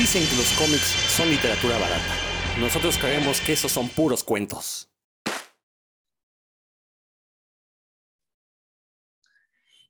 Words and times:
Dicen 0.00 0.26
que 0.26 0.36
los 0.36 0.50
cómics 0.52 0.94
son 1.14 1.28
literatura 1.28 1.76
barata. 1.76 2.14
Nosotros 2.58 2.96
creemos 2.96 3.38
que 3.42 3.52
esos 3.52 3.70
son 3.70 3.86
puros 3.90 4.24
cuentos. 4.24 4.90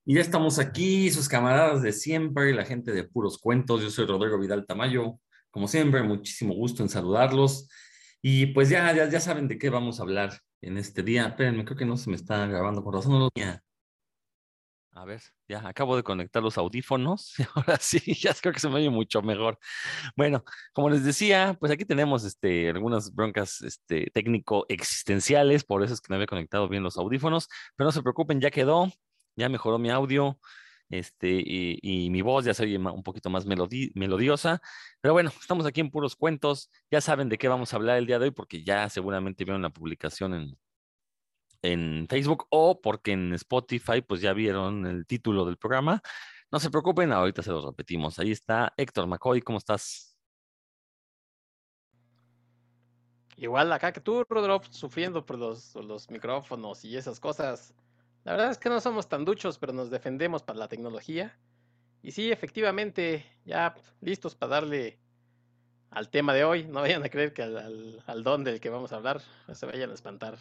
Y 0.04 0.16
ya 0.16 0.20
estamos 0.20 0.58
aquí, 0.58 1.12
sus 1.12 1.28
camaradas 1.28 1.80
de 1.82 1.92
siempre, 1.92 2.52
la 2.52 2.64
gente 2.64 2.90
de 2.90 3.04
puros 3.04 3.38
cuentos. 3.38 3.82
Yo 3.82 3.90
soy 3.90 4.06
Rodrigo 4.06 4.36
Vidal 4.36 4.66
Tamayo. 4.66 5.20
Como 5.48 5.68
siempre, 5.68 6.02
muchísimo 6.02 6.54
gusto 6.54 6.82
en 6.82 6.88
saludarlos. 6.88 7.68
Y 8.20 8.46
pues 8.46 8.68
ya, 8.68 8.92
ya, 8.92 9.08
ya 9.08 9.20
saben 9.20 9.46
de 9.46 9.58
qué 9.58 9.70
vamos 9.70 10.00
a 10.00 10.02
hablar 10.02 10.40
en 10.60 10.76
este 10.76 11.04
día. 11.04 11.28
Espérenme, 11.28 11.64
creo 11.64 11.76
que 11.76 11.86
no 11.86 11.96
se 11.96 12.10
me 12.10 12.16
está 12.16 12.48
grabando 12.48 12.82
con 12.82 12.94
razón. 12.94 13.12
No 13.12 13.20
lo 13.20 13.30
tenía. 13.30 13.62
A 15.00 15.04
ver, 15.06 15.22
ya 15.48 15.66
acabo 15.66 15.96
de 15.96 16.02
conectar 16.02 16.42
los 16.42 16.58
audífonos. 16.58 17.32
Ahora 17.54 17.78
sí, 17.80 18.00
ya 18.20 18.34
creo 18.34 18.52
que 18.52 18.60
se 18.60 18.68
me 18.68 18.74
oye 18.74 18.90
mucho 18.90 19.22
mejor. 19.22 19.58
Bueno, 20.14 20.44
como 20.74 20.90
les 20.90 21.04
decía, 21.04 21.56
pues 21.58 21.72
aquí 21.72 21.86
tenemos 21.86 22.22
este, 22.24 22.68
algunas 22.68 23.14
broncas 23.14 23.62
este, 23.62 24.10
técnico-existenciales, 24.12 25.64
por 25.64 25.82
eso 25.82 25.94
es 25.94 26.02
que 26.02 26.08
no 26.10 26.16
había 26.16 26.26
conectado 26.26 26.68
bien 26.68 26.82
los 26.82 26.98
audífonos, 26.98 27.48
pero 27.76 27.86
no 27.88 27.92
se 27.92 28.02
preocupen, 28.02 28.42
ya 28.42 28.50
quedó, 28.50 28.92
ya 29.36 29.48
mejoró 29.48 29.78
mi 29.78 29.88
audio. 29.88 30.38
Este, 30.90 31.42
y, 31.46 32.10
mi 32.10 32.20
voz 32.20 32.44
ya 32.44 32.52
se 32.52 32.64
oye 32.64 32.76
un 32.76 33.02
poquito 33.02 33.30
más 33.30 33.46
melodiosa. 33.46 34.60
Pero 35.00 35.14
bueno, 35.14 35.30
estamos 35.40 35.64
aquí 35.64 35.80
en 35.80 35.90
puros 35.90 36.14
cuentos. 36.14 36.70
Ya 36.90 37.00
saben 37.00 37.30
de 37.30 37.38
qué 37.38 37.48
vamos 37.48 37.72
a 37.72 37.76
hablar 37.76 37.96
el 37.96 38.06
día 38.06 38.18
de 38.18 38.26
hoy, 38.26 38.30
porque 38.32 38.62
ya 38.64 38.88
seguramente 38.90 39.44
vieron 39.44 39.62
la 39.62 39.70
publicación 39.70 40.34
en, 40.34 40.58
en 41.62 42.06
Facebook 42.08 42.46
o 42.50 42.80
porque 42.80 43.12
en 43.12 43.34
Spotify 43.34 44.00
pues 44.00 44.20
ya 44.20 44.32
vieron 44.32 44.86
el 44.86 45.06
título 45.06 45.44
del 45.44 45.56
programa. 45.56 46.02
No 46.50 46.58
se 46.58 46.70
preocupen, 46.70 47.12
ahorita 47.12 47.42
se 47.42 47.50
los 47.50 47.64
repetimos. 47.64 48.18
Ahí 48.18 48.32
está 48.32 48.72
Héctor 48.76 49.06
McCoy, 49.06 49.40
¿cómo 49.40 49.58
estás? 49.58 50.16
Igual 53.36 53.72
acá 53.72 53.92
que 53.92 54.00
tú, 54.00 54.24
Rodolfo, 54.28 54.70
sufriendo 54.70 55.24
por 55.24 55.38
los, 55.38 55.74
los 55.76 56.10
micrófonos 56.10 56.84
y 56.84 56.96
esas 56.96 57.20
cosas. 57.20 57.72
La 58.24 58.32
verdad 58.32 58.50
es 58.50 58.58
que 58.58 58.68
no 58.68 58.80
somos 58.80 59.08
tan 59.08 59.24
duchos, 59.24 59.58
pero 59.58 59.72
nos 59.72 59.90
defendemos 59.90 60.42
para 60.42 60.58
la 60.58 60.68
tecnología. 60.68 61.38
Y 62.02 62.12
sí, 62.12 62.30
efectivamente, 62.30 63.24
ya 63.44 63.74
listos 64.00 64.34
para 64.34 64.56
darle 64.56 64.98
al 65.90 66.10
tema 66.10 66.34
de 66.34 66.44
hoy. 66.44 66.64
No 66.64 66.80
vayan 66.80 67.02
a 67.02 67.08
creer 67.08 67.32
que 67.32 67.42
al, 67.42 68.02
al, 68.06 68.22
don 68.22 68.44
del 68.44 68.60
que 68.60 68.70
vamos 68.70 68.92
a 68.92 68.96
hablar 68.96 69.22
se 69.52 69.66
vayan 69.66 69.90
a 69.90 69.94
espantar. 69.94 70.36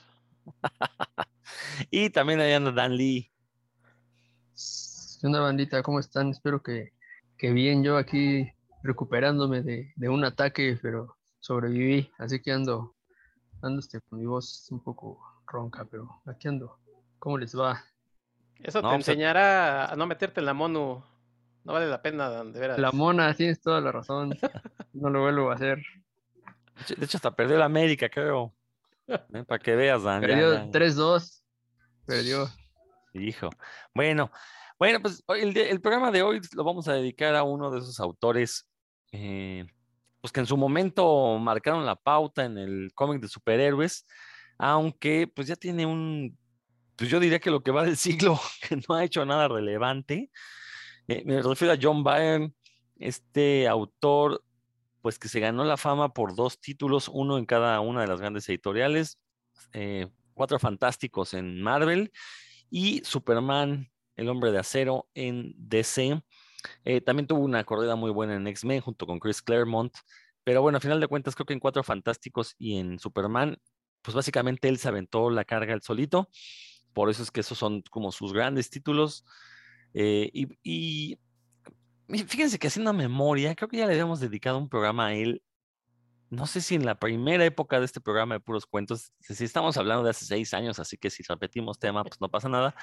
y 1.92 2.10
también 2.10 2.40
ahí 2.40 2.54
anda 2.54 2.72
Dan 2.72 2.96
Lee. 2.96 3.32
¿Qué 5.20 5.28
onda, 5.28 5.42
bandita? 5.42 5.84
¿Cómo 5.84 6.00
están? 6.00 6.30
Espero 6.30 6.64
que, 6.64 6.94
que 7.38 7.52
bien. 7.52 7.84
Yo 7.84 7.98
aquí 7.98 8.50
recuperándome 8.84 9.62
de, 9.62 9.92
de, 9.96 10.10
un 10.10 10.24
ataque, 10.24 10.80
pero 10.82 11.18
sobreviví. 11.40 12.10
Así 12.18 12.42
que 12.42 12.52
ando, 12.52 12.96
ando 13.62 13.80
este, 13.80 14.00
con 14.02 14.20
mi 14.20 14.26
voz 14.26 14.68
un 14.72 14.82
poco 14.82 15.20
ronca, 15.46 15.86
pero 15.86 16.22
aquí 16.26 16.48
ando. 16.48 16.78
¿Cómo 17.20 17.38
les 17.38 17.58
va? 17.58 17.84
Eso 18.60 18.82
te 18.82 18.88
pues, 18.88 18.96
enseñará 18.96 19.92
a 19.92 19.96
no 19.96 20.06
meterte 20.06 20.40
en 20.40 20.46
la 20.46 20.54
mono. 20.54 21.06
No 21.64 21.74
vale 21.74 21.88
la 21.88 22.02
pena, 22.02 22.30
de 22.30 22.60
veras. 22.60 22.80
La 22.80 22.92
mona, 22.92 23.34
tienes 23.34 23.62
toda 23.62 23.82
la 23.82 23.92
razón. 23.92 24.38
no 24.94 25.10
lo 25.10 25.22
vuelvo 25.22 25.52
a 25.52 25.56
hacer. 25.56 25.84
De 26.98 27.06
hecho, 27.06 27.18
hasta 27.18 27.36
perdió 27.36 27.58
la 27.58 27.66
América, 27.66 28.10
creo. 28.10 28.54
¿Eh? 29.10 29.44
Para 29.48 29.60
que 29.60 29.76
veas, 29.76 30.04
Dan. 30.04 30.22
Perdió 30.22 30.72
3-2. 30.72 31.42
Perdió. 32.06 32.50
Hijo. 33.14 33.50
Bueno, 33.94 34.32
bueno, 34.78 35.02
pues 35.02 35.24
el, 35.30 35.56
el, 35.58 35.82
programa 35.82 36.12
de 36.12 36.22
hoy 36.22 36.40
lo 36.54 36.64
vamos 36.64 36.88
a 36.88 36.94
dedicar 36.94 37.36
a 37.36 37.44
uno 37.44 37.72
de 37.72 37.80
esos 37.80 38.00
autores 38.00 38.68
eh, 39.12 39.66
pues 40.22 40.32
que 40.32 40.40
en 40.42 40.46
su 40.46 40.58
momento 40.58 41.38
marcaron 41.40 41.86
la 41.86 41.96
pauta 41.96 42.46
en 42.46 42.58
el 42.58 42.92
cómic 42.94 43.22
de 43.22 43.28
superhéroes, 43.28 44.06
aunque 44.58 45.28
pues 45.34 45.48
ya 45.48 45.56
tiene 45.56 45.86
un 45.86 46.38
pues 46.96 47.10
yo 47.10 47.20
diría 47.20 47.40
que 47.40 47.52
lo 47.52 47.64
que 47.64 47.72
va 47.72 47.84
del 47.86 47.98
siglo, 47.98 48.40
que 48.68 48.76
no 48.76 48.96
ha 48.96 49.04
hecho 49.04 49.26
nada 49.26 49.48
relevante. 49.48 50.30
Eh, 51.08 51.24
me 51.26 51.42
refiero 51.42 51.74
a 51.74 51.78
John 51.82 52.04
Byrne, 52.04 52.54
este 52.98 53.68
autor, 53.68 54.44
pues 55.02 55.20
que 55.20 55.28
se 55.28 55.40
ganó 55.40 55.64
la 55.64 55.78
fama 55.78 56.14
por 56.14 56.36
dos 56.36 56.60
títulos, 56.60 57.10
uno 57.10 57.38
en 57.38 57.46
cada 57.46 57.80
una 57.80 58.02
de 58.02 58.08
las 58.08 58.20
grandes 58.20 58.48
editoriales, 58.50 59.20
eh, 59.74 60.08
Cuatro 60.34 60.60
Fantásticos 60.60 61.34
en 61.34 61.62
Marvel 61.62 62.12
y 62.70 63.02
Superman, 63.04 63.92
el 64.16 64.30
hombre 64.30 64.52
de 64.52 64.60
acero 64.60 65.10
en 65.14 65.54
DC. 65.58 66.22
Eh, 66.86 67.02
también 67.02 67.28
tuvo 67.28 67.42
una 67.42 67.64
corrida 67.64 67.96
muy 67.96 68.12
buena 68.12 68.36
en 68.36 68.48
X-Men 68.48 68.82
junto 68.82 69.06
con 69.06 69.20
Chris 69.20 69.42
Claremont. 69.42 69.94
Pero 70.44 70.62
bueno, 70.62 70.78
a 70.78 70.82
final 70.82 71.00
de 71.00 71.08
cuentas, 71.08 71.36
creo 71.36 71.46
que 71.46 71.54
en 71.54 71.60
Cuatro 71.60 71.84
Fantásticos 71.84 72.56
y 72.58 72.78
en 72.78 73.00
Superman, 73.00 73.58
pues 74.02 74.16
básicamente 74.16 74.68
él 74.68 74.78
se 74.78 74.88
aventó 74.88 75.30
la 75.30 75.46
carga 75.46 75.74
el 75.74 75.82
solito. 75.82 76.30
Por 76.94 77.10
eso 77.10 77.24
es 77.24 77.32
que 77.32 77.42
esos 77.42 77.58
son 77.58 77.82
como 77.90 78.12
sus 78.12 78.34
grandes 78.34 78.70
títulos. 78.70 79.26
Eh, 79.94 80.30
y, 80.64 81.18
fíjense 82.28 82.60
que 82.60 82.68
haciendo 82.68 82.94
memoria, 82.94 83.56
creo 83.56 83.70
que 83.70 83.78
ya 83.78 83.86
le 83.86 83.94
habíamos 83.94 84.20
dedicado 84.20 84.58
un 84.58 84.70
programa 84.70 85.08
a 85.08 85.14
él. 85.14 85.42
No 86.30 86.46
sé 86.48 86.62
si 86.62 86.76
en 86.76 86.86
la 86.86 87.00
primera 87.00 87.44
época 87.46 87.80
de 87.80 87.86
este 87.86 88.02
programa 88.02 88.36
de 88.36 88.40
puros 88.40 88.66
cuentos, 88.66 89.14
si 89.20 89.44
estamos 89.44 89.78
hablando 89.78 90.04
de 90.04 90.12
hace 90.12 90.26
seis 90.26 90.54
años, 90.54 90.80
así 90.80 90.98
que 90.98 91.10
si 91.10 91.24
repetimos 91.28 91.80
tema, 91.80 92.04
pues 92.04 92.22
no 92.22 92.30
pasa 92.30 92.50
nada. 92.50 92.76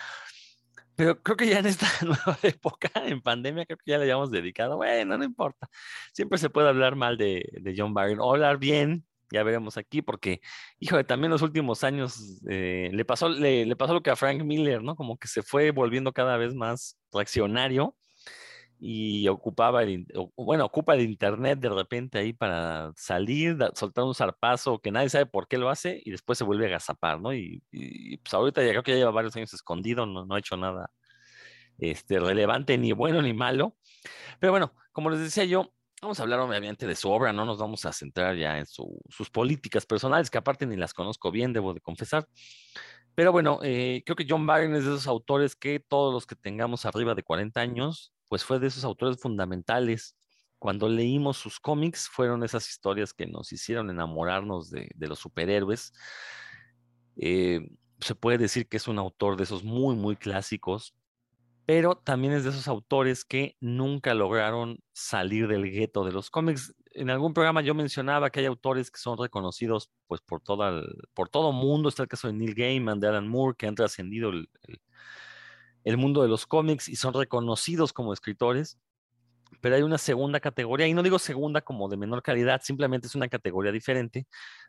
Pero 0.96 1.22
creo 1.22 1.36
que 1.36 1.48
ya 1.48 1.58
en 1.60 1.66
esta 1.66 1.86
nueva 2.02 2.38
época, 2.42 2.90
en 3.04 3.20
pandemia, 3.20 3.66
creo 3.66 3.78
que 3.78 3.90
ya 3.90 3.98
le 3.98 4.04
habíamos 4.04 4.30
dedicado. 4.30 4.76
Bueno, 4.76 5.18
no 5.18 5.24
importa. 5.24 5.68
Siempre 6.12 6.38
se 6.38 6.50
puede 6.50 6.68
hablar 6.68 6.96
mal 6.96 7.16
de, 7.18 7.48
de 7.60 7.74
John 7.76 7.94
Byron 7.94 8.20
o 8.20 8.32
hablar 8.32 8.58
bien 8.58 9.06
ya 9.30 9.42
veremos 9.42 9.76
aquí, 9.76 10.02
porque, 10.02 10.40
híjole, 10.78 11.04
también 11.04 11.30
los 11.30 11.42
últimos 11.42 11.84
años 11.84 12.40
eh, 12.48 12.90
le, 12.92 13.04
pasó, 13.04 13.28
le, 13.28 13.74
pasó 13.76 13.94
lo 13.94 14.02
que 14.02 14.10
a 14.10 14.16
Frank 14.16 14.42
Miller, 14.42 14.82
¿no? 14.82 14.96
Como 14.96 15.18
que 15.18 15.28
se 15.28 15.42
fue 15.42 15.70
volviendo 15.70 16.12
cada 16.12 16.36
vez 16.36 16.54
más 16.54 16.96
reaccionario 17.12 17.96
y 18.78 19.26
ocupaba 19.28 19.82
el, 19.82 20.06
bueno, 20.36 20.66
ocupa 20.66 20.94
el 20.94 21.02
internet 21.02 21.58
de 21.58 21.68
repente 21.70 22.18
ahí 22.18 22.32
para 22.32 22.92
salir, 22.96 23.56
soltar 23.74 24.04
un 24.04 24.14
zarpazo 24.14 24.78
que 24.78 24.90
nadie 24.90 25.08
sabe 25.08 25.26
por 25.26 25.48
qué 25.48 25.58
lo 25.58 25.70
hace 25.70 26.00
y 26.04 26.10
después 26.10 26.38
se 26.38 26.44
vuelve 26.44 26.66
a 26.66 26.70
gazapar, 26.70 27.20
¿no? 27.20 27.32
Y, 27.34 27.62
pues 28.22 28.34
ahorita 28.34 28.62
ya 28.62 28.70
creo 28.70 28.82
que 28.82 28.92
ya 28.92 28.98
lleva 28.98 29.10
varios 29.10 29.36
años 29.36 29.54
escondido, 29.54 30.06
no, 30.06 30.26
no 30.26 30.34
ha 30.34 30.38
hecho 30.38 30.56
nada 30.56 30.90
este, 31.78 32.20
relevante, 32.20 32.78
ni 32.78 32.92
bueno 32.92 33.22
ni 33.22 33.32
malo. 33.32 33.76
Pero 34.40 34.52
bueno, 34.52 34.74
como 34.92 35.10
les 35.10 35.20
decía 35.20 35.44
yo, 35.44 35.72
Vamos 36.02 36.20
a 36.20 36.24
hablar 36.24 36.40
obviamente 36.40 36.86
de 36.86 36.94
su 36.94 37.10
obra, 37.10 37.32
no 37.32 37.46
nos 37.46 37.58
vamos 37.58 37.86
a 37.86 37.92
centrar 37.92 38.36
ya 38.36 38.58
en 38.58 38.66
sus 38.66 39.30
políticas 39.30 39.86
personales, 39.86 40.28
que 40.30 40.36
aparte 40.36 40.66
ni 40.66 40.76
las 40.76 40.92
conozco 40.92 41.30
bien, 41.30 41.54
debo 41.54 41.72
de 41.72 41.80
confesar. 41.80 42.28
Pero 43.14 43.32
bueno, 43.32 43.60
eh, 43.62 44.02
creo 44.04 44.14
que 44.14 44.26
John 44.28 44.46
Byrne 44.46 44.76
es 44.76 44.84
de 44.84 44.90
esos 44.90 45.06
autores 45.06 45.56
que 45.56 45.80
todos 45.80 46.12
los 46.12 46.26
que 46.26 46.36
tengamos 46.36 46.84
arriba 46.84 47.14
de 47.14 47.22
40 47.22 47.60
años, 47.60 48.12
pues 48.28 48.44
fue 48.44 48.58
de 48.58 48.68
esos 48.68 48.84
autores 48.84 49.20
fundamentales. 49.20 50.16
Cuando 50.58 50.88
leímos 50.88 51.36
sus 51.36 51.60
cómics, 51.60 52.08
fueron 52.08 52.42
esas 52.42 52.68
historias 52.68 53.12
que 53.12 53.26
nos 53.26 53.52
hicieron 53.52 53.90
enamorarnos 53.90 54.70
de, 54.70 54.90
los 54.98 55.18
superhéroes. 55.18 55.92
Eh, 57.16 57.60
se 58.00 58.14
puede 58.14 58.38
decir 58.38 58.68
que 58.68 58.76
es 58.76 58.88
un 58.88 58.98
autor 58.98 59.36
de 59.36 59.44
esos 59.44 59.64
muy, 59.64 59.96
muy 59.96 60.16
clásicos, 60.16 60.94
pero 61.66 61.96
también 61.96 62.32
es 62.32 62.44
de 62.44 62.50
esos 62.50 62.68
autores 62.68 63.24
que 63.24 63.56
nunca 63.60 64.14
lograron 64.14 64.78
salir 64.92 65.48
del 65.48 65.70
gueto 65.70 66.04
de 66.04 66.12
los 66.12 66.30
cómics. 66.30 66.74
En 66.92 67.10
algún 67.10 67.34
programa 67.34 67.60
yo 67.60 67.74
mencionaba 67.74 68.30
que 68.30 68.40
hay 68.40 68.46
autores 68.46 68.90
que 68.90 69.00
son 69.00 69.18
reconocidos 69.18 69.90
pues 70.06 70.20
por, 70.20 70.40
toda 70.40 70.68
el, 70.70 70.86
por 71.12 71.28
todo 71.28 71.52
mundo. 71.52 71.88
Está 71.88 72.04
el 72.04 72.08
caso 72.08 72.28
de 72.28 72.34
Neil 72.34 72.54
Gaiman, 72.54 73.00
de 73.00 73.08
Alan 73.08 73.26
Moore, 73.26 73.56
que 73.58 73.66
han 73.66 73.74
trascendido 73.74 74.30
el, 74.30 74.48
mundo 75.96 76.22
de 76.22 76.28
los 76.28 76.46
cómics 76.46 76.88
y 76.88 76.96
son 76.96 77.14
reconocidos 77.14 77.92
como 77.92 78.12
escritores. 78.12 78.78
Pero 79.60 79.76
hay 79.76 79.82
una 79.82 79.98
segunda 79.98 80.40
categoría, 80.40 80.88
y 80.88 80.94
no 80.94 81.04
digo 81.04 81.20
segunda 81.20 81.60
como 81.60 81.88
de 81.88 81.96
menor 81.96 82.20
calidad, 82.22 82.60
simplemente 82.64 83.06
es 83.06 83.14
una 83.14 83.28
categoría 83.28 83.70
diferente, 83.70 84.26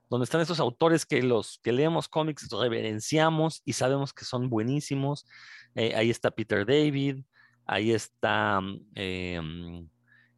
donde 0.08 0.26
están 0.26 0.40
esos 0.40 0.60
autores 0.60 1.06
que 1.06 1.24
los 1.24 1.60
que 1.64 1.72
leemos 1.72 2.08
cómics 2.08 2.48
reverenciamos 2.50 3.64
y 3.66 3.74
sabemos 3.74 4.14
que 4.14 4.24
son 4.24 4.52
buenísimos, 4.52 5.26
eh, 5.74 5.96
ahí 5.96 6.12
está 6.12 6.30
Peter 6.30 6.64
David, 6.64 7.24
ahí 7.66 7.92
está, 7.92 8.62
em, 8.94 9.90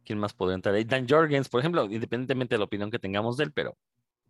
¿quién 0.04 0.18
más 0.18 0.32
podría 0.32 0.54
entrar 0.54 0.74
ahí? 0.74 0.84
Dan 0.84 1.06
Jorgens, 1.06 1.50
por 1.50 1.60
ejemplo, 1.60 1.84
independientemente 1.84 2.54
de 2.54 2.58
la 2.60 2.64
opinión 2.64 2.90
que 2.90 2.98
tengamos 2.98 3.36
de 3.36 3.44
él, 3.44 3.52
pero 3.52 3.76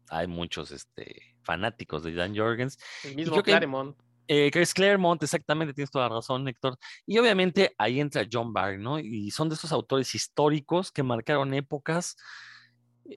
hay 0.08 0.26
muchos 0.26 0.72
este, 0.72 1.36
fanáticos 1.42 2.02
de 2.02 2.14
Dan 2.14 2.36
Jorgens. 2.36 2.78
El 3.04 3.14
mismo 3.14 3.40
Claremont. 3.42 3.96
Eh, 4.32 4.50
es 4.54 4.74
Claremont, 4.74 5.20
exactamente, 5.22 5.74
tienes 5.74 5.90
toda 5.90 6.08
la 6.08 6.14
razón, 6.16 6.46
Héctor. 6.46 6.76
Y 7.04 7.18
obviamente 7.18 7.74
ahí 7.78 7.98
entra 7.98 8.26
John 8.30 8.52
Byrne, 8.52 8.78
¿no? 8.78 9.00
Y 9.00 9.32
son 9.32 9.48
de 9.48 9.56
esos 9.56 9.72
autores 9.72 10.14
históricos 10.14 10.92
que 10.92 11.02
marcaron 11.02 11.52
épocas 11.52 12.16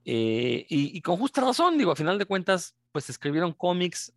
eh, 0.04 0.66
y, 0.68 0.96
y, 0.98 1.00
con 1.02 1.16
justa 1.16 1.40
razón, 1.40 1.78
digo, 1.78 1.92
a 1.92 1.96
final 1.96 2.18
de 2.18 2.26
cuentas, 2.26 2.74
pues 2.90 3.08
escribieron 3.10 3.52
cómics 3.52 4.12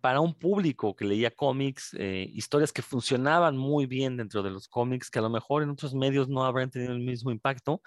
para 0.00 0.20
un 0.20 0.34
público 0.34 0.94
que 0.94 1.06
leía 1.06 1.30
cómics, 1.30 1.94
eh, 1.98 2.28
historias 2.34 2.72
que 2.72 2.82
funcionaban 2.82 3.56
muy 3.56 3.86
bien 3.86 4.16
dentro 4.16 4.42
de 4.42 4.50
los 4.50 4.68
cómics, 4.68 5.10
que 5.10 5.18
a 5.18 5.22
lo 5.22 5.30
mejor 5.30 5.62
en 5.62 5.70
otros 5.70 5.94
medios 5.94 6.28
no 6.28 6.44
habrían 6.44 6.70
tenido 6.70 6.92
el 6.92 7.00
mismo 7.00 7.30
impacto, 7.30 7.80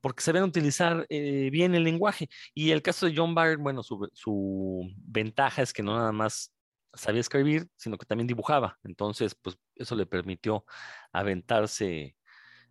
porque 0.00 0.22
sabían 0.22 0.44
utilizar 0.44 1.06
eh, 1.08 1.48
bien 1.50 1.74
el 1.74 1.84
lenguaje. 1.84 2.28
Y 2.54 2.70
el 2.70 2.82
caso 2.82 3.06
de 3.06 3.14
John 3.16 3.34
Byrne, 3.34 3.62
bueno, 3.62 3.82
su, 3.82 4.08
su, 4.12 4.88
ventaja 4.96 5.62
es 5.62 5.72
que 5.72 5.82
no 5.82 5.96
nada 5.96 6.12
más 6.12 6.52
sabía 6.98 7.20
escribir, 7.20 7.68
sino 7.76 7.96
que 7.96 8.06
también 8.06 8.26
dibujaba. 8.26 8.78
Entonces, 8.84 9.34
pues 9.34 9.58
eso 9.76 9.94
le 9.96 10.06
permitió 10.06 10.64
aventarse 11.12 12.16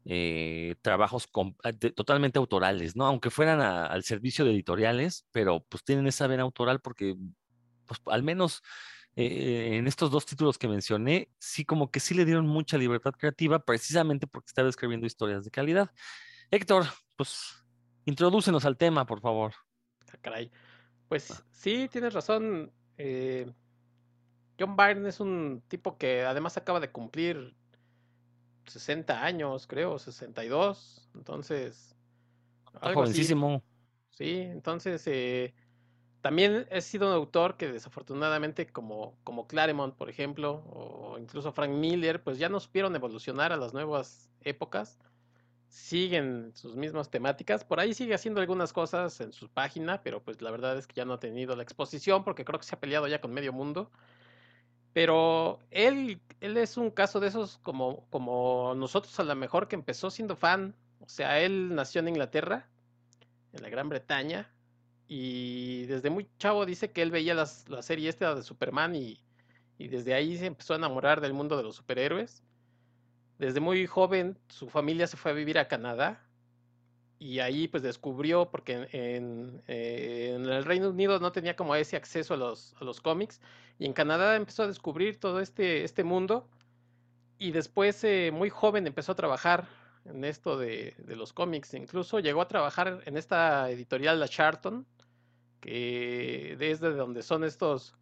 eh, 0.05 0.75
trabajos 0.81 1.27
ah, 1.63 1.73
totalmente 1.95 2.39
autorales, 2.39 2.95
¿no? 2.95 3.05
Aunque 3.05 3.29
fueran 3.29 3.61
al 3.61 4.03
servicio 4.03 4.45
de 4.45 4.51
editoriales, 4.51 5.27
pero 5.31 5.65
pues 5.67 5.83
tienen 5.83 6.07
esa 6.07 6.27
vena 6.27 6.43
autoral 6.43 6.79
porque, 6.81 7.15
pues 7.85 7.99
al 8.05 8.23
menos 8.23 8.61
eh, 9.15 9.77
en 9.77 9.87
estos 9.87 10.11
dos 10.11 10.25
títulos 10.25 10.57
que 10.57 10.67
mencioné, 10.67 11.29
sí 11.39 11.65
como 11.65 11.89
que 11.89 11.99
sí 11.99 12.13
le 12.13 12.23
dieron 12.23 12.47
mucha 12.47 12.77
libertad 12.77 13.13
creativa 13.17 13.59
precisamente 13.59 14.27
porque 14.27 14.47
estaba 14.47 14.69
escribiendo 14.69 15.07
historias 15.07 15.43
de 15.43 15.51
calidad. 15.51 15.91
Héctor, 16.51 16.85
pues 17.15 17.65
introdúcenos 18.05 18.63
al 18.63 18.77
tema, 18.77 19.05
por 19.05 19.19
favor. 19.19 19.53
Ah. 20.23 20.39
Pues 21.09 21.43
sí, 21.51 21.89
tienes 21.91 22.13
razón. 22.13 22.71
Eh, 22.97 23.51
John 24.59 24.75
Byrne 24.75 25.07
es 25.09 25.19
un 25.19 25.61
tipo 25.67 25.97
que 25.97 26.23
además 26.23 26.57
acaba 26.57 26.79
de 26.79 26.91
cumplir 26.91 27.55
60 28.65 29.23
años, 29.23 29.67
creo, 29.67 29.99
62. 29.99 31.09
Entonces. 31.15 31.95
jovencísimo. 32.81 33.63
Sí, 34.11 34.39
entonces 34.39 35.05
eh, 35.05 35.53
también 36.21 36.67
he 36.71 36.81
sido 36.81 37.07
un 37.07 37.13
autor 37.13 37.55
que 37.55 37.71
desafortunadamente, 37.71 38.67
como, 38.67 39.15
como 39.23 39.47
Claremont, 39.47 39.95
por 39.95 40.09
ejemplo, 40.09 40.63
o 40.71 41.17
incluso 41.19 41.51
Frank 41.51 41.71
Miller, 41.71 42.23
pues 42.23 42.39
ya 42.39 42.49
no 42.49 42.59
supieron 42.59 42.95
evolucionar 42.95 43.53
a 43.53 43.57
las 43.57 43.73
nuevas 43.73 44.29
épocas. 44.41 44.97
Siguen 45.69 46.51
sus 46.55 46.75
mismas 46.75 47.11
temáticas. 47.11 47.63
Por 47.63 47.79
ahí 47.79 47.93
sigue 47.93 48.15
haciendo 48.15 48.41
algunas 48.41 48.73
cosas 48.73 49.21
en 49.21 49.33
su 49.33 49.49
página, 49.49 50.01
pero 50.01 50.23
pues 50.23 50.41
la 50.41 50.49
verdad 50.49 50.77
es 50.77 50.87
que 50.87 50.95
ya 50.95 51.05
no 51.05 51.13
ha 51.13 51.19
tenido 51.19 51.55
la 51.55 51.63
exposición 51.63 52.23
porque 52.23 52.45
creo 52.45 52.59
que 52.59 52.65
se 52.65 52.73
ha 52.73 52.79
peleado 52.79 53.07
ya 53.07 53.21
con 53.21 53.33
medio 53.33 53.53
mundo. 53.53 53.91
Pero 54.97 55.59
él, 55.69 56.19
él 56.41 56.57
es 56.57 56.75
un 56.75 56.89
caso 56.89 57.19
de 57.19 57.27
esos 57.27 57.59
como, 57.59 58.07
como 58.09 58.73
nosotros 58.75 59.19
a 59.19 59.23
lo 59.23 59.35
mejor 59.35 59.67
que 59.67 59.75
empezó 59.75 60.09
siendo 60.09 60.35
fan. 60.35 60.73
O 61.01 61.07
sea, 61.07 61.39
él 61.39 61.75
nació 61.75 62.01
en 62.01 62.07
Inglaterra, 62.07 62.67
en 63.53 63.61
la 63.61 63.69
Gran 63.69 63.89
Bretaña, 63.89 64.49
y 65.07 65.85
desde 65.85 66.09
muy 66.09 66.27
chavo 66.39 66.65
dice 66.65 66.89
que 66.89 67.03
él 67.03 67.11
veía 67.11 67.35
las, 67.35 67.69
la 67.69 67.83
serie 67.83 68.09
esta 68.09 68.33
de 68.33 68.41
Superman 68.41 68.95
y, 68.95 69.19
y 69.77 69.87
desde 69.87 70.15
ahí 70.15 70.35
se 70.35 70.47
empezó 70.47 70.73
a 70.73 70.77
enamorar 70.77 71.21
del 71.21 71.33
mundo 71.33 71.57
de 71.57 71.61
los 71.61 71.75
superhéroes. 71.75 72.41
Desde 73.37 73.59
muy 73.59 73.85
joven 73.85 74.35
su 74.47 74.67
familia 74.67 75.05
se 75.05 75.15
fue 75.15 75.29
a 75.29 75.35
vivir 75.35 75.59
a 75.59 75.67
Canadá 75.67 76.26
y 77.19 77.39
ahí 77.39 77.67
pues 77.67 77.83
descubrió, 77.83 78.49
porque 78.49 78.87
en, 78.91 79.61
eh, 79.67 80.33
en, 80.35 80.45
el 80.45 80.65
Reino 80.65 80.89
Unido 80.89 81.19
no 81.19 81.31
tenía 81.31 81.55
como 81.55 81.75
ese 81.75 81.95
acceso 81.95 82.33
a 82.35 82.37
los, 82.37 82.75
a 82.79 82.83
los 82.83 83.01
cómics, 83.01 83.41
y 83.79 83.85
en 83.85 83.93
Canadá 83.93 84.35
empezó 84.35 84.63
a 84.63 84.67
descubrir 84.67 85.19
todo 85.19 85.39
este, 85.39 85.83
este 85.83 86.03
mundo, 86.03 86.47
y 87.39 87.51
después 87.51 88.03
eh, 88.03 88.31
muy 88.33 88.49
joven 88.49 88.87
empezó 88.87 89.13
a 89.13 89.15
trabajar 89.15 89.67
en 90.05 90.23
esto 90.23 90.57
de, 90.57 90.95
de, 90.99 91.15
los 91.15 91.33
cómics, 91.33 91.73
incluso 91.73 92.19
llegó 92.19 92.41
a 92.41 92.47
trabajar 92.47 93.01
en 93.05 93.17
esta 93.17 93.69
editorial 93.69 94.19
La 94.19 94.27
Charlton, 94.27 94.85
que 95.59 96.55
desde 96.57 96.91
donde 96.93 97.23
son 97.23 97.43
estos 97.43 97.95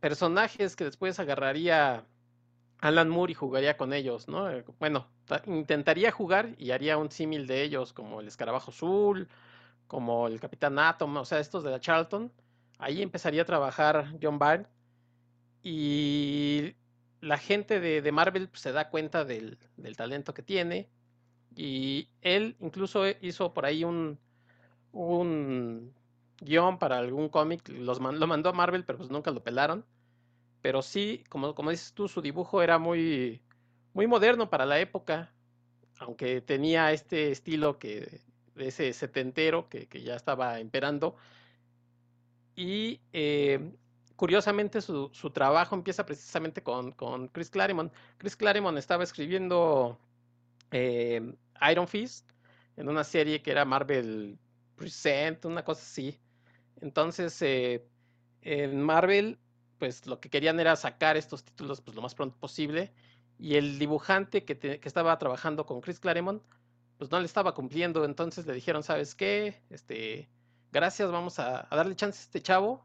personajes 0.00 0.76
que 0.76 0.84
después 0.84 1.18
agarraría 1.18 2.04
Alan 2.80 3.08
Moore 3.08 3.34
jugaría 3.34 3.76
con 3.76 3.92
ellos, 3.92 4.28
¿no? 4.28 4.50
Eh, 4.50 4.64
bueno, 4.78 5.08
intentaría 5.46 6.12
jugar 6.12 6.54
y 6.58 6.70
haría 6.70 6.96
un 6.96 7.10
símil 7.10 7.46
de 7.46 7.62
ellos, 7.62 7.92
como 7.92 8.20
el 8.20 8.28
Escarabajo 8.28 8.70
Azul, 8.70 9.28
como 9.86 10.28
el 10.28 10.38
Capitán 10.40 10.78
Atom, 10.78 11.16
o 11.16 11.24
sea, 11.24 11.40
estos 11.40 11.64
de 11.64 11.70
la 11.70 11.80
Charlton. 11.80 12.32
Ahí 12.78 13.02
empezaría 13.02 13.42
a 13.42 13.46
trabajar 13.46 14.14
John 14.22 14.38
Byrne 14.38 14.66
y 15.62 16.74
la 17.20 17.38
gente 17.38 17.80
de, 17.80 18.12
Marvel 18.12 18.48
pues, 18.48 18.62
se 18.62 18.72
da 18.72 18.90
cuenta 18.90 19.24
del, 19.24 19.58
talento 19.96 20.32
que 20.34 20.42
tiene 20.42 20.88
y 21.56 22.08
él 22.22 22.56
incluso 22.60 23.04
hizo 23.20 23.52
por 23.52 23.66
ahí 23.66 23.82
un, 23.82 24.18
un 24.92 25.92
guion 26.40 26.78
para 26.78 26.98
algún 26.98 27.28
cómic, 27.28 27.68
lo 27.68 27.98
mandó 27.98 28.50
a 28.50 28.52
Marvel, 28.52 28.84
pero 28.84 28.98
pues 28.98 29.10
nunca 29.10 29.32
lo 29.32 29.42
pelaron. 29.42 29.84
Pero 30.62 30.82
sí, 30.82 31.24
como, 31.28 31.54
como 31.54 31.70
dices 31.70 31.92
tú, 31.92 32.08
su 32.08 32.20
dibujo 32.20 32.62
era 32.62 32.78
muy, 32.78 33.40
muy 33.94 34.06
moderno 34.06 34.50
para 34.50 34.66
la 34.66 34.80
época, 34.80 35.32
aunque 35.98 36.40
tenía 36.40 36.92
este 36.92 37.30
estilo 37.30 37.78
que, 37.78 38.20
ese 38.56 38.92
setentero 38.92 39.68
que, 39.68 39.86
que 39.86 40.02
ya 40.02 40.16
estaba 40.16 40.60
imperando. 40.60 41.16
Y 42.56 43.00
eh, 43.12 43.72
curiosamente 44.16 44.80
su, 44.80 45.10
su, 45.12 45.30
trabajo 45.30 45.76
empieza 45.76 46.04
precisamente 46.04 46.62
con, 46.62 46.92
con, 46.92 47.28
Chris 47.28 47.50
Claremont. 47.50 47.92
Chris 48.18 48.36
Claremont 48.36 48.76
estaba 48.76 49.04
escribiendo 49.04 49.98
eh, 50.72 51.34
Iron 51.70 51.86
Fist 51.86 52.28
en 52.76 52.88
una 52.88 53.04
serie 53.04 53.42
que 53.42 53.52
era 53.52 53.64
Marvel 53.64 54.38
Present, 54.76 55.44
una 55.44 55.64
cosa 55.64 55.82
así. 55.82 56.18
Entonces, 56.80 57.40
eh, 57.42 57.84
en 58.42 58.82
Marvel 58.82 59.38
pues 59.78 60.06
lo 60.06 60.20
que 60.20 60.30
querían 60.30 60.60
era 60.60 60.76
sacar 60.76 61.16
estos 61.16 61.44
títulos 61.44 61.80
pues 61.80 61.94
lo 61.94 62.02
más 62.02 62.14
pronto 62.14 62.36
posible 62.38 62.92
y 63.38 63.56
el 63.56 63.78
dibujante 63.78 64.44
que, 64.44 64.58
que, 64.58 64.80
estaba 64.82 65.16
trabajando 65.18 65.66
con 65.66 65.80
Chris 65.80 66.00
Claremont 66.00 66.42
pues 66.98 67.10
no 67.10 67.20
le 67.20 67.26
estaba 67.26 67.54
cumpliendo, 67.54 68.04
entonces 68.04 68.44
le 68.46 68.54
dijeron, 68.54 68.82
¿sabes 68.82 69.14
qué? 69.14 69.62
Este, 69.70 70.28
gracias, 70.72 71.10
vamos 71.12 71.38
a, 71.38 71.68
darle 71.70 71.94
chance 71.94 72.18
a 72.18 72.22
este 72.22 72.42
chavo 72.42 72.84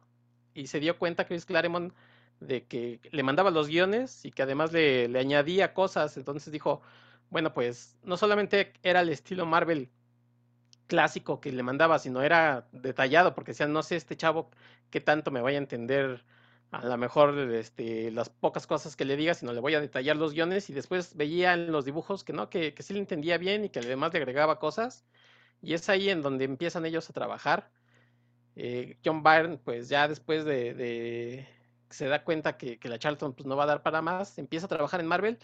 y 0.53 0.67
se 0.67 0.79
dio 0.79 0.99
cuenta 0.99 1.25
Chris 1.25 1.45
Claremont 1.45 1.93
de 2.39 2.65
que 2.67 2.99
le 3.11 3.23
mandaba 3.23 3.49
los 3.49 3.67
guiones 3.67 4.23
y 4.23 4.31
que 4.31 4.43
además 4.43 4.71
le, 4.71 5.07
le 5.07 5.19
añadía 5.19 5.73
cosas, 5.73 6.15
entonces 6.17 6.53
dijo, 6.53 6.81
bueno, 7.31 7.53
pues 7.53 7.97
no 8.03 8.17
solamente 8.17 8.73
era 8.83 9.01
el 9.01 9.09
estilo 9.09 9.47
Marvel 9.47 9.89
clásico 10.87 11.39
que 11.41 11.51
le 11.51 11.63
mandaba, 11.63 11.97
sino 11.97 12.21
era 12.21 12.67
detallado, 12.71 13.33
porque 13.33 13.51
decían, 13.51 13.73
no 13.73 13.81
sé, 13.81 13.95
este 13.95 14.15
chavo 14.15 14.51
qué 14.91 15.01
tanto 15.01 15.31
me 15.31 15.41
vaya 15.41 15.57
a 15.57 15.61
entender 15.61 16.23
a 16.73 16.85
lo 16.85 16.97
mejor 16.97 17.37
este, 17.51 18.09
las 18.11 18.29
pocas 18.29 18.65
cosas 18.65 18.95
que 18.95 19.05
le 19.05 19.15
diga, 19.15 19.35
sino 19.35 19.53
le 19.53 19.59
voy 19.59 19.75
a 19.75 19.79
detallar 19.81 20.15
los 20.17 20.33
guiones 20.33 20.71
y 20.71 20.73
después 20.73 21.15
veía 21.15 21.53
en 21.53 21.71
los 21.71 21.85
dibujos 21.85 22.23
que 22.23 22.33
no, 22.33 22.49
que, 22.49 22.73
que 22.73 22.81
sí 22.81 22.93
le 22.93 22.99
entendía 22.99 23.37
bien 23.37 23.63
y 23.63 23.69
que 23.69 23.79
además 23.79 24.11
le 24.13 24.19
agregaba 24.19 24.59
cosas. 24.59 25.05
Y 25.61 25.75
es 25.75 25.87
ahí 25.89 26.09
en 26.09 26.23
donde 26.23 26.45
empiezan 26.45 26.85
ellos 26.85 27.09
a 27.09 27.13
trabajar. 27.13 27.69
Eh, 28.55 28.97
John 29.05 29.21
Byrne, 29.21 29.57
pues 29.57 29.87
ya 29.87 30.07
después 30.07 30.45
de, 30.45 30.73
de 30.73 31.47
se 31.91 32.07
da 32.07 32.23
cuenta 32.23 32.57
que, 32.57 32.79
que, 32.79 32.89
la 32.89 32.97
Charlton 32.97 33.33
pues, 33.33 33.45
no 33.45 33.55
va 33.55 33.63
a 33.63 33.67
dar 33.67 33.83
para 33.83 34.01
más, 34.01 34.39
empieza 34.39 34.65
a 34.65 34.69
trabajar 34.69 34.99
en 34.99 35.07
Marvel 35.07 35.37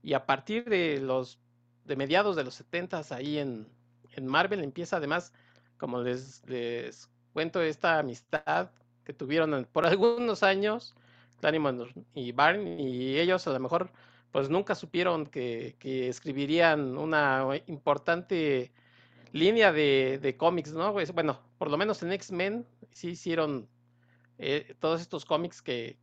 y 0.00 0.14
a 0.14 0.26
partir 0.26 0.64
de 0.64 1.00
los 1.00 1.40
de 1.84 1.96
mediados 1.96 2.36
de 2.36 2.44
los 2.44 2.54
70 2.54 3.02
ahí 3.10 3.38
en, 3.38 3.68
en 4.12 4.26
Marvel 4.26 4.62
empieza 4.62 4.98
además, 4.98 5.32
como 5.76 6.00
les, 6.00 6.46
les 6.46 7.10
cuento, 7.32 7.60
esta 7.60 7.98
amistad 7.98 8.70
que 9.04 9.12
tuvieron 9.12 9.66
por 9.72 9.86
algunos 9.86 10.42
años, 10.42 10.94
Claremont 11.40 11.90
y 12.14 12.32
Barn, 12.32 12.80
y 12.80 13.18
ellos 13.18 13.46
a 13.46 13.52
lo 13.52 13.60
mejor 13.60 13.90
pues 14.32 14.48
nunca 14.48 14.74
supieron 14.74 15.26
que, 15.26 15.76
que 15.78 16.08
escribirían 16.08 16.96
una 16.96 17.44
importante 17.66 18.72
línea 19.32 19.72
de, 19.72 20.18
de 20.20 20.36
cómics, 20.36 20.72
¿no? 20.72 20.92
Pues, 20.92 21.12
bueno, 21.12 21.38
por 21.58 21.70
lo 21.70 21.76
menos 21.76 22.02
en 22.02 22.12
X-Men 22.12 22.66
sí 22.92 23.10
hicieron 23.10 23.68
eh, 24.38 24.74
todos 24.80 25.00
estos 25.00 25.24
cómics 25.24 25.60
que, 25.60 25.98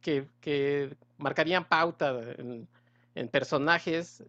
que, 0.00 0.28
que 0.40 0.96
marcarían 1.18 1.68
pauta 1.68 2.20
en, 2.36 2.68
en, 3.14 3.28
personajes. 3.28 4.24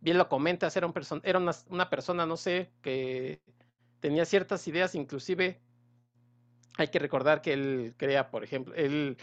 Bien 0.00 0.18
lo 0.18 0.28
comentas, 0.28 0.76
era, 0.76 0.86
un 0.86 0.94
era 1.22 1.38
una, 1.38 1.52
una 1.68 1.88
persona, 1.88 2.26
no 2.26 2.36
sé, 2.36 2.70
que 2.82 3.40
tenía 4.00 4.24
ciertas 4.24 4.66
ideas, 4.66 4.96
inclusive 4.96 5.60
hay 6.78 6.88
que 6.88 6.98
recordar 6.98 7.42
que 7.42 7.52
él 7.52 7.94
crea, 7.96 8.30
por 8.30 8.44
ejemplo, 8.44 8.74
él 8.74 9.16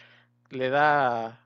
le 0.50 0.70
da 0.70 1.42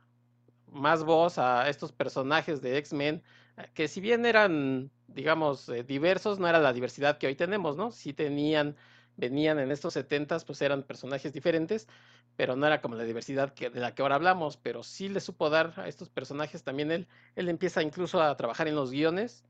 más 0.67 1.03
voz 1.03 1.37
a 1.37 1.69
estos 1.69 1.91
personajes 1.91 2.61
de 2.61 2.77
X-Men, 2.77 3.23
eh, 3.57 3.69
que 3.73 3.87
si 3.87 4.01
bien 4.01 4.25
eran, 4.25 4.91
digamos, 5.07 5.69
eh, 5.69 5.83
diversos, 5.83 6.39
no 6.39 6.47
era 6.47 6.59
la 6.59 6.73
diversidad 6.73 7.17
que 7.17 7.27
hoy 7.27 7.35
tenemos, 7.35 7.77
¿no? 7.77 7.91
Sí 7.91 8.13
tenían, 8.13 8.75
venían 9.17 9.59
en 9.59 9.71
estos 9.71 9.93
setentas, 9.93 10.45
pues 10.45 10.61
eran 10.61 10.83
personajes 10.83 11.33
diferentes, 11.33 11.87
pero 12.35 12.55
no 12.55 12.65
era 12.65 12.81
como 12.81 12.95
la 12.95 13.03
diversidad 13.03 13.53
de 13.53 13.79
la 13.79 13.93
que 13.93 14.01
ahora 14.01 14.15
hablamos, 14.15 14.57
pero 14.57 14.83
sí 14.83 15.09
le 15.09 15.19
supo 15.19 15.49
dar 15.49 15.73
a 15.77 15.87
estos 15.87 16.09
personajes 16.09 16.63
también 16.63 16.91
él, 16.91 17.07
él 17.35 17.49
empieza 17.49 17.83
incluso 17.83 18.21
a 18.21 18.35
trabajar 18.37 18.67
en 18.67 18.75
los 18.75 18.91
guiones, 18.91 19.45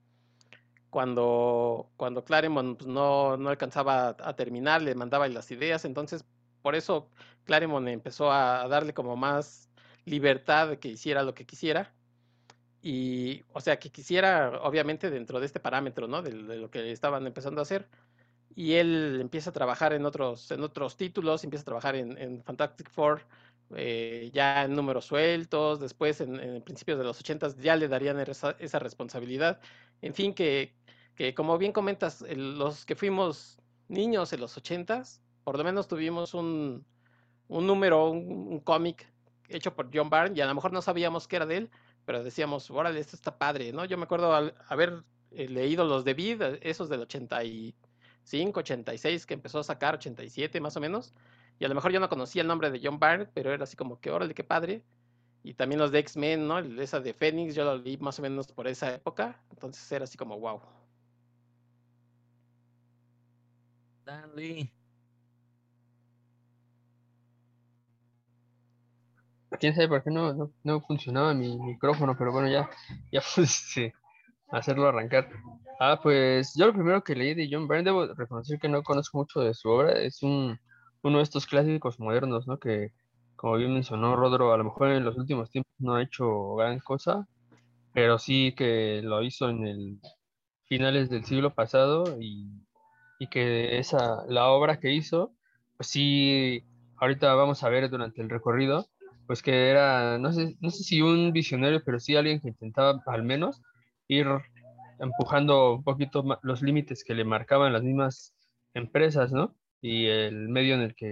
cuando, 0.89 1.89
cuando 1.98 2.24
Claremont 2.24 2.77
pues, 2.77 2.88
no, 2.88 3.36
no 3.38 3.50
alcanzaba 3.50 4.15
a 4.19 4.36
terminar, 4.36 4.81
le 4.81 4.93
mandaba 4.95 5.27
las 5.27 5.50
ideas, 5.50 5.86
entonces 5.86 6.24
por 6.63 6.75
eso 6.75 7.10
Claremont 7.46 7.88
empezó 7.89 8.32
a 8.32 8.67
darle 8.67 8.93
como 8.96 9.15
más 9.17 9.70
libertad 10.05 10.70
de 10.70 10.79
que 10.79 10.89
hiciera 10.89 11.24
lo 11.24 11.36
que 11.36 11.46
quisiera. 11.46 11.93
y, 12.82 13.43
o 13.53 13.62
sea, 13.62 13.79
que 13.79 13.89
quisiera, 13.91 14.60
obviamente, 14.63 15.10
dentro 15.10 15.39
de 15.39 15.46
este 15.48 15.60
parámetro, 15.60 16.08
¿no? 16.08 16.22
De, 16.22 16.32
de 16.32 16.58
lo 16.58 16.70
que 16.72 16.91
estaban 16.91 17.25
empezando 17.27 17.62
a 17.62 17.63
hacer. 17.63 17.88
Y 18.55 18.74
él 18.75 19.20
empieza 19.22 19.50
a 19.51 19.53
trabajar 19.53 19.93
en 19.93 20.05
otros, 20.05 20.51
en 20.51 20.63
otros 20.63 20.98
títulos, 20.98 21.43
empieza 21.43 21.63
a 21.63 21.65
trabajar 21.65 21.96
en, 21.96 22.17
en 22.17 22.43
Fantastic 22.43 22.89
Four, 22.91 23.22
eh, 23.75 24.29
ya 24.34 24.65
en 24.65 24.75
números 24.75 25.05
sueltos, 25.05 25.79
después 25.79 26.22
en, 26.22 26.39
en 26.39 26.62
principios 26.63 26.98
de 27.00 27.05
los 27.05 27.20
80 27.20 27.55
ya 27.60 27.75
le 27.75 27.88
darían 27.88 28.20
esa, 28.20 28.55
esa 28.60 28.79
responsabilidad. 28.79 29.60
En 30.01 30.13
fin, 30.13 30.34
que, 30.34 30.74
que 31.15 31.34
como 31.34 31.58
bien 31.58 31.72
comentas, 31.72 32.22
los 32.36 32.86
que 32.86 32.96
fuimos 32.96 33.58
niños 33.88 34.34
en 34.34 34.41
los 34.41 34.58
80 34.58 35.03
por 35.44 35.58
lo 35.58 35.64
menos 35.64 35.88
tuvimos 35.88 36.34
un, 36.34 36.86
un 37.48 37.68
número, 37.68 38.10
un, 38.10 38.60
cómic 38.60 39.12
hecho 39.50 39.76
por 39.76 39.90
John 39.94 40.10
Byrne, 40.10 40.38
y 40.38 40.42
a 40.42 40.48
lo 40.48 40.56
mejor 40.56 40.74
no 40.74 40.82
sabíamos 40.82 41.28
que 41.28 41.36
era 41.36 41.46
de 41.46 41.58
él, 41.58 41.70
pero 42.06 42.24
decíamos, 42.24 42.70
órale, 42.72 43.00
esto 43.00 43.16
está 43.16 43.38
padre, 43.38 43.72
¿no? 43.72 43.86
Yo 43.86 43.98
me 43.98 44.04
acuerdo 44.04 44.34
haber 44.68 45.04
eh, 45.32 45.48
leído 45.48 45.86
los 45.86 46.04
de 46.04 46.14
Vid, 46.14 46.42
eh, 46.42 46.60
esos 46.62 46.90
del 46.90 47.02
85, 47.02 48.60
86, 48.60 49.26
que 49.26 49.34
empezó 49.34 49.60
a 49.60 49.64
sacar, 49.64 49.96
87 49.96 50.60
más 50.62 50.76
o 50.78 50.80
menos, 50.80 51.14
y 51.60 51.66
a 51.66 51.68
lo 51.68 51.76
mejor 51.76 51.92
yo 51.92 52.00
no 52.00 52.10
conocía 52.10 52.42
el 52.42 52.48
nombre 52.48 52.72
de 52.72 52.80
John 52.84 53.00
Byrne, 53.00 53.28
pero 53.34 53.54
era 53.54 53.64
así 53.64 53.76
como 53.76 54.00
que, 54.00 54.12
órale, 54.12 54.34
qué 54.34 54.44
padre. 54.44 54.84
Y 55.44 55.54
también 55.54 55.80
los 55.80 55.92
de 55.92 56.00
X-Men, 56.00 56.48
¿no? 56.48 56.60
Esa 56.60 57.00
de 57.02 57.14
Phoenix, 57.14 57.54
yo 57.54 57.66
lo 57.66 57.78
leí 57.78 57.98
más 57.98 58.18
o 58.20 58.22
menos 58.22 58.48
por 58.48 58.68
esa 58.68 58.94
época, 58.96 59.42
entonces 59.52 59.92
era 59.92 60.06
así 60.06 60.18
como, 60.18 60.40
wow. 60.40 60.62
Dale. 64.06 64.83
Quién 69.60 69.75
sabe 69.75 69.88
por 69.88 70.03
qué 70.03 70.12
no, 70.12 70.33
no, 70.33 70.51
no 70.63 70.81
funcionaba 70.81 71.33
mi 71.33 71.57
micrófono, 71.57 72.15
pero 72.17 72.31
bueno, 72.31 72.50
ya, 72.50 72.69
ya 73.12 73.22
pude 73.36 73.45
este, 73.45 73.93
hacerlo 74.50 74.88
arrancar. 74.88 75.29
Ah, 75.79 76.00
pues 76.01 76.53
yo 76.55 76.67
lo 76.67 76.74
primero 76.74 77.03
que 77.03 77.15
leí 77.15 77.33
de 77.33 77.50
John 77.51 77.67
Byrne, 77.67 77.83
debo 77.83 78.05
reconocer 78.13 78.60
que 78.60 78.69
no 78.69 78.83
conozco 78.83 79.17
mucho 79.17 79.41
de 79.41 79.53
su 79.53 79.69
obra, 79.69 79.93
es 79.93 80.24
un, 80.24 80.60
uno 81.01 81.17
de 81.17 81.24
estos 81.24 81.45
clásicos 81.45 82.00
modernos, 82.00 82.48
¿no? 82.48 82.60
Que, 82.60 82.93
como 83.36 83.57
bien 83.57 83.74
mencionó 83.74 84.15
Rodro, 84.15 84.53
a 84.53 84.57
lo 84.57 84.63
mejor 84.63 84.89
en 84.89 85.03
los 85.03 85.17
últimos 85.17 85.50
tiempos 85.50 85.74
no 85.79 85.95
ha 85.95 86.03
hecho 86.03 86.55
gran 86.55 86.79
cosa, 86.79 87.27
pero 87.93 88.17
sí 88.17 88.53
que 88.55 89.01
lo 89.03 89.22
hizo 89.24 89.50
en 89.50 89.67
el 89.67 90.00
finales 90.65 91.10
del 91.10 91.25
siglo 91.25 91.53
pasado 91.53 92.19
y, 92.22 92.48
y 93.19 93.27
que 93.27 93.77
esa, 93.79 94.25
la 94.27 94.48
obra 94.48 94.79
que 94.79 94.93
hizo, 94.93 95.33
pues 95.77 95.89
sí, 95.89 96.63
ahorita 96.98 97.33
vamos 97.36 97.63
a 97.63 97.69
ver 97.69 97.89
durante 97.89 98.22
el 98.22 98.29
recorrido, 98.29 98.88
pues 99.27 99.42
que 99.42 99.70
era, 99.70 100.18
no 100.18 100.32
sé, 100.34 100.56
no 100.60 100.70
sé 100.70 100.84
si 100.84 101.01
un 101.01 101.32
visionario, 101.32 101.82
pero 101.86 102.00
sí 102.00 102.15
alguien 102.15 102.39
que 102.39 102.50
intentaba 102.50 103.01
al 103.08 103.24
menos 103.24 103.62
ir 104.08 104.27
empujando 105.00 105.75
un 105.75 105.84
poquito 105.84 106.24
los 106.44 106.62
límites 106.62 107.03
que 107.03 107.13
le 107.13 107.25
marcaban 107.25 107.74
las 107.74 107.84
mismas 107.84 108.34
empresas, 108.74 109.32
¿no? 109.32 109.56
Y 109.82 110.06
el 110.08 110.50
medio 110.50 110.75
en 110.75 110.82
el 110.82 110.96
que, 110.96 111.10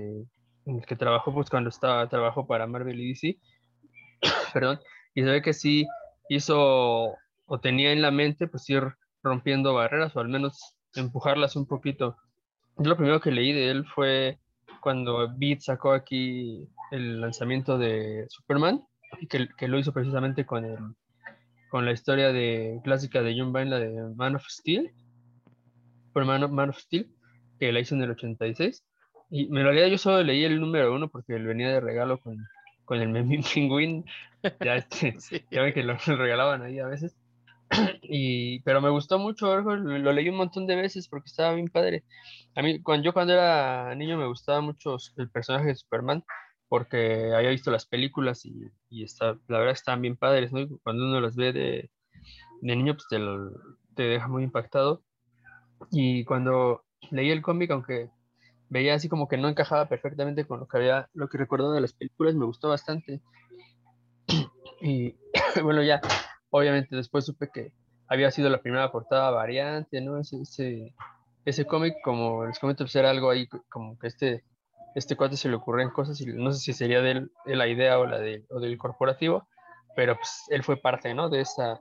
en 0.66 0.80
el 0.80 0.86
que 0.86 0.96
trabajó, 0.96 1.34
pues 1.34 1.50
cuando 1.50 1.70
estaba, 1.70 2.08
trabajó 2.10 2.48
para 2.48 2.68
Marvel 2.68 3.00
y 3.00 3.10
DC, 3.10 3.38
perdón, 4.54 4.80
y 5.14 5.24
se 5.24 5.30
ve 5.30 5.42
que 5.42 5.54
sí 5.54 5.86
hizo 6.30 7.16
o 7.46 7.60
tenía 7.60 7.92
en 7.92 8.02
la 8.02 8.12
mente, 8.12 8.48
pues 8.48 8.70
ir 8.70 8.84
rompiendo 9.24 9.74
barreras 9.74 10.16
o 10.16 10.20
al 10.20 10.30
menos 10.30 10.78
empujarlas 10.96 11.56
un 11.56 11.68
poquito. 11.68 12.18
Yo 12.78 12.90
lo 12.90 12.98
primero 12.98 13.20
que 13.20 13.32
leí 13.32 13.52
de 13.52 13.70
él 13.70 13.86
fue 13.94 14.40
cuando 14.82 15.30
Beat 15.38 15.62
sacó 15.62 15.94
aquí 15.94 16.68
el 16.92 17.22
lanzamiento 17.22 17.78
de 17.78 18.26
Superman, 18.30 18.84
que, 19.30 19.48
que 19.58 19.68
lo 19.70 19.80
hizo 19.80 19.94
precisamente 19.94 20.46
con, 20.46 20.66
el, 20.66 20.78
con 21.70 21.86
la 21.86 21.92
historia 21.94 22.34
de, 22.34 22.82
clásica 22.84 23.22
de 23.22 23.36
John 23.40 23.54
Byrne, 23.54 23.70
la 23.72 23.80
de 23.80 24.16
Man 24.16 24.36
of 24.36 24.44
Steel, 24.50 24.92
Superman 26.08 26.44
of- 26.44 26.52
Man 26.52 26.70
of 26.70 26.78
Steel, 26.80 27.08
que 27.60 27.72
la 27.72 27.80
hizo 27.80 27.96
en 27.96 28.02
el 28.02 28.12
86. 28.12 28.84
Y 29.30 29.46
en 29.48 29.54
realidad 29.64 29.88
yo 29.88 29.98
solo 29.98 30.22
leí 30.24 30.44
el 30.44 30.60
número 30.60 30.94
uno 30.94 31.08
porque 31.10 31.34
le 31.40 31.46
venía 31.46 31.70
de 31.70 31.80
regalo 31.80 32.20
con, 32.20 32.38
con 32.86 33.00
el 33.00 33.10
Memín 33.14 33.44
Pingüín. 33.44 34.06
Ya, 34.64 34.76
este, 34.76 35.16
Sí. 35.20 35.46
ya 35.52 35.62
ven 35.62 35.74
que 35.74 35.84
lo 35.84 35.96
regalaban 36.06 36.64
ahí 36.64 36.80
a 36.80 36.88
veces. 36.88 37.16
Y, 38.04 38.60
pero 38.62 38.82
me 38.82 38.90
gustó 38.90 39.18
mucho, 39.20 39.62
lo, 39.62 40.12
leí 40.14 40.30
un 40.30 40.38
montón 40.38 40.68
de 40.68 40.76
veces 40.76 41.08
porque 41.08 41.28
estaba 41.30 41.54
bien 41.54 41.70
padre. 41.70 42.04
A 42.56 42.62
mí, 42.62 42.82
cuando 42.82 43.06
yo 43.06 43.14
cuando 43.14 43.34
era 43.34 43.96
niño 43.96 44.18
me 44.18 44.28
gustaba 44.28 44.62
mucho 44.62 44.98
el 45.18 45.30
personaje 45.30 45.68
de 45.68 45.76
Superman 45.76 46.24
porque 46.68 47.34
había 47.36 47.50
visto 47.50 47.72
las 47.72 47.86
películas 47.86 48.46
y, 48.46 48.54
la 49.20 49.60
verdad 49.60 49.72
estaban 49.74 50.02
bien 50.02 50.18
padres, 50.18 50.52
¿no? 50.52 50.68
Cuando 50.84 51.06
uno 51.06 51.20
los 51.20 51.36
ve 51.36 51.54
de, 51.54 51.92
de 52.62 52.76
niño, 52.76 52.94
pues 52.94 53.08
te, 53.10 53.20
lo- 53.20 53.52
te 53.96 54.04
deja 54.04 54.28
muy 54.28 54.44
impactado. 54.44 55.04
Y 55.92 56.24
cuando 56.26 56.84
leí 57.12 57.30
el 57.32 57.42
cómic, 57.42 57.72
aunque 57.72 58.10
veía 58.70 58.96
así 58.96 59.10
como 59.10 59.28
que 59.28 59.38
no 59.38 59.50
encajaba 59.50 59.90
perfectamente 59.90 60.46
con 60.46 60.60
lo 60.62 60.68
que 60.68 60.78
había, 60.78 61.10
lo 61.14 61.28
que 61.28 61.38
recordaba 61.38 61.74
de 61.74 61.82
las 61.82 61.94
películas, 61.94 62.36
me 62.36 62.46
gustó 62.46 62.70
bastante. 62.70 63.22
Y 64.84 65.16
bueno, 65.64 65.84
ya, 65.84 66.02
obviamente 66.52 66.96
después 66.96 67.26
supe 67.26 67.50
que 67.52 67.74
había 68.08 68.30
sido 68.32 68.50
la 68.50 68.62
primera 68.62 68.92
portada 68.92 69.32
variante, 69.32 70.00
¿no? 70.02 70.20
Ese, 70.20 70.42
ese, 70.42 70.94
ese 71.46 71.66
cómic, 71.66 71.96
como 72.04 72.46
les 72.46 72.60
comento, 72.60 72.84
pues 72.84 72.96
era 72.96 73.10
algo 73.10 73.30
ahí 73.30 73.48
co- 73.48 73.64
como 73.70 73.98
que 73.98 74.08
este, 74.08 74.44
este 74.96 75.16
cuate 75.16 75.38
se 75.38 75.50
le 75.50 75.56
ocurren 75.56 75.90
cosas 75.90 76.20
y 76.22 76.26
no 76.28 76.52
sé 76.52 76.60
si 76.60 76.74
sería 76.74 77.02
de, 77.02 77.12
él- 77.12 77.32
la 77.46 77.68
idea 77.68 77.98
o 78.00 78.06
la 78.06 78.20
de, 78.20 78.46
o 78.50 78.60
del 78.60 78.78
corporativo, 78.78 79.48
pero 79.96 80.16
pues 80.16 80.30
él 80.50 80.64
fue 80.64 80.78
parte, 80.78 81.14
¿no? 81.14 81.30
De 81.30 81.42
esta, 81.42 81.80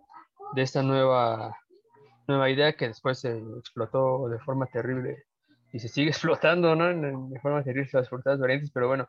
de 0.55 0.63
esta 0.63 0.83
nueva, 0.83 1.57
nueva 2.29 2.49
idea 2.51 2.73
que 2.75 2.89
después 2.89 3.19
se 3.21 3.37
explotó 3.59 4.29
de 4.29 4.39
forma 4.39 4.67
terrible 4.67 5.25
y 5.73 5.81
se 5.81 5.89
sigue 5.89 6.11
explotando, 6.11 6.75
¿no? 6.77 7.29
De 7.29 7.41
forma 7.41 7.63
terrible 7.65 7.91
las 7.93 8.09
portadas 8.09 8.39
variantes, 8.41 8.71
pero 8.73 8.87
bueno, 8.89 9.09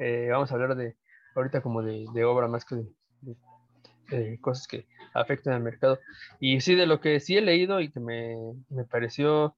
eh, 0.00 0.28
vamos 0.30 0.50
a 0.50 0.54
hablar 0.54 0.74
de 0.76 0.96
ahorita 1.36 1.60
como 1.62 1.82
de, 1.82 2.06
obra 2.24 2.48
más 2.48 2.64
que 2.64 2.74
de- 2.76 3.36
de 4.08 4.38
cosas 4.40 4.66
que 4.66 4.86
afectan 5.14 5.54
al 5.54 5.62
mercado. 5.62 5.98
Y 6.40 6.60
sí, 6.60 6.74
de 6.74 6.86
lo 6.86 7.00
que 7.00 7.20
sí 7.20 7.36
he 7.36 7.40
leído 7.40 7.80
y 7.80 7.90
que 7.90 8.00
me, 8.00 8.36
me 8.68 8.84
pareció 8.84 9.54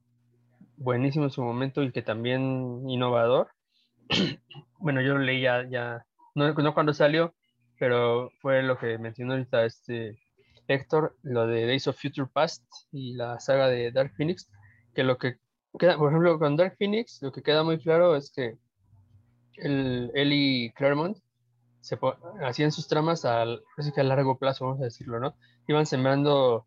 buenísimo 0.76 1.24
en 1.24 1.30
su 1.30 1.42
momento 1.42 1.82
y 1.82 1.92
que 1.92 2.02
también 2.02 2.88
innovador, 2.88 3.48
bueno, 4.78 5.00
yo 5.02 5.14
lo 5.14 5.20
leí 5.20 5.42
ya, 5.42 5.68
ya 5.68 6.04
no, 6.34 6.52
no 6.52 6.74
cuando 6.74 6.94
salió, 6.94 7.34
pero 7.78 8.30
fue 8.40 8.62
lo 8.62 8.78
que 8.78 8.98
mencionó 8.98 9.34
ahorita 9.34 9.64
este 9.64 10.18
Héctor, 10.68 11.16
lo 11.22 11.46
de 11.46 11.66
Days 11.66 11.88
of 11.88 12.00
Future 12.00 12.28
Past 12.32 12.64
y 12.92 13.14
la 13.14 13.40
saga 13.40 13.68
de 13.68 13.90
Dark 13.90 14.12
Phoenix, 14.16 14.50
que 14.94 15.02
lo 15.02 15.18
que 15.18 15.36
queda, 15.78 15.96
por 15.96 16.10
ejemplo, 16.10 16.38
con 16.38 16.56
Dark 16.56 16.76
Phoenix, 16.78 17.20
lo 17.22 17.32
que 17.32 17.42
queda 17.42 17.62
muy 17.62 17.78
claro 17.78 18.16
es 18.16 18.30
que 18.30 18.56
el, 19.56 20.10
él 20.14 20.32
y 20.32 20.72
Claremont 20.72 21.18
se 21.80 21.98
hacían 22.44 22.72
sus 22.72 22.88
tramas 22.88 23.24
al, 23.24 23.62
a 23.96 24.02
largo 24.02 24.38
plazo, 24.38 24.66
vamos 24.66 24.80
a 24.80 24.84
decirlo, 24.84 25.20
¿no? 25.20 25.36
Iban 25.66 25.86
sembrando 25.86 26.66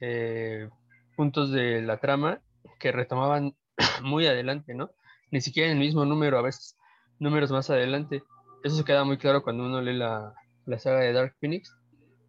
eh, 0.00 0.68
puntos 1.16 1.50
de 1.50 1.82
la 1.82 1.98
trama 1.98 2.40
que 2.78 2.92
retomaban 2.92 3.56
muy 4.02 4.26
adelante, 4.26 4.74
¿no? 4.74 4.90
Ni 5.30 5.40
siquiera 5.40 5.70
en 5.70 5.78
el 5.78 5.84
mismo 5.84 6.04
número, 6.04 6.38
a 6.38 6.42
veces 6.42 6.76
números 7.18 7.50
más 7.50 7.70
adelante. 7.70 8.22
Eso 8.62 8.76
se 8.76 8.84
queda 8.84 9.04
muy 9.04 9.18
claro 9.18 9.42
cuando 9.42 9.64
uno 9.64 9.80
lee 9.80 9.94
la, 9.94 10.34
la 10.66 10.78
saga 10.78 11.00
de 11.00 11.12
Dark 11.12 11.36
Phoenix. 11.40 11.74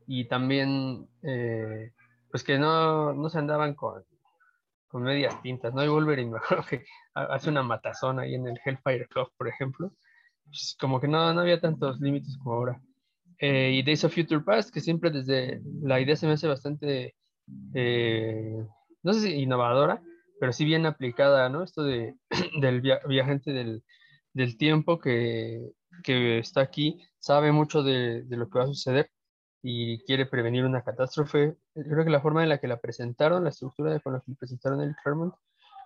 Y 0.08 0.28
también, 0.28 1.08
eh, 1.24 1.92
pues 2.30 2.44
que 2.44 2.60
no, 2.60 3.14
no 3.14 3.30
se 3.30 3.40
andaban 3.40 3.74
con, 3.76 4.04
con 4.88 5.04
medias 5.04 5.42
tintas, 5.42 5.74
¿no? 5.74 5.84
Y 5.84 5.88
Wolverine, 5.88 6.32
me 6.32 6.38
acuerdo 6.38 6.66
que 6.70 6.86
ha- 7.16 7.26
hace 7.36 7.50
una 7.50 7.64
matazón 7.64 8.20
ahí 8.20 8.36
en 8.36 8.48
el 8.48 8.60
Hellfire 8.64 9.08
Club, 9.08 9.30
por 9.38 9.48
ejemplo. 9.48 9.92
Pues 10.46 10.76
como 10.80 11.00
que 11.00 11.08
no, 11.08 11.34
no 11.34 11.42
había 11.42 11.60
tantos 11.60 12.00
límites 12.00 12.38
como 12.38 12.54
ahora. 12.56 12.82
Eh, 13.40 13.72
y 13.74 13.84
Days 13.84 14.04
of 14.06 14.14
Future 14.14 14.42
Past, 14.42 14.74
que 14.74 14.80
siempre 14.80 15.12
desde 15.12 15.62
la 15.82 16.00
idea 16.00 16.16
se 16.16 16.28
me 16.28 16.34
hace 16.34 16.48
bastante, 16.48 17.16
eh, 17.74 18.66
no 19.04 19.14
sé 19.14 19.20
si 19.22 19.34
innovadora, 19.34 20.02
pero 20.40 20.54
sí 20.54 20.64
bien 20.66 20.86
aplicada, 20.86 21.50
¿no? 21.50 21.64
Esto 21.64 21.84
de, 21.84 22.16
del 22.62 22.82
via- 22.82 23.02
viajante 23.08 23.52
del, 23.52 23.84
del 24.34 24.58
tiempo 24.58 25.00
que, 25.00 25.72
que 26.04 26.40
está 26.40 26.62
aquí, 26.62 27.02
sabe 27.20 27.52
mucho 27.52 27.84
de, 27.84 28.24
de 28.24 28.38
lo 28.38 28.50
que 28.50 28.60
va 28.60 28.66
a 28.66 28.68
suceder 28.68 29.12
y 29.62 30.00
quiere 30.06 30.26
prevenir 30.28 30.64
una 30.64 30.84
catástrofe. 30.84 31.58
Creo 31.74 32.06
que 32.06 32.12
la 32.12 32.22
forma 32.22 32.44
en 32.44 32.50
la 32.50 32.60
que 32.60 32.68
la 32.68 32.80
presentaron, 32.80 33.44
la 33.44 33.50
estructura 33.50 33.92
de 33.92 34.00
con 34.00 34.14
la 34.14 34.22
que 34.22 34.34
presentaron 34.40 34.82
el 34.82 34.96
Claremont, 35.04 35.34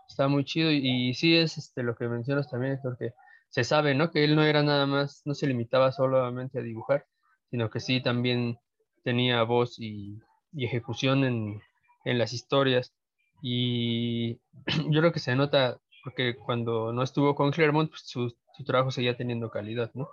está 0.08 0.28
muy 0.28 0.44
chido 0.46 0.72
y, 0.72 1.10
y 1.10 1.14
sí 1.14 1.36
es 1.36 1.58
este, 1.58 1.82
lo 1.84 1.96
que 1.96 2.08
mencionas 2.08 2.50
también, 2.50 2.74
Héctor, 2.74 2.98
que 2.98 3.14
se 3.50 3.64
sabe, 3.64 3.96
¿no? 3.96 4.12
Que 4.12 4.24
él 4.24 4.36
no 4.36 4.44
era 4.44 4.64
nada 4.64 4.86
más, 4.86 5.22
no 5.26 5.34
se 5.34 5.48
limitaba 5.48 5.92
solamente 5.92 6.60
a 6.60 6.64
dibujar, 6.64 7.06
sino 7.50 7.70
que 7.70 7.80
sí 7.80 8.02
también 8.02 8.60
tenía 9.04 9.44
voz 9.44 9.80
y, 9.80 10.20
y 10.54 10.66
ejecución 10.66 11.24
en, 11.24 11.62
en 12.06 12.18
las 12.18 12.34
historias. 12.34 12.94
Y 13.42 14.36
yo 14.90 15.00
creo 15.02 15.12
que 15.12 15.20
se 15.20 15.36
nota, 15.36 15.80
porque 16.04 16.36
cuando 16.36 16.94
no 16.94 17.04
estuvo 17.04 17.36
con 17.36 17.52
Claremont, 17.52 17.90
pues 17.90 18.04
su, 18.06 18.36
su 18.58 18.64
trabajo 18.64 18.92
seguía 18.92 19.18
teniendo 19.18 19.50
calidad, 19.50 19.92
¿no? 19.94 20.10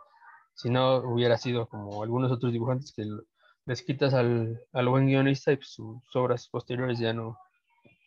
Si 0.54 0.70
no, 0.70 0.96
hubiera 0.98 1.36
sido 1.36 1.68
como 1.68 2.02
algunos 2.02 2.32
otros 2.32 2.52
dibujantes 2.52 2.92
que 2.92 3.04
les 3.66 3.82
quitas 3.82 4.14
al, 4.14 4.60
al 4.72 4.88
buen 4.88 5.06
guionista 5.06 5.52
y 5.52 5.56
pues, 5.56 5.70
sus 5.70 6.00
obras 6.14 6.48
posteriores 6.48 6.98
ya 6.98 7.12
no, 7.12 7.38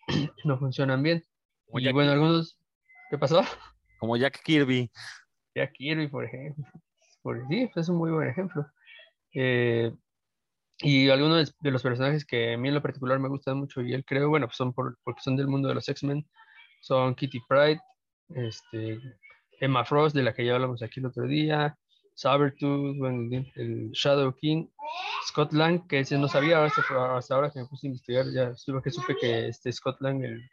no 0.46 0.58
funcionan 0.58 1.04
bien. 1.04 1.24
Y 1.74 1.92
bueno, 1.92 2.12
algunos, 2.12 2.58
¿qué 3.12 3.18
pasó? 3.18 3.44
Como 4.00 4.18
Jack 4.18 4.42
Kirby. 4.44 4.90
Jack 5.56 5.74
Kirby, 5.74 6.08
por 6.08 6.26
ejemplo. 6.26 6.66
Por, 7.22 7.46
sí, 7.48 7.70
pues, 7.74 7.86
es 7.86 7.90
un 7.90 7.98
muy 7.98 8.12
buen 8.12 8.30
ejemplo. 8.30 8.66
Eh, 9.34 9.94
y 10.82 11.10
algunos 11.10 11.56
de 11.60 11.72
los 11.72 11.84
personajes 11.84 12.26
que 12.26 12.54
a 12.54 12.58
mí 12.58 12.70
en 12.70 12.76
lo 12.76 12.82
particular 12.82 13.20
me 13.20 13.28
gustan 13.28 13.58
mucho 13.58 13.82
y 13.82 13.94
él 13.94 14.06
creo, 14.06 14.30
bueno, 14.30 14.48
pues 14.48 14.56
son 14.58 14.74
por- 14.74 14.98
porque 15.04 15.22
son 15.22 15.36
del 15.36 15.48
mundo 15.48 15.68
de 15.68 15.76
los 15.76 15.90
X-Men, 15.90 16.26
son 16.82 17.16
Kitty 17.16 17.42
Pryde, 17.50 17.82
este, 18.30 18.98
Emma 19.60 19.84
Frost, 19.84 20.16
de 20.16 20.24
la 20.24 20.34
que 20.34 20.46
ya 20.46 20.56
hablamos 20.56 20.82
aquí 20.82 21.02
el 21.02 21.08
otro 21.08 21.28
día, 21.28 21.78
Sabertooth, 22.16 22.96
el 23.56 23.92
Shadow 23.92 24.34
King, 24.36 24.68
Scott 25.28 25.52
Lang, 25.52 25.86
que 25.88 26.00
ese 26.00 26.18
no 26.18 26.30
sabía, 26.30 26.64
hasta, 26.64 26.82
hasta 27.18 27.36
ahora 27.36 27.52
que 27.52 27.60
me 27.60 27.66
puse 27.66 27.88
a 27.88 27.90
investigar, 27.90 28.26
ya 28.34 28.56
supe 28.56 28.82
que 28.82 28.92
supe 28.92 29.16
que 29.20 29.48
este 29.50 29.72
Scott 29.74 30.00
Lang, 30.00 30.24
el, 30.24 30.50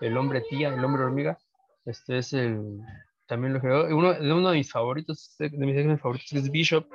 el 0.00 0.16
hombre 0.16 0.42
tía, 0.50 0.74
el 0.74 0.84
hombre 0.84 1.04
hormiga, 1.04 1.38
este 1.84 2.18
es 2.18 2.32
el, 2.32 2.80
también 3.26 3.54
lo 3.54 3.60
creó, 3.60 3.86
uno, 3.96 4.14
uno 4.20 4.50
de 4.50 4.58
mis 4.58 4.70
favoritos, 4.70 5.34
de 5.38 5.50
mis 5.50 5.76
X-Men 5.76 5.98
favoritos, 5.98 6.32
es 6.32 6.50
Bishop, 6.50 6.86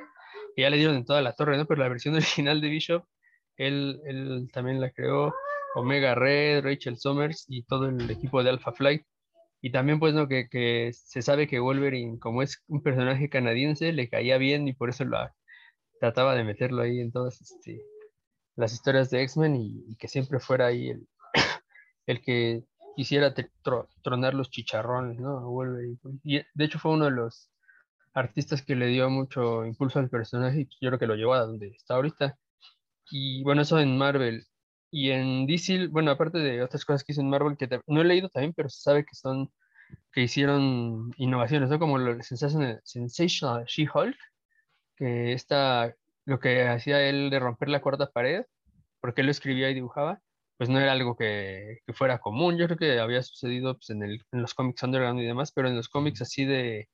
que 0.55 0.61
ya 0.63 0.69
le 0.69 0.77
dieron 0.77 0.95
en 0.95 1.05
toda 1.05 1.21
la 1.21 1.33
torre, 1.33 1.57
¿no? 1.57 1.65
Pero 1.65 1.81
la 1.81 1.89
versión 1.89 2.15
original 2.15 2.61
de 2.61 2.69
Bishop, 2.69 3.05
él, 3.57 4.01
él 4.05 4.49
también 4.53 4.79
la 4.81 4.91
creó, 4.91 5.33
Omega 5.75 6.15
Red, 6.15 6.63
Rachel 6.63 6.97
Summers 6.97 7.45
y 7.47 7.63
todo 7.63 7.87
el 7.87 8.09
equipo 8.09 8.43
de 8.43 8.49
Alpha 8.49 8.71
Flight. 8.71 9.03
Y 9.61 9.71
también, 9.71 9.99
pues, 9.99 10.13
¿no? 10.13 10.27
Que, 10.27 10.47
que 10.49 10.91
se 10.93 11.21
sabe 11.21 11.47
que 11.47 11.59
Wolverine, 11.59 12.17
como 12.19 12.41
es 12.41 12.63
un 12.67 12.81
personaje 12.81 13.29
canadiense, 13.29 13.91
le 13.91 14.09
caía 14.09 14.37
bien 14.37 14.67
y 14.67 14.73
por 14.73 14.89
eso 14.89 15.03
la, 15.05 15.35
trataba 15.99 16.35
de 16.35 16.43
meterlo 16.43 16.81
ahí 16.81 16.99
en 16.99 17.11
todas 17.11 17.41
este, 17.41 17.83
las 18.55 18.73
historias 18.73 19.09
de 19.09 19.21
X-Men 19.23 19.55
y, 19.55 19.83
y 19.87 19.95
que 19.97 20.07
siempre 20.07 20.39
fuera 20.39 20.67
ahí 20.67 20.89
el, 20.89 21.07
el 22.07 22.21
que 22.21 22.63
quisiera 22.95 23.33
tronar 24.03 24.33
los 24.33 24.49
chicharrones, 24.49 25.19
¿no? 25.19 25.49
Wolverine. 25.49 25.97
Y 26.23 26.41
de 26.53 26.65
hecho 26.65 26.79
fue 26.79 26.91
uno 26.91 27.05
de 27.05 27.11
los 27.11 27.49
artistas 28.13 28.61
que 28.61 28.75
le 28.75 28.87
dio 28.87 29.09
mucho 29.09 29.65
impulso 29.65 29.99
al 29.99 30.09
personaje 30.09 30.61
y 30.61 30.69
yo 30.81 30.89
creo 30.89 30.99
que 30.99 31.07
lo 31.07 31.15
llevó 31.15 31.33
a 31.33 31.45
donde 31.45 31.67
está 31.69 31.95
ahorita. 31.95 32.37
Y 33.11 33.43
bueno, 33.43 33.61
eso 33.63 33.79
en 33.79 33.97
Marvel. 33.97 34.45
Y 34.91 35.11
en 35.11 35.45
DC, 35.47 35.87
bueno, 35.87 36.11
aparte 36.11 36.39
de 36.39 36.63
otras 36.63 36.85
cosas 36.85 37.03
que 37.03 37.11
hizo 37.13 37.21
en 37.21 37.29
Marvel, 37.29 37.57
que 37.57 37.69
no 37.87 38.01
he 38.01 38.05
leído 38.05 38.29
también, 38.29 38.53
pero 38.53 38.69
se 38.69 38.81
sabe 38.81 39.05
que 39.05 39.15
son, 39.15 39.51
que 40.11 40.21
hicieron 40.23 41.11
innovaciones, 41.17 41.69
¿no? 41.69 41.79
Como 41.79 41.97
lo 41.97 42.21
Sensational, 42.23 42.81
Sensational 42.83 43.65
She-Hulk, 43.65 44.17
que 44.97 45.33
esta, 45.33 45.95
lo 46.25 46.39
que 46.39 46.67
hacía 46.67 47.01
él 47.09 47.29
de 47.29 47.39
romper 47.39 47.69
la 47.69 47.81
cuarta 47.81 48.11
pared, 48.11 48.45
porque 49.01 49.21
él 49.21 49.27
lo 49.27 49.31
escribía 49.31 49.69
y 49.69 49.75
dibujaba, 49.75 50.21
pues 50.59 50.69
no 50.69 50.77
era 50.77 50.91
algo 50.91 51.15
que, 51.15 51.79
que 51.85 51.93
fuera 51.93 52.19
común. 52.19 52.57
Yo 52.57 52.65
creo 52.65 52.77
que 52.77 52.99
había 52.99 53.23
sucedido 53.23 53.75
pues, 53.75 53.91
en, 53.91 54.03
el, 54.03 54.25
en 54.33 54.41
los 54.41 54.53
cómics 54.53 54.83
underground 54.83 55.21
y 55.21 55.25
demás, 55.25 55.53
pero 55.53 55.69
en 55.69 55.77
los 55.77 55.87
cómics 55.87 56.21
así 56.21 56.43
de, 56.43 56.89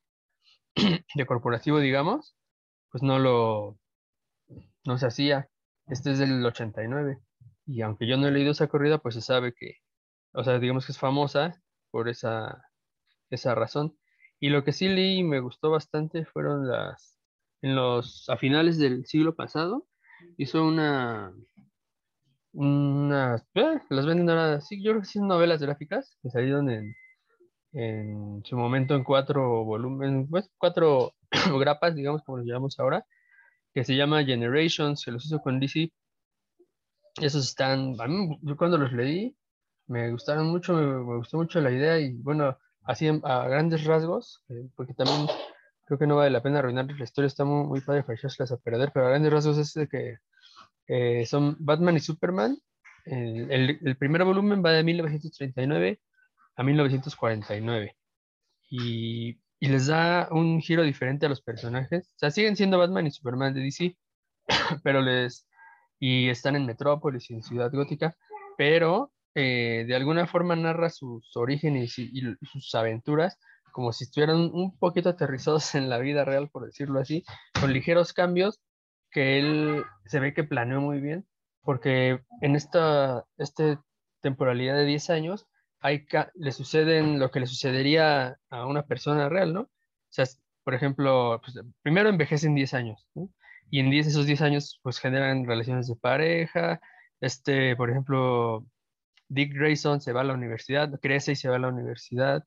de 1.16 1.26
corporativo, 1.26 1.80
digamos, 1.80 2.38
pues 2.92 3.02
no 3.02 3.18
lo, 3.18 3.80
no 4.86 5.00
se 5.00 5.08
hacía. 5.08 5.50
Este 5.88 6.12
es 6.12 6.20
del 6.20 6.46
89. 6.46 7.18
Y 7.66 7.82
aunque 7.82 8.06
yo 8.06 8.18
no 8.18 8.28
he 8.28 8.32
leído 8.32 8.52
esa 8.52 8.68
corrida, 8.68 9.00
pues 9.00 9.16
se 9.16 9.22
sabe 9.22 9.52
que, 9.56 9.78
o 10.34 10.44
sea, 10.44 10.60
digamos 10.60 10.86
que 10.86 10.92
es 10.92 11.00
famosa 11.00 11.60
por 11.90 12.08
esa, 12.08 12.70
esa 13.32 13.56
razón. 13.56 13.98
Y 14.40 14.50
lo 14.50 14.64
que 14.64 14.74
sí 14.74 14.88
leí 14.88 15.22
y 15.22 15.24
me 15.24 15.40
gustó 15.40 15.72
bastante 15.72 16.26
fueron 16.26 16.68
las, 16.68 17.18
en 17.64 17.76
los, 17.76 18.30
a 18.30 18.38
finales 18.38 18.78
del 18.78 19.08
siglo 19.08 19.36
pasado, 19.36 19.88
hizo 20.38 20.64
una, 20.64 21.34
unas, 22.56 23.46
eh, 23.56 23.80
las 23.90 24.06
venden 24.06 24.30
ahora, 24.30 24.62
sí, 24.62 24.82
yo 24.82 24.92
creo 24.92 25.02
que 25.02 25.08
sí 25.08 25.20
novelas 25.20 25.62
gráficas 25.62 26.18
que 26.22 26.30
salieron 26.30 26.70
en, 26.70 26.96
en 27.74 28.42
su 28.46 28.58
momento 28.58 28.96
en 28.96 29.04
cuatro 29.04 29.66
volúmenes, 29.66 30.28
pues 30.30 30.50
cuatro 30.58 31.14
grapas, 31.60 31.96
digamos, 31.96 32.24
como 32.24 32.38
los 32.38 32.48
llamamos 32.48 32.80
ahora, 32.80 33.06
que 33.74 33.84
se 33.84 33.96
llama 33.96 34.24
Generations, 34.24 35.04
que 35.04 35.12
los 35.12 35.26
hizo 35.26 35.42
con 35.42 35.60
DC. 35.60 35.92
Esos 37.22 37.50
están, 37.50 37.96
a 38.00 38.08
mí, 38.08 38.40
yo 38.42 38.56
cuando 38.58 38.78
los 38.78 38.94
leí, 38.94 39.36
me 39.88 40.12
gustaron 40.12 40.48
mucho, 40.48 40.74
me, 40.74 41.18
gustó 41.18 41.38
mucho 41.38 41.60
la 41.62 41.72
idea 41.72 42.00
y 42.00 42.14
bueno, 42.14 42.58
así 42.84 43.08
a 43.24 43.48
grandes 43.48 43.84
rasgos, 43.84 44.44
eh, 44.50 44.70
porque 44.76 44.94
también 44.94 45.28
creo 45.86 46.00
que 46.00 46.08
no 46.08 46.16
vale 46.16 46.32
la 46.32 46.42
pena 46.42 46.60
arruinarles 46.60 46.98
la 46.98 47.04
historia, 47.04 47.28
está 47.28 47.44
muy, 47.46 47.82
padre 47.82 48.04
para 48.04 48.18
a 48.18 48.58
perder, 48.58 48.92
pero 48.94 49.06
a 49.06 49.10
grandes 49.10 49.32
rasgos 49.32 49.58
es 49.58 49.74
de 49.74 49.88
que 49.88 50.16
eh, 50.88 51.26
son 51.26 51.56
Batman 51.60 51.98
y 51.98 52.00
Superman. 52.00 52.58
El, 53.06 53.80
el- 53.84 53.98
primer 53.98 54.24
volumen 54.24 54.64
va 54.66 54.72
de 54.72 54.84
1939 54.84 56.02
a 56.56 56.64
1949 56.64 57.96
y, 58.70 59.40
y 59.60 59.68
les 59.68 59.88
da 59.88 60.28
un 60.32 60.62
giro 60.62 60.84
diferente 60.84 61.26
a 61.26 61.30
los 61.30 61.42
personajes. 61.42 62.08
O 62.16 62.20
sea, 62.20 62.32
siguen 62.32 62.56
siendo 62.56 62.78
Batman 62.80 63.08
y 63.08 63.12
Superman 63.12 63.54
de 63.54 63.62
DC, 63.62 63.98
pero 64.84 65.02
les... 65.02 65.48
y 66.00 66.30
están 66.30 66.56
en 66.56 66.66
Metrópolis 66.66 67.30
y 67.30 67.36
en 67.36 67.44
Ciudad 67.44 67.72
Gótica, 67.72 68.16
pero 68.58 69.12
eh, 69.36 69.86
de 69.88 69.96
alguna 69.96 70.28
forma 70.28 70.56
narra 70.56 70.90
sus 70.90 71.36
orígenes 71.36 71.98
y 72.00 72.22
sus 72.46 72.74
aventuras 72.76 73.38
como 73.72 73.92
si 73.92 74.06
estuvieran 74.06 74.38
un 74.54 74.78
poquito 74.78 75.10
aterrizados 75.10 75.76
en 75.76 75.90
la 75.90 75.98
vida 76.00 76.24
real, 76.24 76.50
por 76.50 76.66
decirlo 76.66 77.00
así, 77.02 77.26
con 77.60 77.74
ligeros 77.74 78.14
cambios 78.14 78.62
que 79.16 79.40
él 79.40 79.86
se 80.08 80.20
ve 80.20 80.34
que 80.34 80.44
planeó 80.44 80.82
muy 80.82 81.00
bien, 81.00 81.26
porque 81.62 82.20
en 82.42 82.58
esta 82.58 83.24
este 83.38 83.80
temporalidad 84.20 84.76
de 84.76 84.84
10 84.84 85.10
años 85.10 85.48
hay 85.80 86.06
le 86.34 86.52
suceden 86.52 87.18
lo 87.18 87.32
que 87.32 87.40
le 87.40 87.48
sucedería 87.48 88.38
a 88.50 88.66
una 88.66 88.86
persona 88.86 89.30
real, 89.30 89.54
¿no? 89.54 89.62
O 89.62 89.70
sea, 90.10 90.26
por 90.66 90.74
ejemplo, 90.74 91.40
pues, 91.42 91.58
primero 91.82 92.10
envejecen 92.10 92.56
10 92.56 92.74
años, 92.74 93.08
¿no? 93.16 93.30
Y 93.72 93.80
en 93.80 93.90
10, 93.90 94.08
esos 94.08 94.26
10 94.26 94.42
años, 94.42 94.82
pues 94.84 95.00
generan 95.00 95.46
relaciones 95.48 95.88
de 95.88 95.96
pareja. 95.96 96.82
Este, 97.22 97.76
por 97.78 97.90
ejemplo, 97.90 98.66
Dick 99.30 99.54
Grayson 99.54 100.02
se 100.02 100.12
va 100.12 100.22
a 100.22 100.24
la 100.26 100.34
universidad, 100.34 101.00
crece 101.00 101.32
y 101.34 101.36
se 101.38 101.48
va 101.48 101.56
a 101.56 101.60
la 101.60 101.70
universidad. 101.70 102.44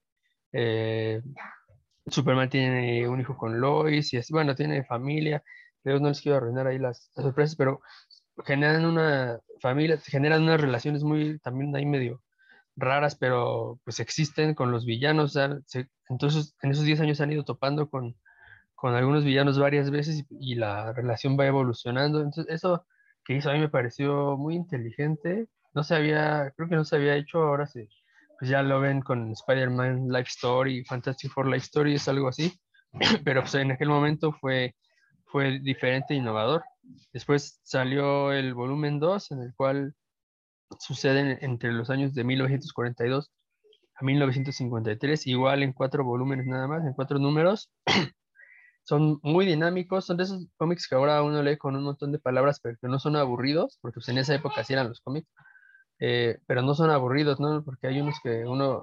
eh, 0.52 1.22
Superman 2.10 2.50
tiene 2.50 3.08
un 3.08 3.20
hijo 3.20 3.36
con 3.36 3.60
Lois 3.60 4.12
y 4.12 4.18
es, 4.18 4.30
bueno, 4.30 4.54
tiene 4.54 4.84
familia. 4.84 5.42
Pero 5.82 6.00
no 6.00 6.08
les 6.08 6.20
quiero 6.20 6.38
arruinar 6.38 6.66
ahí 6.66 6.78
las, 6.78 7.10
las 7.16 7.24
sorpresas, 7.26 7.56
pero 7.56 7.80
generan 8.44 8.84
una 8.86 9.40
familia, 9.60 9.98
generan 9.98 10.42
unas 10.42 10.60
relaciones 10.60 11.02
muy 11.02 11.38
también 11.40 11.74
ahí 11.76 11.86
medio 11.86 12.22
raras, 12.76 13.16
pero 13.16 13.80
pues 13.84 14.00
existen 14.00 14.54
con 14.54 14.72
los 14.72 14.86
villanos. 14.86 15.34
se- 15.66 15.88
entonces, 16.10 16.56
en 16.62 16.70
esos 16.72 16.84
10 16.84 17.00
años 17.00 17.18
se 17.18 17.24
han 17.24 17.32
ido 17.32 17.44
topando 17.44 17.88
con, 17.90 18.16
con 18.74 18.94
algunos 18.94 19.24
villanos 19.24 19.58
varias 19.58 19.90
veces 19.90 20.24
y, 20.30 20.52
y 20.52 20.54
la 20.56 20.92
relación 20.92 21.38
va 21.38 21.46
evolucionando. 21.46 22.20
Entonces, 22.22 22.46
eso 22.54 22.86
que 23.24 23.34
hizo 23.36 23.50
a 23.50 23.54
mí 23.54 23.60
me 23.60 23.68
pareció 23.68 24.36
muy 24.36 24.54
inteligente. 24.56 25.48
No 25.74 25.84
se 25.84 25.94
había, 25.96 26.52
creo 26.56 26.68
que 26.68 26.76
no 26.76 26.84
se 26.84 26.96
había 26.96 27.16
hecho, 27.16 27.38
ahora 27.42 27.66
sí, 27.66 27.88
pues 28.38 28.50
ya 28.50 28.62
lo 28.62 28.80
ven 28.80 29.00
con 29.02 29.32
Spider-Man 29.32 30.08
Life 30.08 30.28
Story, 30.30 30.84
Fantastic 30.84 31.30
Four 31.32 31.46
Life 31.48 31.66
Story, 31.66 31.94
es 31.94 32.08
algo 32.08 32.28
así. 32.28 32.52
Pero 33.24 33.42
pues 33.42 33.54
en 33.56 33.72
aquel 33.72 33.88
momento 33.88 34.32
fue, 34.32 34.74
fue 35.30 35.60
diferente 35.60 36.14
e 36.14 36.16
innovador. 36.16 36.64
Después 37.12 37.60
salió 37.62 38.32
el 38.32 38.54
volumen 38.54 38.98
2, 38.98 39.30
en 39.32 39.42
el 39.42 39.54
cual 39.54 39.94
suceden 40.78 41.38
entre 41.40 41.72
los 41.72 41.90
años 41.90 42.14
de 42.14 42.24
1942 42.24 43.30
a 44.00 44.04
1953, 44.04 45.26
igual 45.26 45.62
en 45.62 45.72
cuatro 45.72 46.04
volúmenes 46.04 46.46
nada 46.46 46.66
más, 46.68 46.84
en 46.84 46.92
cuatro 46.92 47.18
números. 47.18 47.70
Son 48.84 49.18
muy 49.22 49.44
dinámicos, 49.44 50.06
son 50.06 50.16
de 50.16 50.24
esos 50.24 50.46
cómics 50.56 50.88
que 50.88 50.94
ahora 50.94 51.22
uno 51.22 51.42
lee 51.42 51.58
con 51.58 51.76
un 51.76 51.82
montón 51.82 52.10
de 52.10 52.18
palabras, 52.18 52.58
pero 52.58 52.78
que 52.80 52.88
no 52.88 52.98
son 52.98 53.16
aburridos, 53.16 53.78
porque 53.82 53.96
pues, 53.96 54.08
en 54.08 54.16
esa 54.16 54.34
época 54.34 54.62
así 54.62 54.72
eran 54.72 54.88
los 54.88 55.02
cómics, 55.02 55.28
eh, 56.00 56.38
pero 56.46 56.62
no 56.62 56.74
son 56.74 56.88
aburridos, 56.88 57.38
¿no? 57.38 57.62
Porque 57.62 57.88
hay 57.88 58.00
unos 58.00 58.16
que 58.22 58.46
uno, 58.46 58.82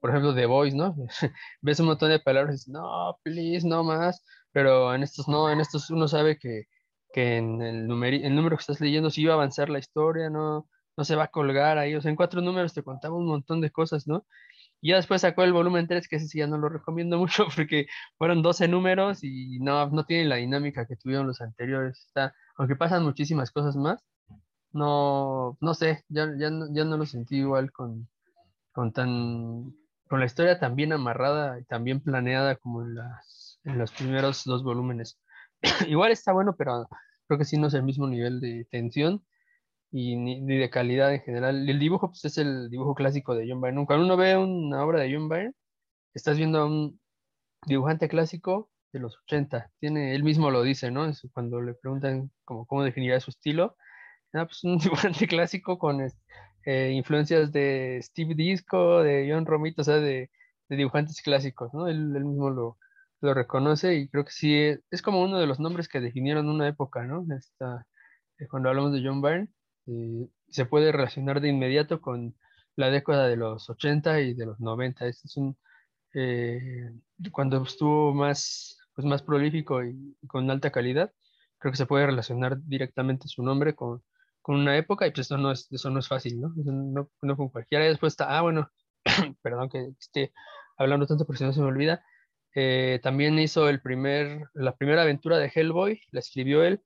por 0.00 0.10
ejemplo, 0.10 0.34
The 0.34 0.46
Voice, 0.46 0.76
¿no? 0.76 0.96
Ves 1.62 1.78
un 1.78 1.86
montón 1.86 2.10
de 2.10 2.18
palabras 2.18 2.54
y 2.54 2.56
dices, 2.56 2.68
no, 2.68 3.16
please, 3.22 3.64
no 3.64 3.84
más, 3.84 4.24
pero 4.54 4.94
en 4.94 5.02
estos 5.02 5.28
no, 5.28 5.50
en 5.50 5.60
estos 5.60 5.90
uno 5.90 6.08
sabe 6.08 6.38
que, 6.38 6.68
que 7.12 7.38
en 7.38 7.60
el, 7.60 7.90
el 7.90 8.34
número 8.36 8.56
que 8.56 8.62
estás 8.62 8.80
leyendo 8.80 9.10
sí 9.10 9.24
va 9.26 9.34
a 9.34 9.36
avanzar 9.36 9.68
la 9.68 9.80
historia, 9.80 10.30
no, 10.30 10.68
no 10.96 11.04
se 11.04 11.16
va 11.16 11.24
a 11.24 11.28
colgar 11.28 11.76
ahí, 11.76 11.94
o 11.96 12.00
sea, 12.00 12.10
en 12.10 12.16
cuatro 12.16 12.40
números 12.40 12.72
te 12.72 12.84
contaba 12.84 13.16
un 13.16 13.26
montón 13.26 13.60
de 13.60 13.70
cosas, 13.70 14.06
¿no? 14.06 14.24
Y 14.80 14.90
ya 14.90 14.96
después 14.96 15.22
sacó 15.22 15.42
el 15.44 15.52
volumen 15.52 15.88
3, 15.88 16.08
que 16.08 16.16
ese 16.16 16.28
sí 16.28 16.38
ya 16.38 16.46
no 16.46 16.58
lo 16.58 16.68
recomiendo 16.68 17.18
mucho 17.18 17.46
porque 17.56 17.86
fueron 18.18 18.42
12 18.42 18.68
números 18.68 19.24
y 19.24 19.58
no, 19.60 19.88
no 19.90 20.04
tienen 20.06 20.28
la 20.28 20.36
dinámica 20.36 20.86
que 20.86 20.96
tuvieron 20.96 21.26
los 21.26 21.40
anteriores. 21.40 22.04
Está, 22.06 22.34
aunque 22.56 22.76
pasan 22.76 23.02
muchísimas 23.04 23.50
cosas 23.50 23.76
más, 23.76 24.04
no, 24.72 25.58
no 25.60 25.74
sé, 25.74 26.04
ya, 26.08 26.28
ya, 26.38 26.50
no, 26.50 26.66
ya 26.74 26.84
no 26.84 26.96
lo 26.96 27.06
sentí 27.06 27.38
igual 27.38 27.72
con, 27.72 28.08
con 28.72 28.92
tan, 28.92 29.74
con 30.08 30.20
la 30.20 30.26
historia 30.26 30.60
tan 30.60 30.76
bien 30.76 30.92
amarrada 30.92 31.58
y 31.60 31.64
tan 31.64 31.84
bien 31.84 32.00
planeada 32.00 32.56
como 32.56 32.82
en 32.82 32.96
las, 32.96 33.43
en 33.64 33.78
los 33.78 33.92
primeros 33.92 34.44
dos 34.44 34.62
volúmenes. 34.62 35.18
igual 35.88 36.12
está 36.12 36.32
bueno, 36.32 36.54
pero 36.56 36.88
creo 37.26 37.38
que 37.38 37.44
sí 37.44 37.58
no 37.58 37.68
es 37.68 37.74
el 37.74 37.82
mismo 37.82 38.06
nivel 38.06 38.40
de 38.40 38.66
tensión 38.70 39.24
y 39.90 40.16
ni, 40.16 40.40
de 40.58 40.70
calidad 40.70 41.14
en 41.14 41.22
general. 41.22 41.68
El 41.68 41.78
dibujo, 41.78 42.08
pues 42.08 42.24
es 42.24 42.38
el 42.38 42.70
dibujo 42.70 42.94
clásico 42.94 43.34
de 43.34 43.46
John 43.48 43.60
Byrne. 43.60 43.86
Cuando 43.86 44.04
uno 44.06 44.16
ve 44.16 44.36
una 44.36 44.84
obra 44.84 45.00
de 45.00 45.14
John 45.14 45.28
Byrne, 45.28 45.54
estás 46.14 46.36
viendo 46.36 46.60
a 46.60 46.66
un 46.66 47.00
dibujante 47.66 48.08
clásico 48.08 48.70
de 48.92 49.00
los 49.00 49.16
80. 49.26 49.70
Tiene, 49.80 50.14
él 50.14 50.24
mismo 50.24 50.50
lo 50.50 50.62
dice, 50.62 50.90
¿no? 50.90 51.10
Cuando 51.32 51.60
le 51.60 51.74
preguntan 51.74 52.30
como, 52.44 52.66
cómo 52.66 52.84
definiría 52.84 53.20
su 53.20 53.30
estilo. 53.30 53.76
Ah, 54.32 54.46
pues 54.46 54.64
un 54.64 54.78
dibujante 54.78 55.28
clásico 55.28 55.78
con 55.78 56.00
eh, 56.66 56.92
influencias 56.92 57.52
de 57.52 58.00
Steve 58.02 58.34
Disco, 58.34 59.02
de 59.02 59.28
John 59.30 59.46
Romito, 59.46 59.82
o 59.82 59.84
sea, 59.84 59.96
de, 59.96 60.30
de 60.68 60.76
dibujantes 60.76 61.22
clásicos, 61.22 61.72
¿no? 61.74 61.88
Él, 61.88 62.14
él 62.16 62.24
mismo 62.24 62.50
lo, 62.50 62.78
lo, 63.24 63.34
reconoce 63.34 63.94
y 63.96 64.08
creo 64.08 64.24
que 64.24 64.32
sí, 64.32 64.54
es, 64.54 64.80
es, 64.90 65.02
como 65.02 65.22
uno 65.22 65.38
de 65.38 65.46
los 65.46 65.60
nombres 65.60 65.88
que 65.88 66.00
definieron 66.00 66.48
una 66.48 66.68
época, 66.68 67.04
¿no? 67.04 67.24
Esta, 67.36 67.86
eh, 68.38 68.46
cuando 68.48 68.68
hablamos 68.68 68.92
de 68.92 69.02
John 69.04 69.22
Byrne, 69.22 69.48
eh, 69.86 70.28
se 70.48 70.66
puede 70.66 70.92
relacionar 70.92 71.40
de 71.40 71.48
inmediato 71.48 72.00
con 72.00 72.34
la 72.76 72.90
década 72.90 73.28
de 73.28 73.36
los 73.36 73.68
80 73.70 74.20
y 74.20 74.34
de 74.34 74.46
los 74.46 74.60
90. 74.60 75.06
Este 75.06 75.28
es 75.28 75.36
un, 75.36 75.56
eh, 76.14 76.90
cuando 77.32 77.62
estuvo 77.62 78.14
más, 78.14 78.78
pues 78.94 79.06
más 79.06 79.22
prolífico 79.22 79.82
y, 79.84 80.16
y, 80.22 80.26
con 80.26 80.50
alta 80.50 80.70
calidad, 80.70 81.12
creo 81.58 81.72
que 81.72 81.78
se 81.78 81.86
puede 81.86 82.06
relacionar 82.06 82.58
directamente 82.62 83.28
su 83.28 83.42
nombre 83.42 83.74
con, 83.74 84.02
con 84.44 84.56
una 84.56 84.76
época 84.76 85.06
y 85.06 85.10
pues 85.10 85.26
eso 85.26 85.38
no 85.38 85.52
es, 85.52 85.72
eso 85.72 85.90
no 85.90 86.00
es 86.00 86.08
fácil, 86.08 86.38
¿no? 86.40 86.52
No, 86.56 87.10
no 87.22 87.36
con 87.36 87.48
cualquiera. 87.48 87.86
Y 87.86 87.88
después 87.88 88.12
está, 88.12 88.36
ah, 88.36 88.42
bueno, 88.42 88.70
perdón 89.42 89.70
que 89.70 89.94
esté 89.98 90.32
hablando 90.76 91.06
tanto, 91.06 91.24
pero 91.26 91.38
si 91.38 91.44
no 91.44 91.52
se 91.54 91.60
me 91.60 91.66
olvida. 91.66 92.04
Eh, 92.54 93.00
también 93.02 93.38
hizo 93.38 93.68
el 93.68 93.80
primer, 93.80 94.48
la 94.54 94.76
primera 94.76 95.02
aventura 95.02 95.38
de 95.38 95.50
Hellboy, 95.54 96.00
la 96.12 96.20
escribió 96.20 96.62
él, 96.62 96.80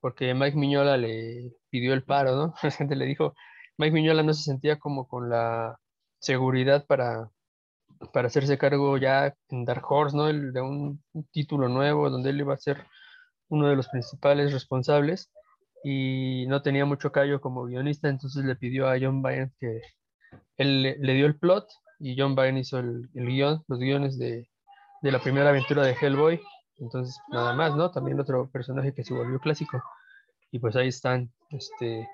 porque 0.00 0.34
Mike 0.34 0.56
Miñola 0.56 0.96
le 0.96 1.52
pidió 1.70 1.94
el 1.94 2.04
paro, 2.04 2.36
¿no? 2.36 2.54
La 2.62 2.70
gente 2.72 2.96
le 2.96 3.06
dijo, 3.06 3.34
Mike 3.78 3.94
Miñola 3.94 4.22
no 4.22 4.34
se 4.34 4.42
sentía 4.44 4.78
como 4.78 5.06
con 5.08 5.30
la 5.30 5.78
seguridad 6.20 6.86
para, 6.86 7.30
para 8.12 8.28
hacerse 8.28 8.58
cargo 8.58 8.98
ya 8.98 9.34
en 9.50 9.64
Dark 9.64 9.84
Horse, 9.88 10.16
¿no? 10.16 10.28
El, 10.28 10.52
de 10.52 10.60
un, 10.60 11.02
título 11.32 11.68
nuevo 11.68 12.10
donde 12.10 12.30
él 12.30 12.40
iba 12.40 12.54
a 12.54 12.58
ser 12.58 12.86
uno 13.48 13.68
de 13.68 13.76
los 13.76 13.88
principales 13.88 14.52
responsables 14.52 15.30
y 15.84 16.46
no 16.48 16.62
tenía 16.62 16.84
mucho 16.84 17.12
callo 17.12 17.40
como 17.40 17.64
guionista, 17.66 18.08
entonces 18.08 18.44
le 18.44 18.56
pidió 18.56 18.88
a 18.88 18.98
John 19.00 19.22
Byrne 19.22 19.52
que 19.58 19.80
él 20.56 20.82
le, 20.82 20.98
le 20.98 21.14
dio 21.14 21.26
el 21.26 21.38
plot 21.38 21.68
y 22.00 22.16
John 22.18 22.34
Byrne 22.34 22.60
hizo 22.60 22.78
el, 22.78 23.08
el 23.14 23.26
guion, 23.26 23.62
los 23.68 23.78
guiones 23.78 24.18
de, 24.18 24.48
de, 25.02 25.12
la 25.12 25.20
primera 25.20 25.50
aventura 25.50 25.82
de 25.82 25.96
Hellboy. 26.00 26.40
Entonces, 26.78 27.20
nada 27.28 27.52
más, 27.54 27.76
¿no? 27.76 27.90
También 27.90 28.18
otro 28.18 28.48
personaje 28.50 28.94
que 28.94 29.04
se 29.04 29.14
volvió 29.14 29.38
clásico. 29.38 29.82
Y 30.50 30.58
pues 30.58 30.76
ahí 30.76 30.88
están, 30.88 31.32
este, 31.50 32.08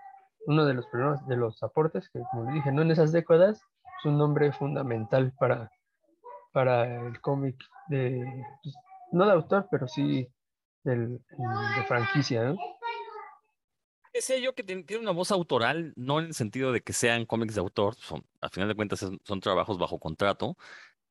uno 0.47 0.65
de 0.65 0.75
los 0.75 0.87
primeros, 0.87 1.27
de 1.27 1.37
los 1.37 1.63
aportes, 1.63 2.09
que 2.11 2.21
como 2.31 2.53
dije, 2.53 2.73
¿no? 2.73 2.83
En 2.83 2.91
esas 2.91 3.13
décadas 3.13 3.59
es 3.59 4.05
un 4.05 4.19
nombre 4.19 4.53
fundamental 4.53 5.33
para, 5.39 5.71
para 6.53 7.07
el 7.07 7.21
cómic 7.21 7.57
de, 7.89 8.25
pues, 8.63 8.75
no 9.13 9.27
de 9.27 9.33
autor, 9.33 9.69
pero 9.71 9.89
sí 9.89 10.29
del, 10.85 11.19
de 11.19 11.83
franquicia, 11.87 12.45
¿no? 12.45 12.57
Sé 14.15 14.43
yo 14.43 14.53
que 14.53 14.65
tiene 14.65 14.85
una 14.99 15.13
voz 15.13 15.31
autoral, 15.31 15.93
no 15.95 16.19
en 16.19 16.27
el 16.27 16.35
sentido 16.35 16.73
de 16.73 16.81
que 16.81 16.93
sean 16.93 17.25
cómics 17.25 17.55
de 17.55 17.61
autor, 17.61 17.95
son, 17.95 18.25
a 18.41 18.49
final 18.49 18.69
de 18.69 18.75
cuentas 18.75 18.99
son, 18.99 19.21
son, 19.23 19.39
trabajos 19.39 19.79
bajo 19.79 20.01
contrato, 20.01 20.57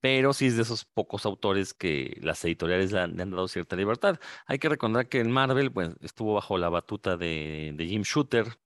pero 0.01 0.33
sí 0.33 0.47
es 0.47 0.55
de 0.55 0.63
esos 0.63 0.85
pocos 0.85 1.25
autores 1.25 1.73
que 1.73 2.17
las 2.21 2.43
editoriales 2.45 2.91
le 2.91 2.99
han, 2.99 3.15
dado 3.15 3.47
cierta 3.47 3.75
libertad. 3.75 4.19
Hay 4.45 4.59
que 4.59 4.69
recordar 4.69 5.09
que 5.09 5.19
en 5.19 5.31
Marvel 5.31 5.71
pues, 5.71 5.95
estuvo 6.01 6.33
bajo 6.35 6.57
la 6.57 6.69
batuta 6.69 7.17
de, 7.17 7.75
Jim 7.79 8.03
Shooter, 8.03 8.59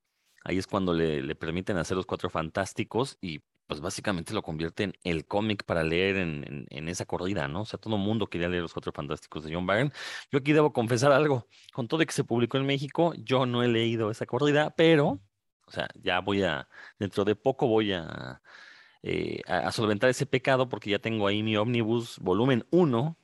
ahí 0.44 0.58
es 0.58 0.66
cuando 0.66 0.94
le, 0.94 1.34
permiten 1.36 1.78
hacer 1.78 1.96
los 1.96 2.06
cuatro 2.06 2.30
fantásticos 2.30 3.18
y 3.20 3.40
pues 3.66 3.80
básicamente 3.80 4.34
lo 4.34 4.42
convierte 4.42 4.82
en 4.84 4.94
el 5.04 5.26
cómic 5.26 5.64
para 5.64 5.82
leer 5.82 6.16
en, 6.16 6.88
esa 6.88 7.06
corrida, 7.06 7.48
¿no? 7.48 7.62
O 7.62 7.64
sea, 7.64 7.78
todo 7.78 7.96
el 7.96 8.02
mundo 8.02 8.26
quería 8.28 8.48
leer 8.48 8.62
los 8.62 8.74
Cuatro 8.74 8.92
Fantásticos 8.92 9.44
de 9.44 9.54
John 9.54 9.66
Byrne. 9.66 9.92
Yo 10.30 10.40
aquí 10.40 10.52
debo 10.52 10.72
confesar 10.72 11.12
algo, 11.12 11.48
con 11.72 11.88
todo 11.88 12.00
de 12.00 12.06
que 12.06 12.12
se 12.12 12.24
publicó 12.24 12.58
en 12.58 12.66
México, 12.66 13.14
yo 13.16 13.46
no 13.46 13.62
he 13.62 13.68
leído 13.68 14.10
esa 14.10 14.26
corrida, 14.26 14.74
pero, 14.76 15.22
o 15.66 15.70
sea, 15.70 15.88
ya 15.94 16.20
voy 16.20 16.42
a, 16.42 16.68
dentro 16.98 17.24
de 17.24 17.34
poco 17.34 17.66
voy 17.66 17.92
a, 17.92 18.42
eh, 19.02 19.40
a, 19.46 19.68
a 19.68 19.72
solventar 19.72 20.10
ese 20.10 20.26
pecado 20.26 20.68
porque 20.68 20.90
ya 20.90 20.98
tengo 20.98 21.26
ahí 21.26 21.42
mi 21.42 21.56
Omnibus 21.56 22.18
volumen 22.20 22.66
1 22.70 23.16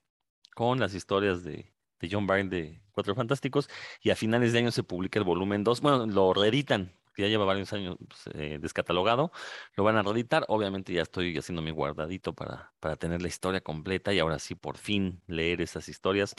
con 0.55 0.81
las 0.81 0.95
historias 0.95 1.45
de, 1.45 1.73
de 2.01 2.09
John 2.11 2.27
Byrne 2.27 2.51
de 2.51 2.81
Cuatro 2.93 3.15
Fantásticos 3.15 3.69
y 4.03 4.11
a 4.11 4.17
finales 4.17 4.53
de 4.53 4.59
año 4.59 4.73
se 4.73 4.83
publica 4.83 5.19
el 5.19 5.25
volumen 5.25 5.65
2, 5.65 5.81
bueno, 5.81 6.07
lo 6.07 6.35
reeditan 6.35 6.93
ya 7.23 7.29
lleva 7.29 7.45
varios 7.45 7.73
años 7.73 7.97
pues, 8.07 8.35
eh, 8.35 8.59
descatalogado, 8.61 9.33
lo 9.77 9.85
van 9.85 9.97
a 9.97 10.03
reeditar. 10.03 10.45
Obviamente 10.49 10.93
ya 10.93 11.03
estoy 11.03 11.37
haciendo 11.37 11.63
mi 11.63 11.71
guardadito 11.71 12.33
para, 12.33 12.73
para 12.81 12.97
tener 12.97 13.21
la 13.23 13.29
historia 13.29 13.61
completa 13.61 14.13
y 14.13 14.19
ahora 14.19 14.39
sí 14.39 14.55
por 14.55 14.79
fin 14.79 15.21
leer 15.27 15.61
esas 15.61 15.89
historias 15.89 16.35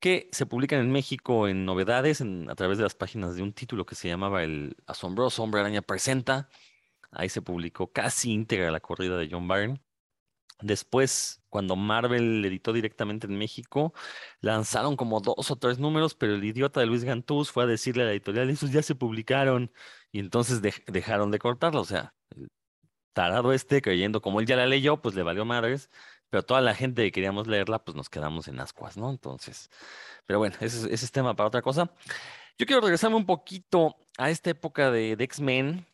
que 0.00 0.28
se 0.32 0.46
publican 0.46 0.80
en 0.80 0.92
México 0.92 1.48
en 1.48 1.64
novedades 1.64 2.22
a 2.22 2.54
través 2.54 2.78
de 2.78 2.84
las 2.84 2.94
páginas 2.94 3.36
de 3.36 3.42
un 3.42 3.52
título 3.52 3.86
que 3.86 3.94
se 3.94 4.08
llamaba 4.08 4.42
El 4.44 4.76
asombroso 4.86 5.42
hombre 5.42 5.60
araña 5.60 5.82
presenta. 5.82 6.48
Ahí 7.12 7.28
se 7.28 7.42
publicó 7.42 7.92
casi 7.92 8.32
íntegra 8.32 8.70
la 8.70 8.80
corrida 8.80 9.16
de 9.18 9.28
John 9.30 9.46
Byrne. 9.48 9.80
Después, 10.60 11.42
cuando 11.48 11.76
Marvel 11.76 12.44
editó 12.44 12.72
directamente 12.72 13.26
en 13.26 13.36
México, 13.36 13.92
lanzaron 14.40 14.96
como 14.96 15.20
dos 15.20 15.50
o 15.50 15.56
tres 15.56 15.78
números, 15.78 16.14
pero 16.14 16.34
el 16.34 16.44
idiota 16.44 16.80
de 16.80 16.86
Luis 16.86 17.04
Gantús 17.04 17.50
fue 17.50 17.64
a 17.64 17.66
decirle 17.66 18.04
a 18.04 18.06
la 18.06 18.12
editorial, 18.12 18.48
esos 18.48 18.70
ya 18.72 18.82
se 18.82 18.94
publicaron, 18.94 19.72
y 20.12 20.20
entonces 20.20 20.62
de 20.62 20.72
dejaron 20.86 21.30
de 21.32 21.38
cortarlo. 21.40 21.80
O 21.80 21.84
sea, 21.84 22.14
el 22.30 22.48
tarado 23.14 23.52
este, 23.52 23.82
creyendo 23.82 24.22
como 24.22 24.40
él 24.40 24.46
ya 24.46 24.56
la 24.56 24.66
leyó, 24.66 25.02
pues 25.02 25.14
le 25.14 25.22
valió 25.24 25.44
madres, 25.44 25.90
pero 26.30 26.44
toda 26.44 26.60
la 26.60 26.74
gente 26.74 27.02
que 27.04 27.12
queríamos 27.12 27.46
leerla, 27.48 27.84
pues 27.84 27.96
nos 27.96 28.08
quedamos 28.10 28.48
en 28.48 28.60
ascuas, 28.60 28.96
¿no? 28.96 29.10
Entonces, 29.10 29.70
pero 30.26 30.38
bueno, 30.38 30.56
ese, 30.60 30.92
ese 30.94 31.04
es 31.06 31.12
tema 31.12 31.36
para 31.36 31.48
otra 31.48 31.62
cosa. 31.62 31.92
Yo 32.58 32.66
quiero 32.66 32.82
regresarme 32.82 33.16
un 33.16 33.26
poquito 33.26 33.96
a 34.18 34.30
esta 34.30 34.50
época 34.50 34.90
de, 34.90 35.16
de 35.16 35.24
X-Men, 35.24 35.86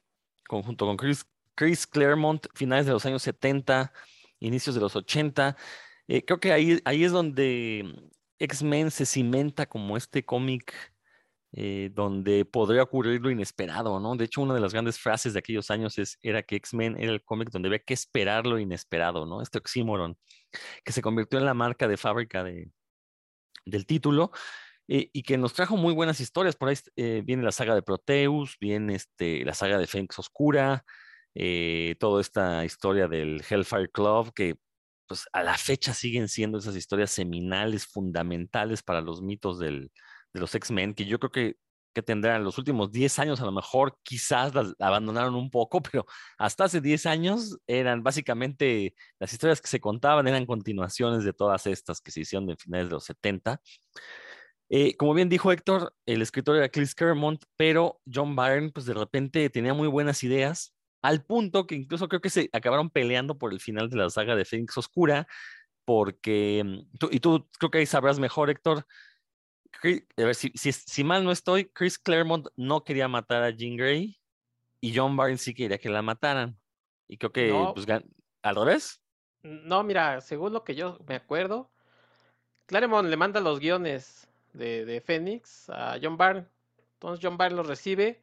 junto 0.48 0.86
con 0.86 0.96
Chris, 0.96 1.86
Claremont, 1.86 2.46
finales 2.54 2.86
de 2.86 2.92
los 2.92 3.04
años 3.06 3.22
70 3.22 3.92
inicios 4.40 4.74
de 4.74 4.80
los 4.80 4.96
80. 4.96 5.56
Eh, 6.08 6.24
creo 6.24 6.40
que 6.40 6.52
ahí, 6.52 6.80
ahí 6.84 7.04
es 7.04 7.12
donde 7.12 8.10
X-Men 8.38 8.90
se 8.90 9.06
cimenta 9.06 9.66
como 9.66 9.96
este 9.96 10.24
cómic 10.24 10.74
eh, 11.52 11.90
donde 11.94 12.44
podría 12.44 12.82
ocurrir 12.82 13.22
lo 13.22 13.30
inesperado, 13.30 13.98
¿no? 14.00 14.16
De 14.16 14.26
hecho, 14.26 14.42
una 14.42 14.52
de 14.54 14.60
las 14.60 14.74
grandes 14.74 14.98
frases 14.98 15.32
de 15.32 15.38
aquellos 15.38 15.70
años 15.70 15.98
es, 15.98 16.18
era 16.22 16.42
que 16.42 16.56
X-Men 16.56 16.96
era 16.98 17.10
el 17.10 17.24
cómic 17.24 17.50
donde 17.50 17.68
había 17.68 17.78
que 17.78 17.94
esperar 17.94 18.46
lo 18.46 18.58
inesperado, 18.58 19.24
¿no? 19.24 19.40
Este 19.40 19.56
oxímoron, 19.58 20.18
que 20.84 20.92
se 20.92 21.00
convirtió 21.00 21.38
en 21.38 21.46
la 21.46 21.54
marca 21.54 21.88
de 21.88 21.96
fábrica 21.96 22.44
de, 22.44 22.70
del 23.64 23.86
título. 23.86 24.30
Eh, 24.88 25.10
y 25.12 25.22
que 25.22 25.36
nos 25.36 25.52
trajo 25.52 25.76
muy 25.76 25.92
buenas 25.92 26.20
historias. 26.20 26.56
Por 26.56 26.70
ahí 26.70 26.76
eh, 26.96 27.22
viene 27.24 27.42
la 27.42 27.52
saga 27.52 27.74
de 27.74 27.82
Proteus, 27.82 28.56
viene 28.60 28.94
este, 28.94 29.44
la 29.44 29.54
saga 29.54 29.78
de 29.78 29.86
Fénix 29.86 30.18
Oscura, 30.18 30.84
eh, 31.34 31.96
toda 32.00 32.20
esta 32.22 32.64
historia 32.64 33.06
del 33.06 33.42
Hellfire 33.48 33.90
Club, 33.90 34.32
que 34.34 34.56
pues 35.06 35.26
a 35.32 35.42
la 35.42 35.56
fecha 35.56 35.94
siguen 35.94 36.28
siendo 36.28 36.58
esas 36.58 36.76
historias 36.76 37.10
seminales, 37.10 37.86
fundamentales 37.86 38.82
para 38.82 39.00
los 39.00 39.22
mitos 39.22 39.58
del, 39.58 39.92
de 40.32 40.40
los 40.40 40.54
X-Men, 40.54 40.94
que 40.94 41.06
yo 41.06 41.18
creo 41.18 41.30
que, 41.32 41.56
que 41.94 42.02
tendrán 42.02 42.44
los 42.44 42.58
últimos 42.58 42.92
10 42.92 43.18
años, 43.18 43.40
a 43.40 43.44
lo 43.46 43.52
mejor 43.52 43.98
quizás 44.02 44.54
las 44.54 44.74
abandonaron 44.78 45.34
un 45.34 45.50
poco, 45.50 45.82
pero 45.82 46.06
hasta 46.38 46.64
hace 46.64 46.80
10 46.80 47.06
años 47.06 47.58
eran 47.66 48.02
básicamente 48.02 48.94
las 49.18 49.32
historias 49.32 49.60
que 49.60 49.68
se 49.68 49.80
contaban, 49.80 50.28
eran 50.28 50.46
continuaciones 50.46 51.24
de 51.24 51.32
todas 51.32 51.66
estas 51.66 52.00
que 52.00 52.10
se 52.10 52.20
hicieron 52.20 52.46
de 52.46 52.56
finales 52.56 52.88
de 52.88 52.94
los 52.94 53.04
70. 53.04 53.60
Eh, 54.70 54.96
como 54.96 55.14
bien 55.14 55.28
dijo 55.28 55.50
Héctor, 55.50 55.94
el 56.04 56.20
escritor 56.20 56.56
era 56.56 56.68
Chris 56.68 56.94
Claremont, 56.94 57.42
pero 57.56 58.00
John 58.12 58.36
Byrne, 58.36 58.70
pues 58.70 58.84
de 58.86 58.94
repente 58.94 59.48
tenía 59.48 59.72
muy 59.72 59.88
buenas 59.88 60.22
ideas, 60.22 60.74
al 61.02 61.24
punto 61.24 61.66
que 61.66 61.74
incluso 61.74 62.08
creo 62.08 62.20
que 62.20 62.30
se 62.30 62.50
acabaron 62.52 62.90
peleando 62.90 63.38
por 63.38 63.52
el 63.52 63.60
final 63.60 63.88
de 63.88 63.96
la 63.96 64.10
saga 64.10 64.36
de 64.36 64.44
Fénix 64.44 64.76
Oscura, 64.76 65.26
porque, 65.84 66.62
mm, 66.64 66.98
tú, 66.98 67.08
y 67.10 67.20
tú 67.20 67.48
creo 67.58 67.70
que 67.70 67.78
ahí 67.78 67.86
sabrás 67.86 68.18
mejor, 68.18 68.50
Héctor, 68.50 68.84
a 69.82 70.22
ver, 70.22 70.34
si, 70.34 70.50
si, 70.54 70.72
si, 70.72 71.04
mal 71.04 71.24
no 71.24 71.30
estoy, 71.30 71.66
Chris 71.66 71.98
Claremont 71.98 72.48
no 72.56 72.84
quería 72.84 73.08
matar 73.08 73.42
a 73.42 73.50
Jean 73.50 73.76
Grey 73.76 74.18
y 74.80 74.96
John 74.96 75.16
Byrne 75.16 75.38
sí 75.38 75.54
quería 75.54 75.78
que 75.78 75.88
la 75.88 76.02
mataran. 76.02 76.58
Y 77.06 77.16
creo 77.16 77.32
que, 77.32 77.48
no. 77.50 77.74
pues, 77.74 77.86
¿al 78.42 78.56
revés? 78.56 79.02
No, 79.42 79.82
mira, 79.82 80.20
según 80.20 80.52
lo 80.52 80.64
que 80.64 80.74
yo 80.74 80.98
me 81.06 81.14
acuerdo, 81.14 81.70
Claremont 82.66 83.08
le 83.08 83.16
manda 83.16 83.40
los 83.40 83.60
guiones 83.60 84.27
de, 84.58 84.84
de 84.84 85.00
Fénix 85.00 85.70
a 85.70 85.98
John 86.02 86.16
Byrne. 86.16 86.46
Entonces 86.94 87.24
John 87.24 87.38
Byrne 87.38 87.56
los 87.56 87.66
recibe 87.66 88.20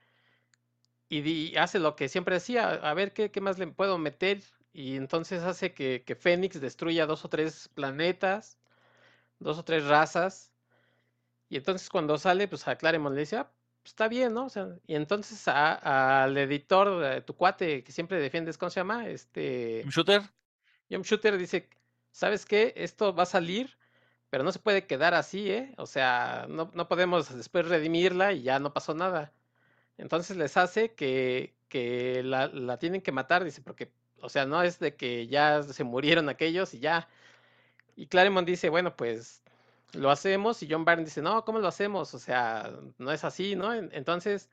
y, 1.10 1.56
hace 1.58 1.80
lo 1.80 1.96
que 1.96 2.10
siempre 2.10 2.36
decía, 2.36 2.70
a 2.70 2.94
ver 2.94 3.14
qué, 3.14 3.32
qué, 3.32 3.42
más 3.42 3.58
le 3.58 3.68
puedo 3.68 3.98
meter. 3.98 4.42
Y 4.74 4.96
entonces 4.98 5.44
hace 5.44 5.74
que, 5.74 6.04
que 6.06 6.16
Fénix 6.16 6.60
destruya 6.60 7.06
dos 7.06 7.24
o 7.26 7.30
tres 7.30 7.70
planetas, 7.74 8.58
dos 9.40 9.58
o 9.58 9.64
tres 9.64 9.86
razas. 9.86 10.52
Y 11.50 11.58
entonces 11.58 11.90
cuando 11.90 12.18
sale, 12.18 12.48
pues 12.48 12.68
a 12.68 12.76
Claremont 12.76 13.16
le 13.16 13.22
dice, 13.22 13.38
ah, 13.38 13.52
pues, 13.82 13.92
está 13.92 14.08
bien, 14.08 14.34
¿no? 14.34 14.46
O 14.46 14.50
sea, 14.50 14.68
y 14.88 14.96
entonces 14.96 15.48
al 15.48 16.36
editor, 16.38 17.00
de 17.00 17.22
tu 17.22 17.36
cuate 17.36 17.84
que 17.84 17.92
siempre 17.92 18.20
defiendes, 18.20 18.58
¿cómo 18.58 18.72
se 18.72 18.80
llama? 18.80 19.08
Este... 19.08 19.86
Shooter. 19.90 20.24
Jim 20.90 21.04
Shooter 21.04 21.38
dice, 21.38 21.70
¿sabes 22.12 22.46
qué? 22.46 22.74
Esto 22.76 23.14
va 23.14 23.24
a 23.24 23.28
salir, 23.28 23.78
pero 24.36 24.44
no 24.44 24.52
se 24.52 24.60
puede 24.60 24.86
quedar 24.86 25.14
así, 25.14 25.50
¿eh? 25.50 25.74
O 25.78 25.86
sea, 25.86 26.46
no, 26.50 26.70
no 26.74 26.90
podemos 26.90 27.34
después 27.34 27.70
redimirla 27.70 28.34
y 28.34 28.42
ya 28.42 28.60
no 28.60 28.74
pasó 28.74 28.94
nada. 28.94 29.32
Entonces 29.98 30.36
les 30.36 30.58
hace 30.58 30.92
que, 30.94 31.54
que 31.70 32.22
la, 32.22 32.48
la 32.48 32.78
tienen 32.78 33.00
que 33.02 33.14
matar, 33.14 33.46
dice, 33.46 33.62
porque, 33.62 33.94
o 34.20 34.28
sea, 34.28 34.46
no 34.46 34.62
es 34.62 34.78
de 34.80 34.94
que 34.98 35.28
ya 35.28 35.64
se 35.64 35.86
murieron 35.86 36.28
aquellos 36.28 36.74
y 36.74 36.80
ya. 36.80 37.08
Y 37.96 38.08
Claremont 38.08 38.46
dice, 38.46 38.68
bueno, 38.68 38.98
pues 38.98 39.42
lo 39.94 40.12
hacemos. 40.12 40.62
Y 40.62 40.68
John 40.70 40.84
Byrne 40.84 41.06
dice, 41.06 41.22
no, 41.22 41.46
¿cómo 41.46 41.60
lo 41.60 41.70
hacemos? 41.70 42.14
O 42.14 42.20
sea, 42.20 42.74
no 42.98 43.14
es 43.14 43.24
así, 43.24 43.56
¿no? 43.56 43.74
Entonces, 43.74 44.50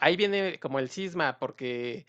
ahí 0.00 0.16
viene 0.16 0.58
como 0.58 0.80
el 0.80 0.90
cisma, 0.90 1.38
porque 1.38 2.04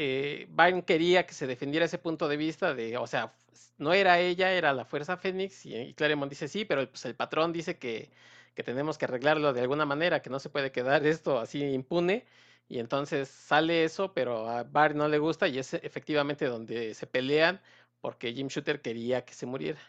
eh, 0.00 0.84
quería 0.86 1.26
que 1.26 1.34
se 1.34 1.46
defendiera 1.46 1.86
ese 1.86 1.98
punto 1.98 2.28
de 2.28 2.36
vista 2.36 2.74
de, 2.74 2.96
o 2.96 3.06
sea, 3.06 3.34
no 3.78 3.92
era 3.92 4.18
ella, 4.20 4.52
era 4.52 4.72
la 4.72 4.84
Fuerza 4.84 5.16
Fénix. 5.16 5.66
Y, 5.66 5.94
Claremont 5.94 6.30
dice, 6.30 6.48
sí, 6.48 6.64
pero 6.64 6.88
pues, 6.88 7.04
el 7.04 7.14
patrón 7.14 7.52
dice 7.52 7.78
que, 7.78 8.10
que 8.54 8.62
tenemos 8.62 8.98
que 8.98 9.06
arreglarlo 9.06 9.52
de 9.52 9.60
alguna 9.60 9.84
manera, 9.86 10.22
que 10.22 10.30
no 10.30 10.38
se 10.38 10.50
puede 10.50 10.72
quedar 10.72 11.06
esto 11.06 11.38
así 11.38 11.62
impune. 11.62 12.26
Y 12.68 12.78
entonces 12.78 13.28
sale 13.28 13.84
eso, 13.84 14.14
pero 14.14 14.48
a 14.48 14.62
Byrne 14.62 14.98
no 14.98 15.08
le 15.08 15.18
gusta 15.18 15.48
y 15.48 15.58
es 15.58 15.74
efectivamente 15.74 16.46
donde 16.46 16.94
se 16.94 17.06
pelean 17.06 17.60
porque 18.00 18.32
Jim 18.32 18.48
Shooter 18.48 18.80
quería 18.80 19.24
que 19.24 19.34
se 19.34 19.46
muriera. 19.46 19.80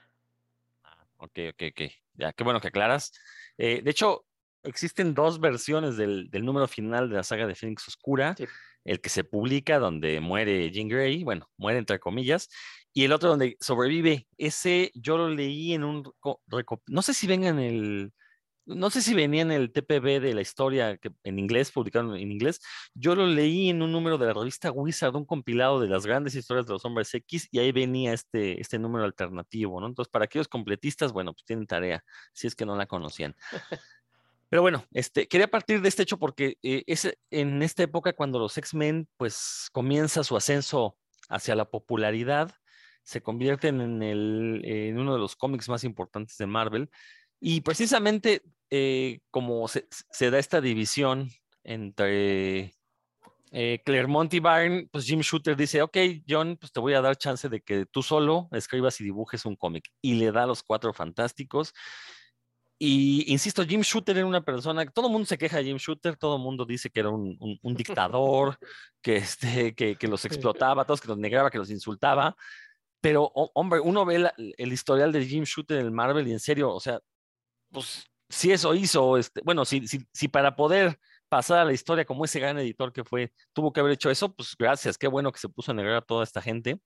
Ok, 1.17 1.39
ok, 1.51 1.63
ok. 1.71 1.91
Ya, 2.15 2.33
qué 2.33 2.43
bueno 2.43 2.59
que 2.59 2.69
aclaras. 2.69 3.13
Eh, 3.57 3.81
de 3.83 3.91
hecho, 3.91 4.25
existen 4.63 5.13
dos 5.13 5.39
versiones 5.39 5.97
del, 5.97 6.29
número 6.31 6.67
final 6.67 7.09
de 7.09 7.17
la 7.17 7.23
saga 7.23 7.47
de 7.47 7.55
Phoenix 7.55 7.87
Oscura. 7.87 8.35
El 8.83 9.01
que 9.01 9.09
se 9.09 9.23
publica 9.23 9.79
donde 9.79 10.19
muere 10.19 10.71
Jean 10.71 10.87
Grey, 10.87 11.23
bueno, 11.23 11.49
muere 11.57 11.79
entre 11.79 11.99
comillas, 11.99 12.49
y 12.93 13.03
el 13.05 13.13
otro 13.13 13.29
donde 13.29 13.57
sobrevive. 13.59 14.27
Ese 14.37 14.91
yo 14.95 15.17
lo 15.17 15.29
leí 15.29 15.73
en 15.73 15.83
un... 15.83 16.11
No 16.87 17.01
sé 17.01 17.13
si 17.13 17.27
venga 17.27 17.49
en 17.49 17.59
el 17.59 18.13
no 18.65 18.89
sé 18.89 19.01
si 19.01 19.13
venía 19.13 19.41
en 19.41 19.51
el 19.51 19.71
TPB 19.71 20.21
de 20.21 20.33
la 20.33 20.41
historia 20.41 20.97
que 20.97 21.11
en 21.23 21.39
inglés, 21.39 21.71
publicado 21.71 22.15
en 22.15 22.31
inglés. 22.31 22.61
Yo 22.93 23.15
lo 23.15 23.25
leí 23.25 23.69
en 23.69 23.81
un 23.81 23.91
número 23.91 24.17
de 24.17 24.27
la 24.27 24.33
revista 24.33 24.71
Wizard, 24.71 25.15
un 25.15 25.25
compilado 25.25 25.79
de 25.79 25.87
las 25.87 26.05
grandes 26.05 26.35
historias 26.35 26.65
de 26.67 26.73
los 26.73 26.85
hombres 26.85 27.13
X, 27.13 27.47
y 27.51 27.59
ahí 27.59 27.71
venía 27.71 28.13
este, 28.13 28.61
este 28.61 28.79
número 28.79 29.05
alternativo, 29.05 29.79
¿no? 29.81 29.87
Entonces, 29.87 30.11
para 30.11 30.25
aquellos 30.25 30.47
completistas, 30.47 31.11
bueno, 31.11 31.33
pues 31.33 31.45
tienen 31.45 31.67
tarea, 31.67 32.03
si 32.33 32.47
es 32.47 32.55
que 32.55 32.65
no 32.65 32.75
la 32.75 32.85
conocían. 32.85 33.35
Pero 34.51 34.63
bueno, 34.63 34.83
este, 34.91 35.29
quería 35.29 35.49
partir 35.49 35.81
de 35.81 35.87
este 35.87 36.03
hecho 36.03 36.19
porque 36.19 36.57
eh, 36.61 36.83
es 36.85 37.09
en 37.29 37.63
esta 37.63 37.83
época 37.83 38.11
cuando 38.11 38.37
los 38.37 38.57
X-Men, 38.57 39.07
pues, 39.15 39.69
comienza 39.71 40.25
su 40.25 40.35
ascenso 40.35 40.97
hacia 41.29 41.55
la 41.55 41.69
popularidad, 41.69 42.53
se 43.01 43.21
convierten 43.21 43.79
en, 43.79 44.97
uno 44.99 45.13
de 45.13 45.19
los 45.19 45.37
cómics 45.37 45.69
más 45.69 45.85
importantes 45.85 46.35
de 46.35 46.47
Marvel 46.47 46.89
y 47.39 47.61
precisamente 47.61 48.43
eh, 48.69 49.21
como 49.29 49.69
se, 49.69 49.85
da 50.29 50.37
esta 50.37 50.59
división 50.59 51.29
entre 51.63 52.73
eh, 53.53 53.81
Claremont 53.85 54.33
y 54.33 54.41
Byrne, 54.41 54.89
pues 54.91 55.05
Jim 55.05 55.21
Shooter 55.21 55.55
dice, 55.55 55.81
ok, 55.81 55.97
John, 56.27 56.57
pues 56.59 56.73
te 56.73 56.81
voy 56.81 56.93
a 56.93 57.01
dar 57.01 57.15
chance 57.15 57.47
de 57.47 57.61
que 57.61 57.85
tú 57.85 58.03
solo 58.03 58.49
escribas 58.51 58.99
y 58.99 59.05
dibujes 59.05 59.45
un 59.45 59.55
cómic. 59.55 59.85
Y 60.01 60.15
le 60.15 60.33
da 60.33 60.45
los 60.45 60.61
cuatro 60.61 60.91
fantásticos. 60.91 61.73
Y 62.83 63.31
insisto, 63.31 63.63
Jim 63.63 63.81
Shooter 63.81 64.17
era 64.17 64.25
una 64.25 64.41
persona, 64.43 64.83
todo 64.87 65.05
el 65.05 65.11
mundo 65.11 65.27
se 65.27 65.37
queja 65.37 65.57
de 65.57 65.65
Jim 65.65 65.77
Shooter, 65.77 66.17
todo 66.17 66.37
el 66.37 66.41
mundo 66.41 66.65
dice 66.65 66.89
que 66.89 67.01
era 67.01 67.09
un, 67.09 67.59
dictador, 67.75 68.57
que, 69.03 69.17
este, 69.17 69.75
que, 69.75 69.95
que, 69.97 70.07
los 70.07 70.25
explotaba, 70.25 70.83
todos 70.83 70.99
que 70.99 71.07
los 71.07 71.19
negaba, 71.19 71.51
que 71.51 71.59
los 71.59 71.69
insultaba. 71.69 72.35
Pero, 72.99 73.31
hombre, 73.53 73.79
uno 73.81 74.03
ve 74.03 74.31
el 74.57 74.73
historial 74.73 75.11
de 75.11 75.23
Jim 75.23 75.43
Shooter 75.43 75.77
en 75.77 75.85
el 75.85 75.91
Marvel 75.91 76.27
y 76.27 76.31
en 76.31 76.39
serio, 76.39 76.73
o 76.73 76.79
sea, 76.79 76.99
pues 77.69 78.03
si 78.29 78.51
eso 78.51 78.73
hizo, 78.73 79.15
este, 79.15 79.41
bueno, 79.43 79.63
si, 79.63 79.87
si, 79.87 80.03
si 80.11 80.27
para 80.27 80.55
poder 80.55 80.97
pasar 81.29 81.59
a 81.59 81.65
la 81.65 81.73
historia 81.73 82.03
como 82.03 82.25
ese 82.25 82.39
gran 82.39 82.57
editor 82.57 82.91
que 82.91 83.03
fue, 83.03 83.31
tuvo 83.53 83.71
que 83.71 83.79
haber 83.81 83.91
hecho 83.91 84.09
eso, 84.09 84.33
pues 84.33 84.55
gracias, 84.57 84.97
qué 84.97 85.07
bueno 85.07 85.31
que 85.31 85.39
se 85.39 85.49
puso 85.49 85.69
a 85.69 85.75
negar 85.75 85.97
a 85.97 86.01
toda 86.01 86.23
esta 86.23 86.41
gente. 86.41 86.81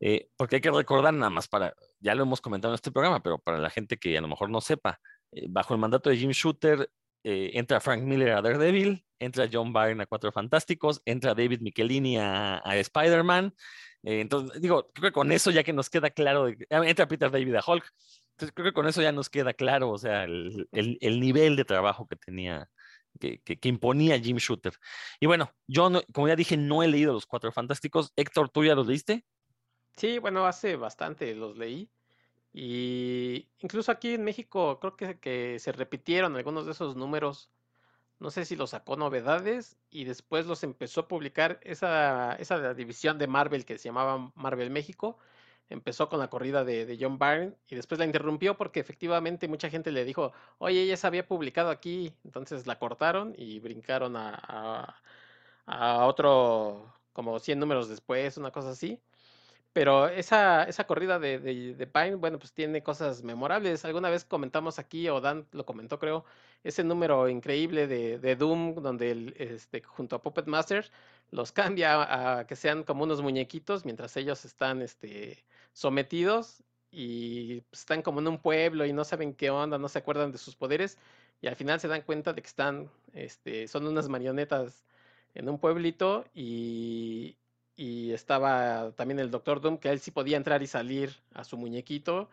Eh, 0.00 0.28
porque 0.36 0.56
hay 0.56 0.62
que 0.62 0.70
recordar 0.70 1.12
nada 1.12 1.30
más 1.30 1.46
para, 1.46 1.74
ya 2.00 2.14
lo 2.14 2.22
hemos 2.22 2.40
comentado 2.40 2.72
en 2.72 2.76
este 2.76 2.90
programa, 2.90 3.22
pero 3.22 3.38
para 3.38 3.58
la 3.58 3.68
gente 3.70 3.98
que 3.98 4.16
a 4.16 4.20
lo 4.20 4.28
mejor 4.28 4.50
no 4.50 4.60
sepa, 4.60 4.98
eh, 5.32 5.46
bajo 5.48 5.74
el 5.74 5.80
mandato 5.80 6.08
de 6.08 6.16
Jim 6.16 6.30
Shooter, 6.30 6.90
eh, 7.22 7.50
entra 7.54 7.80
Frank 7.80 8.02
Miller 8.02 8.32
a 8.32 8.42
Daredevil, 8.42 9.04
entra 9.18 9.48
John 9.52 9.74
Byrne 9.74 10.02
a 10.02 10.06
Cuatro 10.06 10.32
Fantásticos, 10.32 11.02
entra 11.04 11.34
David 11.34 11.60
Michelini 11.60 12.16
a, 12.16 12.62
a 12.64 12.76
Spider-Man. 12.78 13.54
entonces, 14.02 14.60
digo, 14.62 14.90
creo 14.94 15.10
que 15.10 15.12
con 15.12 15.30
eso 15.32 15.50
ya 15.50 15.62
que 15.62 15.74
nos 15.74 15.90
queda 15.90 16.08
claro, 16.10 16.46
ah, 16.70 16.82
entra 16.86 17.06
Peter 17.06 17.30
David 17.30 17.56
a 17.56 17.62
Hulk. 17.66 17.84
Entonces 18.32 18.54
creo 18.54 18.64
que 18.68 18.72
con 18.72 18.88
eso 18.88 19.02
ya 19.02 19.12
nos 19.12 19.28
queda 19.28 19.52
claro, 19.52 19.90
o 19.90 19.98
sea, 19.98 20.24
el, 20.24 20.66
el, 20.72 21.20
nivel 21.20 21.56
de 21.56 21.66
trabajo 21.66 22.08
que 22.08 22.16
tenía, 22.16 22.70
que, 23.18 23.58
imponía 23.64 24.18
Jim 24.18 24.38
Shooter. 24.38 24.72
Y 25.20 25.26
bueno, 25.26 25.52
yo, 25.66 25.90
como 26.14 26.28
ya 26.28 26.36
dije, 26.36 26.56
no 26.56 26.82
he 26.82 26.88
leído 26.88 27.12
los 27.12 27.26
Cuatro 27.26 27.52
Fantásticos. 27.52 28.12
Héctor, 28.16 28.48
¿tú 28.48 28.64
ya 28.64 28.74
los 28.74 28.86
leíste? 28.86 29.26
Sí, 30.00 30.18
bueno, 30.18 30.46
hace 30.46 30.76
bastante 30.76 31.34
los 31.34 31.58
leí. 31.58 31.88
Y 32.52 33.48
incluso 33.60 33.92
aquí 33.92 34.14
en 34.14 34.24
México 34.24 34.80
creo 34.80 34.96
que, 34.96 35.18
que 35.20 35.58
se 35.60 35.72
repitieron 35.72 36.36
algunos 36.36 36.66
de 36.66 36.72
esos 36.72 36.96
números. 36.96 37.50
No 38.20 38.30
sé 38.30 38.44
si 38.46 38.56
los 38.56 38.70
sacó 38.70 38.96
novedades 38.96 39.76
y 39.90 40.04
después 40.04 40.46
los 40.46 40.62
empezó 40.64 41.02
a 41.02 41.08
publicar 41.08 41.60
esa, 41.64 42.34
esa 42.36 42.74
división 42.74 43.18
de 43.18 43.26
Marvel 43.28 43.64
que 43.64 43.78
se 43.78 43.88
llamaba 43.90 44.32
Marvel 44.36 44.70
México 44.70 45.18
empezó 45.70 46.08
con 46.08 46.18
la 46.18 46.28
corrida 46.28 46.64
de, 46.64 46.98
John 47.00 47.18
Byrne 47.18 47.54
y 47.68 47.76
después 47.76 47.98
la 47.98 48.04
interrumpió 48.06 48.56
porque 48.56 48.80
efectivamente 48.80 49.48
mucha 49.48 49.70
gente 49.70 49.92
le 49.92 50.04
dijo, 50.04 50.32
oye, 50.58 50.82
ella 50.82 50.96
se 50.96 51.06
había 51.06 51.26
publicado 51.26 51.70
aquí, 51.70 52.12
entonces 52.24 52.66
la 52.66 52.78
cortaron 52.78 53.34
y 53.38 53.60
brincaron 53.60 54.16
a, 54.16 54.96
a, 55.66 56.06
otro, 56.06 56.92
como 57.12 57.38
100 57.38 57.58
números 57.60 57.88
después, 57.88 58.36
una 58.36 58.50
cosa 58.50 58.70
así. 58.70 59.00
Pero 59.72 60.08
esa, 60.08 60.64
esa 60.64 60.84
corrida 60.86 61.18
de, 61.20 61.38
de, 61.38 61.86
Pine, 61.86 62.16
bueno, 62.16 62.38
pues 62.38 62.52
tiene 62.52 62.82
cosas 62.82 63.22
memorables. 63.22 63.84
Alguna 63.84 64.10
vez 64.10 64.24
comentamos 64.24 64.78
aquí, 64.80 65.08
o 65.08 65.20
Dan 65.20 65.46
lo 65.52 65.64
comentó, 65.64 65.98
creo, 65.98 66.24
ese 66.64 66.82
número 66.82 67.28
increíble 67.28 67.86
de, 67.86 68.18
de 68.18 68.36
Doom, 68.36 68.76
donde 68.82 69.10
el, 69.12 69.34
este, 69.38 69.82
junto 69.82 70.16
a 70.16 70.22
Puppet 70.22 70.46
Master 70.46 70.90
los 71.30 71.52
cambia 71.52 72.38
a, 72.40 72.46
que 72.46 72.56
sean 72.56 72.82
como 72.84 73.04
unos 73.04 73.22
muñequitos 73.22 73.84
mientras 73.84 74.16
ellos 74.16 74.44
están 74.44 74.82
este, 74.82 75.44
sometidos 75.72 76.62
y 76.90 77.62
están 77.72 78.02
como 78.02 78.20
en 78.20 78.28
un 78.28 78.38
pueblo 78.38 78.84
y 78.86 78.92
no 78.92 79.04
saben 79.04 79.34
qué 79.34 79.50
onda, 79.50 79.78
no 79.78 79.88
se 79.88 79.98
acuerdan 80.00 80.32
de 80.32 80.38
sus 80.38 80.56
poderes 80.56 80.98
y 81.40 81.46
al 81.46 81.56
final 81.56 81.80
se 81.80 81.88
dan 81.88 82.02
cuenta 82.02 82.32
de 82.32 82.42
que 82.42 82.48
están, 82.48 82.90
este, 83.12 83.68
son 83.68 83.86
unas 83.86 84.08
marionetas 84.08 84.84
en 85.34 85.48
un 85.48 85.58
pueblito 85.58 86.24
y, 86.34 87.36
y 87.80 88.12
estaba 88.12 88.92
también 88.92 89.20
el 89.20 89.30
Doctor 89.30 89.62
Doom, 89.62 89.78
que 89.78 89.88
él 89.88 90.00
sí 90.00 90.10
podía 90.10 90.36
entrar 90.36 90.62
y 90.62 90.66
salir 90.66 91.16
a 91.32 91.44
su 91.44 91.56
muñequito 91.56 92.28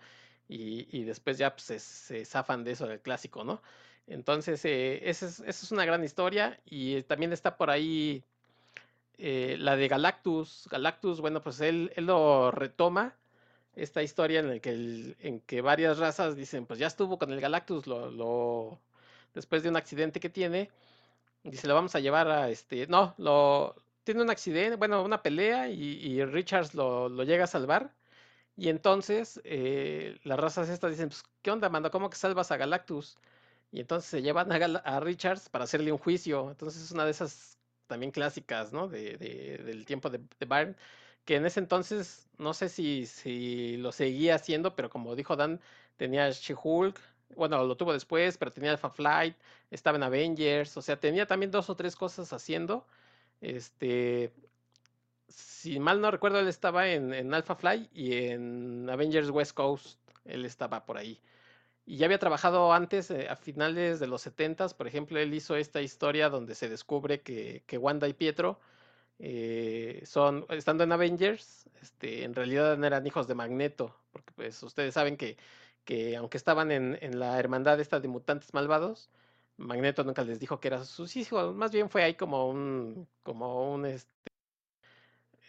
y, 0.50 0.90
y 0.92 1.04
después 1.06 1.38
ya 1.38 1.56
pues, 1.56 1.82
se, 1.82 2.26
zafan 2.26 2.66
de 2.66 2.72
eso 2.74 2.86
del 2.86 3.00
clásico, 3.00 3.46
¿no? 3.46 3.62
Entonces, 4.08 4.66
eh, 4.66 5.10
esa, 5.10 5.26
es, 5.28 5.40
esa, 5.40 5.66
es, 5.66 5.72
una 5.72 5.86
gran 5.86 6.04
historia 6.04 6.60
y 6.66 7.02
también 7.04 7.32
está 7.32 7.56
por 7.56 7.70
ahí 7.70 8.24
eh, 9.18 9.56
la 9.60 9.78
de 9.78 9.88
Galactus. 9.88 10.68
Galactus, 10.70 11.22
bueno, 11.22 11.42
pues 11.42 11.62
él, 11.62 11.94
él 11.96 12.08
lo 12.08 12.52
retoma 12.52 13.16
esta 13.76 14.04
historia 14.04 14.42
en 14.42 14.50
la 14.50 14.60
que, 14.60 15.16
en 15.22 15.40
que 15.42 15.62
varias 15.62 15.98
razas 15.98 16.36
dicen, 16.36 16.66
pues 16.66 16.80
ya 16.80 16.88
estuvo 16.88 17.18
con 17.18 17.32
el 17.32 17.40
Galactus, 17.40 17.88
lo, 17.88 18.80
después 19.34 19.64
de 19.64 19.70
un 19.70 19.78
accidente 19.78 20.20
que 20.20 20.30
tiene, 20.30 20.70
dice, 21.44 21.68
lo 21.68 21.76
vamos 21.76 21.96
a 21.96 22.02
llevar 22.02 22.28
a 22.30 22.50
este, 22.50 22.88
no, 22.88 23.14
lo, 23.18 23.76
tiene 24.08 24.22
un 24.24 24.30
accidente, 24.30 24.78
bueno, 24.78 25.04
una 25.04 25.22
pelea 25.22 25.70
y, 25.70 26.24
Richards 26.26 26.74
lo, 26.74 27.10
llega 27.24 27.44
a 27.44 27.48
salvar. 27.48 27.94
Y 28.58 28.70
entonces 28.70 29.42
eh, 29.44 30.18
las 30.24 30.40
razas 30.40 30.70
estas 30.70 30.92
dicen, 30.92 31.10
pues, 31.10 31.24
¿qué 31.42 31.52
onda, 31.52 31.70
mando? 31.70 31.92
¿Cómo 31.92 32.10
que 32.10 32.18
salvas 32.18 32.52
a 32.52 32.58
Galactus? 32.58 33.18
Y 33.72 33.82
entonces 33.82 34.10
se 34.10 34.22
llevan 34.22 34.52
a, 34.52 34.56
a, 34.56 35.00
Richards 35.02 35.50
para 35.50 35.66
hacerle 35.66 35.92
un 35.92 35.98
juicio. 36.00 36.50
Entonces 36.52 36.84
es 36.84 36.92
una 36.92 37.06
de 37.06 37.12
esas 37.12 37.58
también 37.88 38.12
clásicas, 38.12 38.74
¿no? 38.74 38.88
De, 38.88 39.18
del 39.18 39.86
tiempo 39.86 40.10
de, 40.10 40.20
de 40.40 40.46
Byrne 40.46 40.76
que 41.26 41.36
en 41.36 41.46
ese 41.46 41.60
entonces, 41.60 42.30
no 42.38 42.54
sé 42.54 42.70
si, 42.70 43.06
si 43.06 43.78
lo 43.78 43.92
seguía 43.92 44.36
haciendo, 44.36 44.76
pero 44.76 44.90
como 44.90 45.16
dijo 45.16 45.36
Dan, 45.36 45.60
tenía 45.98 46.30
She-Hulk, 46.32 46.98
bueno, 47.36 47.64
lo 47.66 47.76
tuvo 47.78 47.94
después, 47.94 48.38
pero 48.38 48.54
tenía 48.54 48.72
Alpha 48.72 48.90
Flight, 48.90 49.36
estaba 49.72 49.98
en 49.98 50.04
Avengers, 50.04 50.78
o 50.78 50.82
sea, 50.82 50.98
tenía 51.00 51.28
también 51.28 51.52
dos 51.52 51.70
o 51.70 51.76
tres 51.76 51.96
cosas 51.98 52.32
haciendo. 52.34 52.86
Este, 53.42 54.34
si 55.28 55.80
mal 55.80 56.02
no 56.02 56.12
recuerdo, 56.12 56.40
él 56.40 56.48
estaba 56.48 56.90
en, 56.90 57.14
en 57.14 57.34
Alpha 57.34 57.56
Flight 57.56 57.90
y 57.94 58.14
en 58.30 58.90
Avengers 58.90 59.30
West 59.30 59.54
Coast, 59.54 60.00
él 60.26 60.46
estaba 60.46 60.86
por 60.86 60.98
ahí. 60.98 61.22
y 61.86 61.98
ya 61.98 62.06
había 62.08 62.20
trabajado 62.20 62.74
antes, 62.74 63.12
eh, 63.12 63.30
a 63.30 63.36
finales 63.36 64.00
de 64.00 64.08
los 64.08 64.22
70 64.24 64.70
por 64.78 64.88
ejemplo, 64.88 65.20
él 65.20 65.34
hizo 65.34 65.56
esta 65.56 65.82
historia 65.82 66.30
donde 66.30 66.56
se 66.56 66.70
descubre 66.70 67.22
que, 67.22 67.64
que 67.68 67.78
Wanda 67.78 68.08
y 68.08 68.14
Pietro 68.14 68.60
eh, 69.20 70.02
son, 70.06 70.46
estando 70.50 70.84
en 70.84 70.92
Avengers, 70.92 71.70
este, 71.82 72.24
en 72.24 72.36
realidad 72.36 72.84
eran 72.84 73.08
hijos 73.08 73.28
de 73.28 73.36
Magneto, 73.36 73.96
porque 74.12 74.32
pues 74.36 74.62
ustedes 74.64 74.94
saben 74.94 75.18
que, 75.18 75.38
que 75.86 76.16
aunque 76.18 76.38
estaban 76.38 76.72
en, 76.72 76.98
en 77.02 77.20
la 77.20 77.40
hermandad 77.40 77.80
esta 77.80 78.00
de 78.00 78.08
mutantes 78.08 78.54
malvados, 78.54 79.10
Magneto 79.58 80.04
nunca 80.04 80.24
les 80.24 80.40
dijo 80.40 80.60
que 80.60 80.68
eran 80.70 80.86
sus 80.86 81.16
hijos, 81.18 81.56
más 81.56 81.72
bien 81.72 81.90
fue 81.90 82.04
ahí 82.04 82.16
como 82.16 82.48
un, 82.50 83.08
como 83.24 83.74
un, 83.74 83.86
este, 83.86 84.12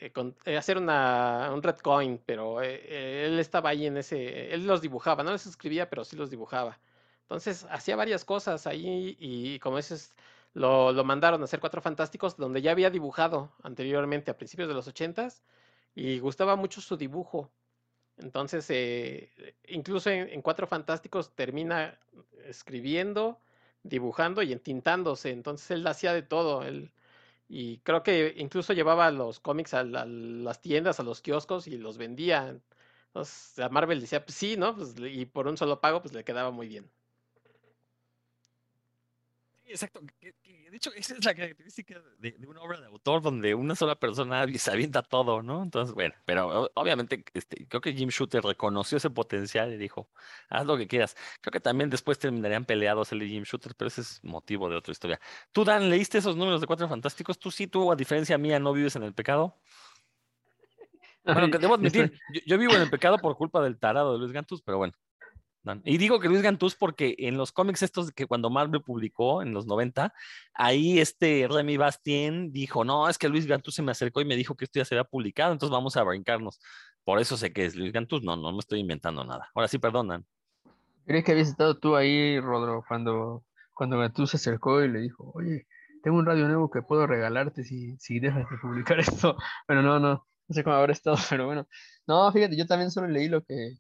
eh, 0.01 0.13
eh, 0.45 0.57
hacer 0.57 0.79
una, 0.79 1.51
un 1.53 1.61
coin 1.83 2.19
pero 2.25 2.63
eh, 2.63 3.27
él 3.27 3.39
estaba 3.41 3.71
ahí 3.71 3.87
en 3.87 3.97
ese, 3.97 4.55
él 4.55 4.67
los 4.67 4.81
dibujaba, 4.81 5.25
no 5.25 5.33
los 5.33 5.47
escribía, 5.47 5.91
pero 5.91 6.05
sí 6.05 6.17
los 6.17 6.31
dibujaba. 6.31 6.79
Entonces 7.23 7.67
hacía 7.71 7.97
varias 7.97 8.25
cosas 8.25 8.67
ahí 8.67 9.17
y 9.19 9.59
como 9.59 9.77
dices, 9.77 10.15
lo, 10.55 10.93
lo, 10.93 11.05
mandaron 11.05 11.41
a 11.43 11.45
hacer 11.45 11.61
Cuatro 11.61 11.83
Fantásticos, 11.83 12.37
donde 12.37 12.63
ya 12.63 12.71
había 12.73 12.91
dibujado 12.91 13.53
anteriormente 13.63 14.31
a 14.31 14.39
principios 14.39 14.69
de 14.69 14.75
los 14.75 14.89
ochentas 14.89 15.43
y 15.95 16.19
gustaba 16.21 16.57
mucho 16.57 16.81
su 16.81 16.97
dibujo. 16.97 17.51
Entonces, 18.19 18.71
incluso 19.69 20.11
en, 20.11 20.43
Cuatro 20.43 20.67
Fantásticos 20.67 21.35
termina 21.35 21.99
escribiendo, 22.47 23.41
dibujando 23.83 24.43
y 24.43 24.53
entintándose. 24.53 25.31
Entonces 25.31 25.71
él 25.73 25.87
hacía 25.87 26.13
de 26.13 26.23
todo. 26.23 26.63
Él, 26.65 26.93
y 27.49 27.79
creo 27.79 28.03
que 28.03 28.35
incluso 28.39 28.73
llevaba 28.75 29.11
los 29.11 29.41
cómics 29.41 29.75
a, 29.75 29.85
las 29.85 30.61
tiendas, 30.61 31.01
a 31.01 31.03
los 31.05 31.23
kioscos 31.23 31.67
y 31.69 31.79
los 31.79 31.99
vendía. 31.99 32.59
Entonces 33.09 33.59
a 33.61 33.69
Marvel 33.71 34.01
decía, 34.01 34.25
pues 34.25 34.37
sí, 34.37 34.57
¿no? 34.57 34.77
Pues, 34.77 34.95
y 34.99 35.27
por 35.27 35.49
un 35.49 35.57
solo 35.57 35.81
pago, 35.81 36.03
pues 36.03 36.15
le 36.15 36.25
quedaba 36.25 36.51
muy 36.51 36.69
bien. 36.69 36.91
exacto. 39.67 40.01
De 40.71 40.77
hecho, 40.77 40.93
esa 40.95 41.15
es 41.15 41.25
la 41.25 41.35
característica 41.35 42.01
de, 42.19 42.35
una 42.47 42.61
obra 42.61 42.81
de 42.81 42.87
autor 42.87 43.23
donde 43.23 43.55
una 43.55 43.75
sola 43.75 43.95
persona 43.97 44.47
se 44.59 44.71
avienta 44.71 45.03
todo, 45.03 45.43
¿no? 45.43 45.63
Entonces, 45.63 45.95
bueno, 45.95 46.15
pero 46.25 46.71
obviamente 46.75 47.25
este, 47.35 47.67
creo 47.67 47.81
que 47.81 47.93
Jim 47.93 48.09
Shooter 48.09 48.43
reconoció 48.43 48.99
ese 48.99 49.11
potencial 49.11 49.73
y 49.73 49.77
dijo, 49.77 50.09
haz 50.49 50.67
lo 50.67 50.77
que 50.77 50.87
quieras. 50.87 51.17
Creo 51.41 51.53
que 51.53 51.61
también 51.61 51.91
después 51.91 52.19
terminarían 52.19 52.65
peleados 52.65 53.13
el 53.13 53.21
de 53.21 53.29
Jim 53.29 53.45
Shooter, 53.45 53.75
pero 53.77 53.89
ese 53.89 54.03
es 54.03 54.21
motivo 54.23 54.69
de 54.69 54.77
otra 54.77 54.93
historia. 54.93 55.21
Tú, 55.53 55.65
Dan, 55.65 55.89
¿leíste 55.91 56.19
esos 56.19 56.37
números 56.37 56.61
de 56.61 56.67
Cuatro 56.67 56.89
Fantásticos? 56.89 57.39
Tú 57.39 57.51
sí, 57.51 57.67
tú, 57.67 57.91
a 57.91 57.97
diferencia 57.97 58.39
mía, 58.39 58.59
no 58.59 58.73
vives 58.73 58.97
en 58.97 59.03
el 59.03 59.15
pecado. 59.15 59.57
Bueno, 61.25 61.51
que 61.51 61.59
debo 61.59 61.75
admitir, 61.75 62.13
yo, 62.33 62.41
yo, 62.47 62.59
vivo 62.59 62.73
en 62.75 62.83
el 62.83 62.91
pecado 62.91 63.19
por 63.19 63.37
culpa 63.37 63.63
del 63.63 63.79
tarado 63.79 64.15
de 64.15 64.19
Luis 64.19 64.33
Gantus, 64.33 64.63
pero 64.63 64.79
bueno. 64.79 64.95
Y 65.85 65.99
digo 65.99 66.21
que 66.21 66.29
Luis 66.29 66.43
Gantús 66.43 66.75
porque 66.75 67.15
en 67.19 67.37
los 67.37 67.53
cómics 67.53 67.83
estos 67.83 68.13
que 68.13 68.27
cuando 68.27 68.51
Marvel 68.51 68.83
publicó 68.83 69.43
en 69.43 69.53
los 69.53 69.67
90, 69.67 70.13
ahí 70.55 70.99
este 70.99 71.47
Remy 71.51 71.77
Bastien 71.77 72.53
dijo, 72.53 72.85
no, 72.85 73.09
es 73.09 73.19
que 73.19 73.29
Luis 73.29 73.47
Gantús 73.47 73.75
se 73.75 73.83
me 73.83 73.93
acercó 73.93 74.21
y 74.21 74.25
me 74.25 74.37
dijo 74.37 74.57
que 74.57 74.65
esto 74.65 74.79
ya 74.79 74.85
se 74.85 74.95
había 74.95 75.05
publicado, 75.05 75.53
entonces 75.53 75.73
vamos 75.73 75.97
a 75.97 76.03
brincarnos. 76.03 76.61
Por 77.05 77.19
eso 77.21 77.37
sé 77.37 77.53
que 77.53 77.65
es 77.65 77.77
Luis 77.77 77.93
Gantús, 77.93 78.23
no, 78.23 78.37
no 78.37 78.53
me 78.53 78.59
estoy 78.59 78.81
inventando 78.81 79.25
nada. 79.25 79.49
Ahora 79.55 79.69
sí, 79.69 79.79
perdonan. 79.79 80.27
¿Crees 81.07 81.25
que 81.25 81.33
habías 81.33 81.49
estado 81.49 81.79
tú 81.79 81.97
ahí, 81.97 82.39
Rodro, 82.39 82.85
cuando, 82.87 83.45
cuando 83.73 83.99
Gantús 83.99 84.31
se 84.31 84.37
acercó 84.37 84.83
y 84.83 84.89
le 84.89 85.01
dijo, 85.01 85.33
oye, 85.35 85.67
tengo 86.03 86.19
un 86.19 86.27
radio 86.27 86.47
nuevo 86.47 86.71
que 86.71 86.83
puedo 86.83 87.07
regalarte 87.07 87.65
si, 87.65 87.97
si 87.99 88.21
dejas 88.21 88.49
de 88.51 88.59
publicar 88.59 89.01
esto? 89.01 89.37
Bueno, 89.67 89.83
no, 89.83 89.99
no, 89.99 90.27
no 90.49 90.55
sé 90.55 90.65
cómo 90.65 90.77
habrá 90.77 90.93
estado, 90.93 91.17
pero 91.31 91.47
bueno. 91.47 91.67
No, 92.07 92.31
fíjate, 92.33 92.57
yo 92.57 92.67
también 92.67 92.91
solo 92.91 93.09
leí 93.09 93.29
lo 93.29 93.43
que, 93.43 93.77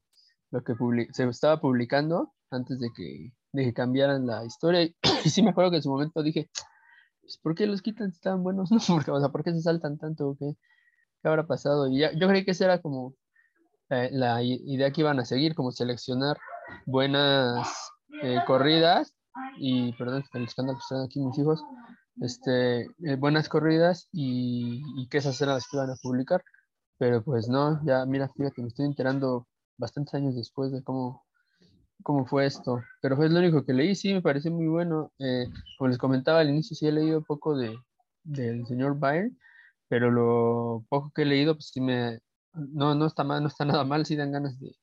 lo 0.50 0.62
que 0.62 0.74
se 1.12 1.28
estaba 1.28 1.60
publicando 1.60 2.32
antes 2.50 2.80
de 2.80 2.88
que, 2.96 3.32
de 3.52 3.64
que 3.64 3.74
cambiaran 3.74 4.26
la 4.26 4.44
historia. 4.44 4.88
Y, 5.24 5.30
sí 5.30 5.42
me 5.42 5.50
acuerdo 5.50 5.70
que 5.70 5.76
en 5.78 5.82
su 5.82 5.90
momento 5.90 6.22
dije, 6.22 6.48
pues, 7.20 7.38
¿por 7.42 7.54
qué 7.54 7.66
los 7.66 7.82
quitan 7.82 8.12
si 8.12 8.16
estaban 8.16 8.42
buenos? 8.42 8.70
No, 8.72 8.78
porque, 8.86 9.10
o 9.10 9.20
sea, 9.20 9.30
¿por 9.30 9.44
qué 9.44 9.52
se 9.52 9.62
saltan 9.62 9.98
tanto? 9.98 10.36
¿Qué, 10.38 10.54
qué 11.22 11.28
habrá 11.28 11.46
pasado? 11.46 11.88
Y 11.88 11.98
ya, 12.00 12.12
yo 12.12 12.28
creí 12.28 12.44
que 12.44 12.52
esa 12.52 12.66
era 12.66 12.80
como 12.80 13.14
eh, 13.90 14.10
la 14.12 14.42
idea 14.42 14.90
que 14.90 15.00
iban 15.00 15.18
a 15.18 15.24
seguir, 15.24 15.54
como 15.54 15.72
seleccionar 15.72 16.38
buenas 16.86 17.68
eh, 18.22 18.38
corridas 18.46 19.14
y, 19.58 19.92
perdón, 19.94 20.24
el 20.34 20.44
escándalo 20.44 20.78
que 20.78 20.82
están 20.82 21.04
aquí 21.04 21.20
mis 21.20 21.38
hijos, 21.38 21.62
este, 22.20 22.82
eh, 22.82 23.16
buenas 23.18 23.48
corridas 23.48 24.08
y, 24.12 24.82
y, 24.96 25.08
que 25.08 25.18
esas 25.18 25.40
eran 25.40 25.54
las 25.54 25.66
que 25.68 25.76
iban 25.76 25.90
a 25.90 25.96
publicar. 26.02 26.42
Pero 26.98 27.22
pues 27.22 27.48
no, 27.48 27.80
ya 27.84 28.04
mira, 28.06 28.28
fíjate, 28.36 28.60
me 28.60 28.68
estoy 28.68 28.86
enterando 28.86 29.46
bastantes 29.78 30.14
años 30.14 30.36
después 30.36 30.72
de 30.72 30.82
cómo, 30.82 31.24
cómo 32.02 32.26
fue 32.26 32.46
esto. 32.46 32.82
Pero 33.00 33.16
fue 33.16 33.28
lo 33.28 33.38
único 33.38 33.64
que 33.64 33.72
leí, 33.72 33.94
sí, 33.94 34.12
me 34.12 34.22
parece 34.22 34.50
muy 34.50 34.66
bueno. 34.66 35.12
Eh, 35.18 35.46
como 35.78 35.88
les 35.88 35.98
comentaba 35.98 36.40
al 36.40 36.50
inicio, 36.50 36.76
sí 36.76 36.86
he 36.86 36.92
leído 36.92 37.22
poco 37.22 37.56
de, 37.56 37.76
del 38.24 38.66
señor 38.66 38.98
Byrne, 38.98 39.36
pero 39.88 40.10
lo 40.10 40.84
poco 40.88 41.12
que 41.14 41.22
he 41.22 41.26
leído, 41.26 41.54
pues 41.54 41.70
sí 41.72 41.80
me... 41.80 42.18
No, 42.52 42.94
no 42.94 43.06
está 43.06 43.24
mal, 43.24 43.42
no 43.42 43.48
está 43.48 43.64
nada 43.64 43.84
mal, 43.84 44.04
sí 44.04 44.16
dan 44.16 44.32
ganas 44.32 44.58
de, 44.60 44.74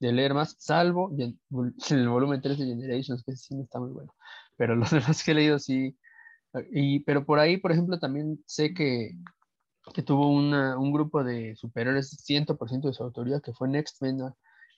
de 0.00 0.12
leer 0.12 0.34
más, 0.34 0.56
salvo 0.58 1.10
el, 1.18 1.38
el 1.90 2.08
volumen 2.08 2.42
3 2.42 2.58
de 2.58 2.66
Generations, 2.66 3.22
que 3.24 3.36
sí 3.36 3.58
está 3.60 3.80
muy 3.80 3.90
bueno. 3.90 4.14
Pero 4.56 4.74
los 4.76 4.90
demás 4.90 5.22
que 5.24 5.30
he 5.32 5.34
leído 5.34 5.58
sí... 5.58 5.96
Y, 6.70 7.00
pero 7.00 7.26
por 7.26 7.40
ahí, 7.40 7.56
por 7.56 7.72
ejemplo, 7.72 7.98
también 7.98 8.38
sé 8.46 8.74
que 8.74 9.10
que 9.92 10.02
tuvo 10.02 10.28
una, 10.28 10.78
un 10.78 10.92
grupo 10.92 11.22
de 11.22 11.54
superhéroes 11.56 12.24
100% 12.24 12.88
de 12.88 12.94
su 12.94 13.02
autoría, 13.02 13.40
que 13.40 13.52
fue 13.52 13.68
Next 13.68 14.00
Men. 14.00 14.20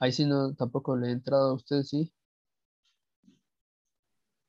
Ahí 0.00 0.12
sí 0.12 0.24
no, 0.24 0.54
tampoco 0.54 0.96
le 0.96 1.08
he 1.08 1.12
entrado 1.12 1.50
a 1.50 1.54
usted, 1.54 1.82
¿sí? 1.82 2.12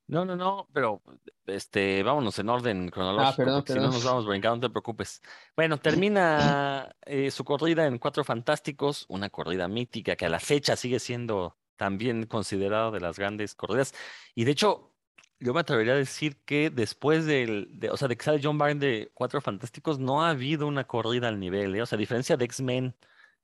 No, 0.07 0.23
no, 0.23 0.37
no, 0.37 0.69
pero 0.71 1.01
este, 1.45 2.01
vámonos 2.01 2.39
en 2.39 2.47
orden 2.47 2.89
cronológico, 2.89 3.49
ah, 3.49 3.63
si 3.67 3.73
no 3.73 3.87
nos 3.87 4.05
vamos 4.05 4.25
brincando, 4.25 4.55
no 4.55 4.61
te 4.61 4.69
preocupes. 4.69 5.21
Bueno, 5.55 5.77
termina 5.81 6.95
eh, 7.05 7.29
su 7.29 7.43
corrida 7.43 7.85
en 7.85 7.99
Cuatro 7.99 8.23
Fantásticos, 8.23 9.05
una 9.09 9.29
corrida 9.29 9.67
mítica 9.67 10.15
que 10.15 10.25
a 10.25 10.29
la 10.29 10.39
fecha 10.39 10.77
sigue 10.77 10.99
siendo 10.99 11.57
también 11.75 12.25
considerado 12.25 12.91
de 12.91 13.01
las 13.01 13.19
grandes 13.19 13.53
corridas. 13.53 13.93
Y 14.33 14.45
de 14.45 14.51
hecho, 14.51 14.93
yo 15.39 15.53
me 15.53 15.59
atrevería 15.59 15.93
a 15.93 15.97
decir 15.97 16.37
que 16.45 16.69
después 16.69 17.25
del, 17.25 17.67
de, 17.79 17.89
o 17.91 17.97
sea, 17.97 18.07
de 18.07 18.17
que 18.17 18.25
sale 18.25 18.39
John 18.43 18.57
Byrne 18.57 18.79
de 18.79 19.11
Cuatro 19.13 19.41
Fantásticos, 19.41 19.99
no 19.99 20.23
ha 20.23 20.29
habido 20.31 20.67
una 20.67 20.85
corrida 20.85 21.27
al 21.27 21.39
nivel, 21.39 21.75
¿eh? 21.75 21.81
O 21.81 21.85
sea, 21.85 21.97
a 21.97 21.99
diferencia 21.99 22.37
de 22.37 22.45
X-Men, 22.45 22.95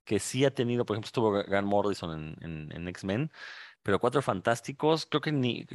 que 0.03 0.19
sí 0.19 0.45
ha 0.45 0.53
tenido, 0.53 0.86
por 0.86 0.95
ejemplo, 0.95 1.08
estuvo 1.08 1.32
Grant 1.32 1.67
Morrison 1.67 2.36
en, 2.41 2.71
en, 2.71 2.88
X-Men, 2.89 3.32
pero 3.84 3.99
Cuatro 3.99 4.21
Fantásticos, 4.21 5.06
creo 5.06 5.21
que 5.21 5.32
ni, 5.32 5.65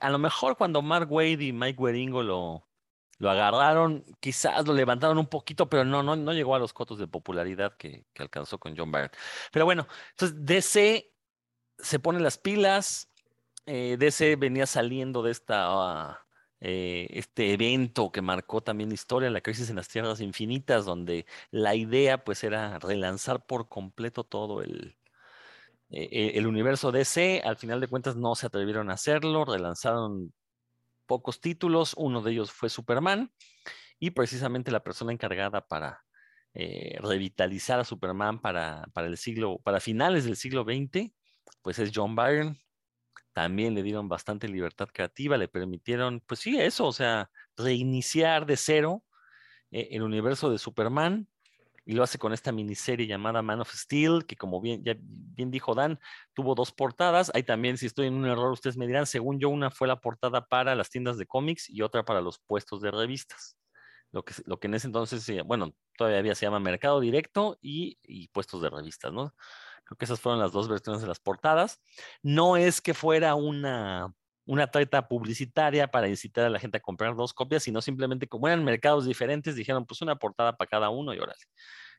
a 0.00 0.10
lo 0.10 0.18
mejor 0.18 0.56
cuando 0.56 0.82
Mark 0.82 1.10
Wade 1.10 1.44
y 1.44 1.52
Mike 1.52 1.80
Waringo 1.82 2.22
lo, 2.22 2.68
lo 3.18 3.30
agarraron, 3.30 4.04
quizás 4.20 4.66
lo 4.66 4.74
levantaron 4.74 5.18
un 5.18 5.28
poquito, 5.28 5.68
pero 5.68 5.84
no, 5.84 6.02
no, 6.02 6.16
no 6.16 6.32
llegó 6.32 6.54
a 6.54 6.58
los 6.58 6.72
cotos 6.72 6.98
de 6.98 7.06
popularidad 7.08 7.76
que, 7.76 8.06
que 8.12 8.22
alcanzó 8.22 8.58
con 8.58 8.76
John 8.76 8.92
Byrne. 8.92 9.10
Pero 9.52 9.64
bueno, 9.64 9.86
entonces 10.10 10.36
DC 10.44 11.12
se 11.78 11.98
pone 11.98 12.20
las 12.20 12.38
pilas, 12.38 13.11
eh, 13.66 13.96
DC 13.98 14.36
venía 14.36 14.66
saliendo 14.66 15.22
de 15.22 15.30
esta, 15.30 16.24
eh, 16.60 17.06
este 17.10 17.52
evento 17.52 18.10
que 18.12 18.22
marcó 18.22 18.62
también 18.62 18.88
la 18.90 18.94
historia, 18.94 19.30
la 19.30 19.40
crisis 19.40 19.70
en 19.70 19.76
las 19.76 19.88
tierras 19.88 20.20
infinitas, 20.20 20.84
donde 20.84 21.26
la 21.50 21.74
idea 21.74 22.24
pues 22.24 22.44
era 22.44 22.78
relanzar 22.78 23.46
por 23.46 23.68
completo 23.68 24.24
todo 24.24 24.62
el, 24.62 24.96
eh, 25.90 26.32
el 26.34 26.46
universo 26.46 26.92
DC. 26.92 27.42
Al 27.44 27.56
final 27.56 27.80
de 27.80 27.88
cuentas 27.88 28.16
no 28.16 28.34
se 28.34 28.46
atrevieron 28.46 28.90
a 28.90 28.94
hacerlo, 28.94 29.44
relanzaron 29.44 30.32
pocos 31.06 31.40
títulos, 31.40 31.94
uno 31.96 32.22
de 32.22 32.32
ellos 32.32 32.52
fue 32.52 32.68
Superman 32.68 33.32
y 33.98 34.10
precisamente 34.10 34.70
la 34.72 34.82
persona 34.82 35.12
encargada 35.12 35.66
para 35.66 36.04
revitalizar 37.00 37.80
a 37.80 37.84
Superman 37.84 38.40
para, 38.40 38.84
para 38.92 39.06
el 39.06 39.16
siglo, 39.16 39.58
para 39.64 39.80
finales 39.80 40.24
del 40.24 40.36
siglo 40.36 40.64
XX, 40.64 41.10
pues 41.62 41.78
es 41.78 41.90
John 41.94 42.14
Byrne, 42.14 42.58
también 43.32 43.74
le 43.74 43.82
dieron 43.82 44.08
bastante 44.08 44.48
libertad 44.48 44.88
creativa, 44.92 45.36
le 45.36 45.48
permitieron, 45.48 46.20
pues 46.26 46.40
sí, 46.40 46.58
eso, 46.60 46.86
o 46.86 46.92
sea, 46.92 47.30
reiniciar 47.56 48.46
de 48.46 48.56
cero 48.56 49.04
eh, 49.70 49.88
el 49.92 50.02
universo 50.02 50.50
de 50.50 50.58
Superman, 50.58 51.28
y 51.84 51.94
lo 51.94 52.02
hace 52.02 52.18
con 52.18 52.32
esta 52.32 52.52
miniserie 52.52 53.06
llamada 53.06 53.42
Man 53.42 53.60
of 53.60 53.72
Steel, 53.72 54.24
que 54.26 54.36
como 54.36 54.60
bien, 54.60 54.84
ya 54.84 54.94
bien 55.00 55.50
dijo 55.50 55.74
Dan, 55.74 55.98
tuvo 56.32 56.54
dos 56.54 56.72
portadas. 56.72 57.30
Ahí 57.34 57.42
también, 57.42 57.76
si 57.76 57.86
estoy 57.86 58.06
en 58.06 58.14
un 58.14 58.26
error, 58.26 58.52
ustedes 58.52 58.76
me 58.76 58.86
dirán, 58.86 59.06
según 59.06 59.40
yo, 59.40 59.48
una 59.48 59.70
fue 59.70 59.88
la 59.88 60.00
portada 60.00 60.46
para 60.46 60.74
las 60.76 60.90
tiendas 60.90 61.18
de 61.18 61.26
cómics 61.26 61.68
y 61.68 61.82
otra 61.82 62.04
para 62.04 62.20
los 62.20 62.38
puestos 62.38 62.80
de 62.82 62.90
revistas. 62.90 63.56
Lo 64.12 64.24
que, 64.24 64.34
lo 64.44 64.60
que 64.60 64.68
en 64.68 64.74
ese 64.74 64.86
entonces, 64.86 65.26
bueno, 65.44 65.74
todavía 65.96 66.34
se 66.34 66.46
llama 66.46 66.60
Mercado 66.60 67.00
Directo 67.00 67.58
y 67.62 68.28
puestos 68.28 68.62
de 68.62 68.70
revistas, 68.70 69.12
¿no? 69.12 69.34
Creo 69.92 69.98
que 69.98 70.04
esas 70.06 70.20
fueron 70.20 70.40
las 70.40 70.52
dos 70.52 70.68
versiones 70.68 71.02
de 71.02 71.08
las 71.08 71.20
portadas. 71.20 71.82
No 72.22 72.56
es 72.56 72.80
que 72.80 72.94
fuera 72.94 73.34
una, 73.34 74.14
una 74.46 74.70
treta 74.70 75.06
publicitaria 75.06 75.90
para 75.90 76.08
incitar 76.08 76.46
a 76.46 76.50
la 76.50 76.58
gente 76.58 76.78
a 76.78 76.80
comprar 76.80 77.14
dos 77.14 77.34
copias, 77.34 77.62
sino 77.62 77.82
simplemente 77.82 78.26
como 78.26 78.48
eran 78.48 78.64
mercados 78.64 79.04
diferentes, 79.04 79.54
dijeron 79.54 79.84
pues 79.84 80.00
una 80.00 80.16
portada 80.16 80.56
para 80.56 80.68
cada 80.68 80.88
uno 80.88 81.12
y 81.12 81.18
órale. 81.18 81.42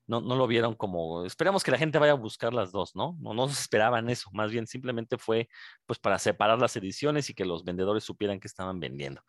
no, 0.07 0.21
no 0.21 0.35
lo 0.35 0.47
vieron 0.47 0.75
como, 0.75 1.23
esperamos 1.25 1.63
que 1.63 1.71
la 1.71 1.77
gente 1.77 1.99
vaya 1.99 2.13
a 2.13 2.15
buscar 2.15 2.51
las 2.53 2.71
dos, 2.71 2.95
¿no? 2.95 3.15
No, 3.21 3.33
no 3.35 3.45
esperaban 3.69 4.09
eso, 4.09 4.29
más 4.33 4.51
bien 4.51 4.65
simplemente 4.67 5.17
fue 5.17 5.49
pues 5.85 5.99
para 5.99 6.17
separar 6.17 6.59
las 6.59 6.75
ediciones 6.75 7.29
y 7.29 7.35
que 7.35 7.45
los 7.45 7.63
vendedores 7.63 8.03
supieran 8.03 8.39
que 8.39 8.47
estaban 8.47 8.79
vendiendo. 8.79 9.21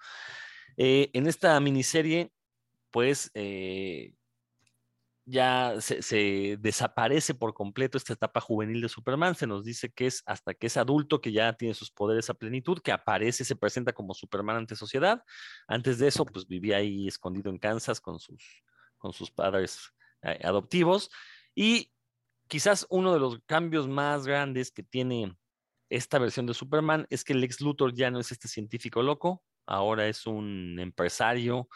Eh, 0.77 1.11
en 1.13 1.27
esta 1.27 1.61
miniserie, 1.61 2.33
pues 2.91 3.31
eh, 3.35 4.15
ya 5.27 5.77
se, 5.81 6.59
desaparece 6.61 7.35
por 7.35 7.55
completo 7.55 7.97
esta 7.97 8.13
etapa 8.13 8.41
juvenil 8.41 8.81
de 8.81 8.89
Superman. 8.89 9.35
Se 9.35 9.47
nos 9.47 9.65
dice 9.65 9.91
que 9.91 10.07
es 10.07 10.23
hasta 10.27 10.55
que 10.55 10.67
es 10.67 10.77
adulto, 10.77 11.21
que 11.21 11.33
ya 11.33 11.53
tiene 11.55 11.75
sus 11.75 11.91
poderes 11.91 12.29
a 12.31 12.35
plenitud, 12.35 12.81
que 12.83 12.93
aparece, 12.93 13.45
se 13.45 13.57
presenta 13.57 13.93
como 13.93 14.15
Superman 14.15 14.57
ante 14.57 14.77
sociedad. 14.77 15.23
Antes 15.67 15.99
de 15.99 16.09
eso, 16.09 16.27
pues 16.27 16.47
vivía 16.47 16.79
ahí 16.79 17.09
escondido 17.09 17.51
en 17.51 17.59
Kansas 17.59 18.01
con 18.01 18.19
sus, 18.19 18.63
con 18.99 19.13
sus 19.13 19.31
padres 19.31 19.93
eh, 20.23 20.41
adoptivos. 20.45 21.11
Y 21.55 21.93
quizás 22.49 22.87
uno 22.91 23.15
de 23.15 23.21
los 23.21 23.41
cambios 23.47 23.89
más 23.89 24.27
grandes 24.27 24.71
que 24.71 24.83
tiene 24.83 25.37
esta 25.89 26.19
versión 26.19 26.47
de 26.47 26.55
Superman 26.55 27.07
es 27.11 27.25
que 27.25 27.33
el 27.33 27.45
ex 27.45 27.61
Luthor 27.61 27.95
ya 27.95 28.11
no 28.11 28.19
es 28.19 28.33
este 28.33 28.49
científico 28.49 29.03
loco, 29.03 29.43
ahora 29.67 30.09
es 30.09 30.27
un 30.27 30.79
empresario 30.81 31.69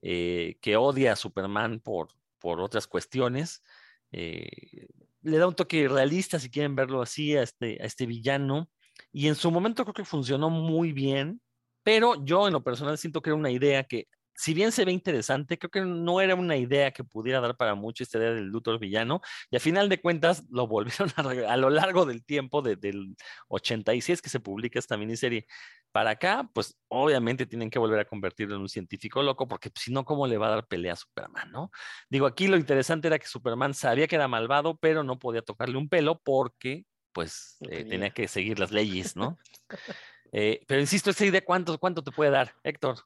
eh, 0.00 0.56
que 0.60 0.76
odia 0.76 1.12
a 1.12 1.16
Superman 1.16 1.80
por, 1.80 2.08
por 2.42 2.60
otras 2.60 2.86
cuestiones. 2.86 3.62
Eh, 4.10 4.88
le 5.22 5.38
da 5.38 5.46
un 5.46 5.54
toque 5.54 5.88
realista, 5.88 6.38
si 6.38 6.50
quieren 6.50 6.74
verlo 6.74 7.00
así, 7.00 7.36
a 7.36 7.42
este, 7.42 7.78
a 7.80 7.86
este 7.86 8.04
villano. 8.06 8.68
Y 9.12 9.28
en 9.28 9.36
su 9.36 9.50
momento 9.50 9.84
creo 9.84 9.94
que 9.94 10.04
funcionó 10.04 10.50
muy 10.50 10.92
bien, 10.92 11.40
pero 11.82 12.22
yo 12.24 12.46
en 12.46 12.52
lo 12.52 12.64
personal 12.64 12.98
siento 12.98 13.22
que 13.22 13.30
era 13.30 13.36
una 13.36 13.50
idea 13.50 13.84
que, 13.84 14.08
si 14.34 14.54
bien 14.54 14.72
se 14.72 14.84
ve 14.84 14.92
interesante, 14.92 15.58
creo 15.58 15.70
que 15.70 15.82
no 15.82 16.20
era 16.20 16.34
una 16.34 16.56
idea 16.56 16.90
que 16.90 17.04
pudiera 17.04 17.40
dar 17.40 17.56
para 17.56 17.74
mucho 17.74 18.02
esta 18.02 18.18
idea 18.18 18.32
del 18.32 18.46
Luthor 18.46 18.80
villano. 18.80 19.20
Y 19.50 19.56
a 19.56 19.60
final 19.60 19.88
de 19.88 20.00
cuentas 20.00 20.42
lo 20.50 20.66
volvieron 20.66 21.10
a, 21.16 21.52
a 21.52 21.56
lo 21.56 21.70
largo 21.70 22.04
del 22.04 22.24
tiempo, 22.24 22.62
de, 22.62 22.76
del 22.76 23.16
86 23.48 24.20
que 24.20 24.30
se 24.30 24.40
publica 24.40 24.78
esta 24.78 24.96
miniserie, 24.96 25.46
para 25.92 26.10
acá, 26.10 26.48
pues 26.52 26.76
obviamente 26.88 27.46
tienen 27.46 27.70
que 27.70 27.78
volver 27.78 28.00
a 28.00 28.04
convertirlo 28.06 28.56
en 28.56 28.62
un 28.62 28.68
científico 28.68 29.22
loco, 29.22 29.46
porque 29.46 29.70
pues, 29.70 29.84
si 29.84 29.92
no, 29.92 30.04
¿cómo 30.04 30.26
le 30.26 30.38
va 30.38 30.48
a 30.48 30.50
dar 30.50 30.66
pelea 30.66 30.94
a 30.94 30.96
Superman, 30.96 31.52
no? 31.52 31.70
Digo, 32.08 32.26
aquí 32.26 32.48
lo 32.48 32.56
interesante 32.56 33.08
era 33.08 33.18
que 33.18 33.26
Superman 33.26 33.74
sabía 33.74 34.08
que 34.08 34.16
era 34.16 34.26
malvado, 34.26 34.76
pero 34.78 35.04
no 35.04 35.18
podía 35.18 35.42
tocarle 35.42 35.76
un 35.76 35.88
pelo 35.88 36.18
porque, 36.18 36.86
pues, 37.12 37.58
eh, 37.68 37.84
tenía. 37.84 38.10
que 38.10 38.26
seguir 38.26 38.58
las 38.58 38.72
leyes, 38.72 39.16
¿no? 39.16 39.38
Eh, 40.34 40.64
pero 40.66 40.80
insisto, 40.80 41.10
esa 41.10 41.26
idea, 41.26 41.44
¿cuánto, 41.44 41.78
¿cuánto 41.78 42.02
te 42.02 42.10
puede 42.10 42.30
dar, 42.30 42.54
Héctor? 42.62 42.96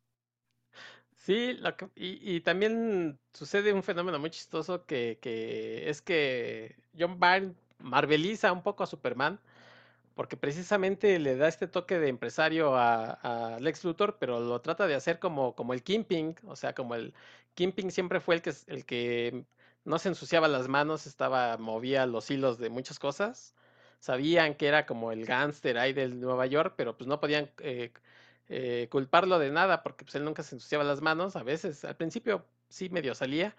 Sí, 1.17 1.59
y, 1.97 2.41
también 2.43 3.19
sucede 3.33 3.73
un 3.73 3.83
fenómeno 3.83 4.21
muy 4.21 4.31
chistoso 4.31 4.87
que, 4.87 5.19
que 5.21 5.91
es 5.91 6.01
que 6.01 6.77
John 6.97 7.19
Byrne 7.19 7.57
marveliza 7.81 8.53
un 8.53 8.63
poco 8.63 8.85
a 8.85 8.87
Superman 8.87 9.41
porque 10.17 10.37
precisamente 10.39 11.19
le 11.21 11.37
da 11.37 11.47
este 11.47 11.69
toque 11.69 11.99
de 12.01 12.09
empresario 12.09 12.75
a, 12.77 13.59
Lex 13.61 13.85
Luthor, 13.85 14.17
pero 14.19 14.41
lo 14.41 14.61
trata 14.63 14.87
de 14.87 14.95
hacer 14.95 15.19
como, 15.21 15.55
como 15.55 15.75
el 15.75 15.83
Kimping, 15.83 16.37
o 16.47 16.57
sea, 16.57 16.75
como 16.75 16.95
el 16.95 17.15
Kimping 17.55 17.91
siempre 17.91 18.21
fue 18.21 18.37
el 18.37 18.43
que, 18.43 18.55
el 18.69 18.87
que 18.87 19.45
no 19.85 19.99
se 19.99 20.09
ensuciaba 20.09 20.49
las 20.49 20.69
manos, 20.69 21.07
estaba, 21.07 21.59
movía 21.59 22.07
los 22.07 22.31
hilos 22.31 22.59
de 22.59 22.71
muchas 22.71 22.99
cosas. 22.99 23.55
Sabían 24.01 24.55
que 24.55 24.69
era 24.69 24.87
como 24.87 25.13
el 25.13 25.27
gángster 25.27 25.79
ahí 25.79 25.93
del 25.93 26.19
Nueva 26.21 26.47
York, 26.47 26.75
pero 26.77 26.97
pues 26.97 27.09
no 27.09 27.21
podían 27.21 27.51
eh, 27.61 27.93
eh, 28.49 28.89
culparlo 28.91 29.39
de 29.39 29.51
nada 29.51 29.83
porque 29.83 30.05
pues 30.05 30.15
él 30.15 30.25
nunca 30.25 30.43
se 30.43 30.57
ensuciaba 30.57 30.85
las 30.85 31.03
manos. 31.03 31.37
A 31.37 31.43
veces, 31.43 31.85
al 31.85 31.97
principio 31.97 32.47
sí 32.69 32.89
medio 32.91 33.15
salía, 33.15 33.55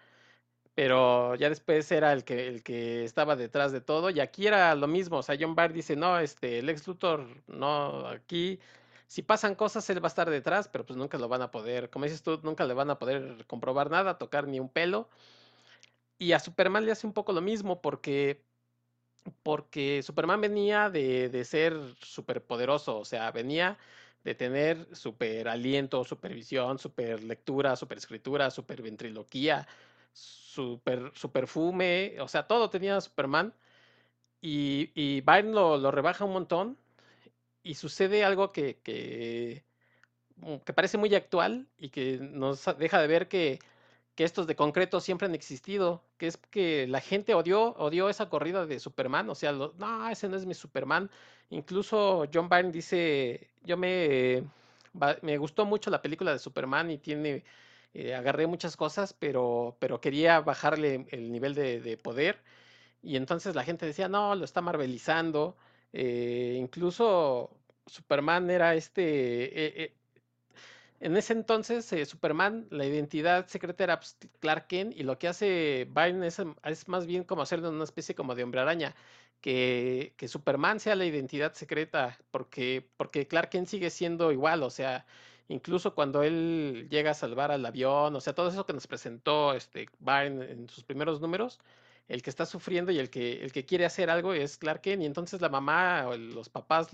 pero 0.77 1.33
ya 1.33 1.49
después 1.49 1.91
era 1.91 2.13
el 2.13 2.23
que, 2.23 2.47
el 2.47 2.61
que 2.61 3.03
estaba 3.03 3.35
detrás 3.35 3.71
de 3.71 3.81
todo, 3.81 4.11
y 4.11 4.19
aquí 4.19 4.45
era 4.45 4.75
lo 4.75 4.85
mismo, 4.85 5.17
o 5.17 5.23
sea, 5.23 5.35
John 5.39 5.55
Barr 5.55 5.73
dice, 5.73 5.95
no, 5.95 6.19
este, 6.19 6.59
el 6.59 6.69
ex 6.69 6.87
Luthor, 6.87 7.25
no, 7.47 8.05
aquí, 8.05 8.59
si 9.07 9.23
pasan 9.23 9.55
cosas, 9.55 9.89
él 9.89 10.03
va 10.03 10.05
a 10.05 10.13
estar 10.13 10.29
detrás, 10.29 10.67
pero 10.67 10.85
pues 10.85 10.95
nunca 10.95 11.17
lo 11.17 11.27
van 11.29 11.41
a 11.41 11.49
poder, 11.49 11.89
como 11.89 12.05
dices 12.05 12.21
tú, 12.21 12.39
nunca 12.43 12.63
le 12.63 12.75
van 12.75 12.91
a 12.91 12.99
poder 12.99 13.43
comprobar 13.47 13.89
nada, 13.89 14.19
tocar 14.19 14.47
ni 14.47 14.59
un 14.59 14.69
pelo, 14.69 15.09
y 16.19 16.33
a 16.33 16.39
Superman 16.39 16.85
le 16.85 16.91
hace 16.91 17.07
un 17.07 17.13
poco 17.13 17.33
lo 17.33 17.41
mismo, 17.41 17.81
porque, 17.81 18.43
porque 19.41 20.03
Superman 20.03 20.41
venía 20.41 20.91
de, 20.91 21.29
de 21.29 21.43
ser 21.43 21.73
superpoderoso, 22.01 22.99
o 22.99 23.05
sea, 23.05 23.31
venía 23.31 23.79
de 24.23 24.35
tener 24.35 24.95
super 24.95 25.47
aliento, 25.47 26.03
supervisión, 26.03 26.77
super 26.77 27.23
lectura, 27.23 27.75
super 27.75 27.97
escritura, 27.97 28.51
super 28.51 28.83
ventriloquía, 28.83 29.67
su, 30.57 31.29
perfume, 31.31 32.17
o 32.19 32.27
sea, 32.27 32.47
todo 32.47 32.69
tenía 32.69 32.99
Superman. 33.01 33.53
Y, 34.41 35.21
Byrne 35.21 35.51
lo, 35.51 35.91
rebaja 35.91 36.25
un 36.25 36.33
montón 36.33 36.77
y 37.63 37.75
sucede 37.75 38.23
algo 38.23 38.51
que, 38.51 38.79
que, 38.83 39.63
mm, 40.37 40.57
parece 40.75 40.97
muy 40.97 41.13
actual 41.15 41.67
y 41.77 41.89
que 41.89 42.19
nos 42.19 42.65
deja 42.77 43.01
de 43.01 43.07
ver 43.07 43.27
que, 43.27 43.59
que, 44.15 44.23
estos 44.23 44.47
de 44.47 44.55
concreto 44.55 44.99
siempre 45.01 45.27
han 45.27 45.35
existido, 45.35 46.03
que 46.17 46.27
es 46.27 46.37
que 46.37 46.87
la 46.87 47.01
gente 47.01 47.33
odió, 47.33 47.75
odió 47.77 48.09
esa 48.09 48.29
corrida 48.29 48.65
de 48.65 48.79
Superman, 48.79 49.29
o 49.29 49.35
sea, 49.35 49.51
no, 49.51 50.09
ese 50.09 50.29
no 50.29 50.37
es 50.37 50.45
mi 50.45 50.53
Superman. 50.53 51.09
Incluso 51.49 52.25
John 52.33 52.49
Byrne 52.49 52.71
dice, 52.71 53.49
yo 53.63 53.77
me, 53.77 54.43
me 55.21 55.37
gustó 55.37 55.65
mucho 55.65 55.89
la 55.91 56.01
película 56.01 56.31
de 56.33 56.39
Superman 56.39 56.91
y 56.91 56.97
tiene 56.99 57.43
eh, 57.99 58.13
agarré 58.13 58.45
muchas 58.45 58.77
cosas, 58.77 59.13
pero, 59.13 59.75
pero 59.79 59.99
quería 59.99 60.39
bajarle 60.41 61.07
el 61.09 61.31
nivel 61.31 61.55
de, 61.55 61.97
poder. 61.97 62.39
Y 63.01 63.15
entonces 63.15 63.55
la 63.55 63.63
gente 63.63 63.87
decía, 63.87 64.07
no, 64.07 64.35
lo 64.35 64.45
está 64.45 64.61
marvelizando. 64.61 65.57
Eh, 65.93 66.57
incluso 66.59 67.49
Superman 67.87 68.51
era 68.51 68.75
este... 68.75 69.85
Eh, 69.85 69.93
en 70.99 71.17
ese 71.17 71.33
entonces, 71.33 71.85
Superman, 72.07 72.67
la 72.69 72.85
identidad 72.85 73.47
secreta 73.47 73.83
era 73.83 73.99
pues, 73.99 74.17
Clark 74.39 74.67
Kent, 74.67 74.93
y 74.95 75.03
lo 75.03 75.17
que 75.17 75.27
hace 75.27 75.87
Byrne 75.91 76.27
es, 76.27 76.39
es, 76.65 76.87
más 76.87 77.07
bien 77.07 77.23
como 77.23 77.41
hacerle 77.43 77.69
una 77.69 77.83
especie 77.83 78.15
como 78.15 78.35
de 78.35 78.43
hombre 78.43 78.61
araña, 78.61 78.95
que, 79.41 80.13
que 80.17 80.27
Superman 80.27 80.79
sea 80.79 80.95
la 80.95 81.05
identidad 81.05 81.53
secreta, 81.53 82.17
porque, 82.31 82.87
porque 82.97 83.27
Clark 83.27 83.49
Kent 83.51 83.67
sigue 83.67 83.89
siendo 83.89 84.31
igual, 84.31 84.63
o 84.63 84.69
sea, 84.69 85.05
incluso 85.49 85.95
cuando 85.95 86.23
él 86.23 86.87
llega 86.89 87.11
a 87.11 87.13
salvar 87.13 87.51
al 87.51 87.65
avión, 87.65 88.15
o 88.15 88.21
sea, 88.21 88.33
todo 88.33 88.49
eso 88.49 88.65
que 88.65 88.73
nos 88.73 88.87
presentó 88.87 89.53
este 89.53 89.87
Byrne 89.99 90.51
en 90.51 90.69
sus 90.69 90.83
primeros 90.83 91.21
números, 91.21 91.59
el 92.07 92.21
que 92.21 92.29
está 92.29 92.45
sufriendo 92.45 92.91
y 92.91 92.99
el 92.99 93.09
que, 93.09 93.43
el 93.43 93.51
que 93.51 93.65
quiere 93.65 93.85
hacer 93.85 94.09
algo 94.09 94.33
es 94.33 94.57
Clark 94.57 94.81
Kent, 94.81 95.03
y 95.03 95.05
entonces 95.05 95.41
la 95.41 95.49
mamá 95.49 96.07
o 96.07 96.17
los 96.17 96.49
papás 96.49 96.89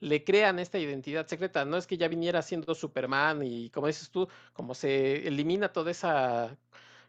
le, 0.00 0.24
crean 0.24 0.58
esta 0.58 0.78
identidad 0.78 1.26
secreta. 1.26 1.64
No 1.64 1.76
es 1.76 1.86
que 1.86 1.96
ya 1.96 2.08
viniera 2.08 2.42
siendo 2.42 2.74
Superman 2.74 3.42
y, 3.44 3.70
como 3.70 3.86
dices 3.86 4.10
tú, 4.10 4.28
como 4.52 4.74
se 4.74 5.26
elimina 5.28 5.72
toda 5.72 5.90
esa 5.92 6.56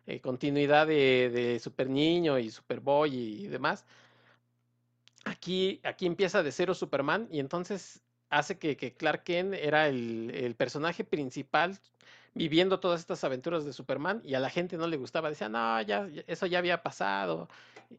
eh, 0.08 0.22
continuidad 0.22 0.88
de, 0.88 1.60
Super 1.62 1.90
Niño 1.90 2.38
y 2.40 2.52
Superboy 2.52 3.16
y, 3.16 3.46
y 3.46 3.48
demás. 3.48 3.86
Aquí, 5.26 5.82
aquí 5.84 6.06
empieza 6.06 6.44
de 6.44 6.52
cero 6.52 6.74
Superman 6.74 7.28
y 7.32 7.40
entonces 7.40 8.02
hace 8.30 8.58
que, 8.58 8.94
Clark 8.94 9.24
Kent 9.24 9.54
era 9.54 9.88
el, 9.88 10.56
personaje 10.58 11.04
principal 11.04 11.78
viviendo 12.34 12.80
todas 12.80 13.00
estas 13.00 13.24
aventuras 13.24 13.66
de 13.66 13.74
Superman 13.74 14.22
y 14.24 14.36
a 14.36 14.40
la 14.40 14.50
gente 14.50 14.78
no 14.78 14.88
le 14.88 14.98
gustaba, 14.98 15.30
decía, 15.30 15.50
no, 15.50 15.82
ya, 15.82 16.08
eso 16.28 16.46
ya 16.46 16.60
había 16.60 16.84
pasado. 16.84 17.50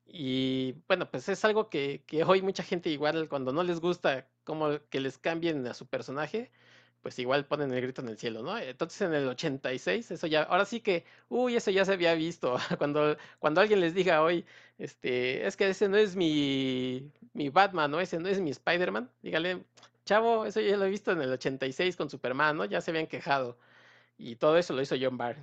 Y 0.06 0.74
bueno, 0.86 1.10
pues 1.10 1.28
es 1.28 1.44
algo 1.44 1.68
que, 1.70 2.02
hoy 2.26 2.42
mucha 2.42 2.62
gente 2.62 2.90
igual 2.90 3.28
cuando 3.28 3.52
no 3.52 3.62
les 3.62 3.80
gusta 3.80 4.26
como 4.44 4.78
que 4.90 5.00
les 5.00 5.18
cambien 5.18 5.66
a 5.66 5.74
su 5.74 5.86
personaje, 5.86 6.50
pues 7.02 7.18
igual 7.18 7.46
ponen 7.46 7.72
el 7.72 7.80
grito 7.80 8.02
en 8.02 8.08
el 8.08 8.18
cielo, 8.18 8.42
¿no? 8.42 8.58
Entonces 8.58 9.00
en 9.02 9.14
el 9.14 9.28
86, 9.28 10.10
eso 10.10 10.26
ya, 10.26 10.42
ahora 10.42 10.64
sí 10.64 10.80
que, 10.80 11.04
uy, 11.28 11.56
eso 11.56 11.70
ya 11.70 11.84
se 11.84 11.92
había 11.92 12.14
visto. 12.14 12.58
Cuando, 12.78 13.16
cuando 13.38 13.60
alguien 13.60 13.80
les 13.80 13.94
diga 13.94 14.22
hoy, 14.22 14.44
este, 14.78 15.46
es 15.46 15.56
que 15.56 15.68
ese 15.70 15.88
no 15.88 15.96
es 15.96 16.16
mi, 16.16 17.10
mi 17.32 17.50
Batman, 17.50 17.90
¿no? 17.90 18.00
Ese 18.00 18.18
no 18.18 18.28
es 18.28 18.40
mi 18.40 18.50
Spider-Man, 18.50 19.10
dígale, 19.22 19.64
Chavo, 20.08 20.46
eso 20.46 20.62
ya 20.62 20.78
lo 20.78 20.86
he 20.86 20.88
visto 20.88 21.12
en 21.12 21.20
el 21.20 21.30
86 21.32 21.94
con 21.94 22.08
Superman, 22.08 22.56
¿no? 22.56 22.64
Ya 22.64 22.80
se 22.80 22.90
habían 22.90 23.06
quejado. 23.06 23.58
Y 24.16 24.36
todo 24.36 24.56
eso 24.56 24.72
lo 24.72 24.80
hizo 24.80 24.96
John 24.98 25.18
Byrne. 25.18 25.42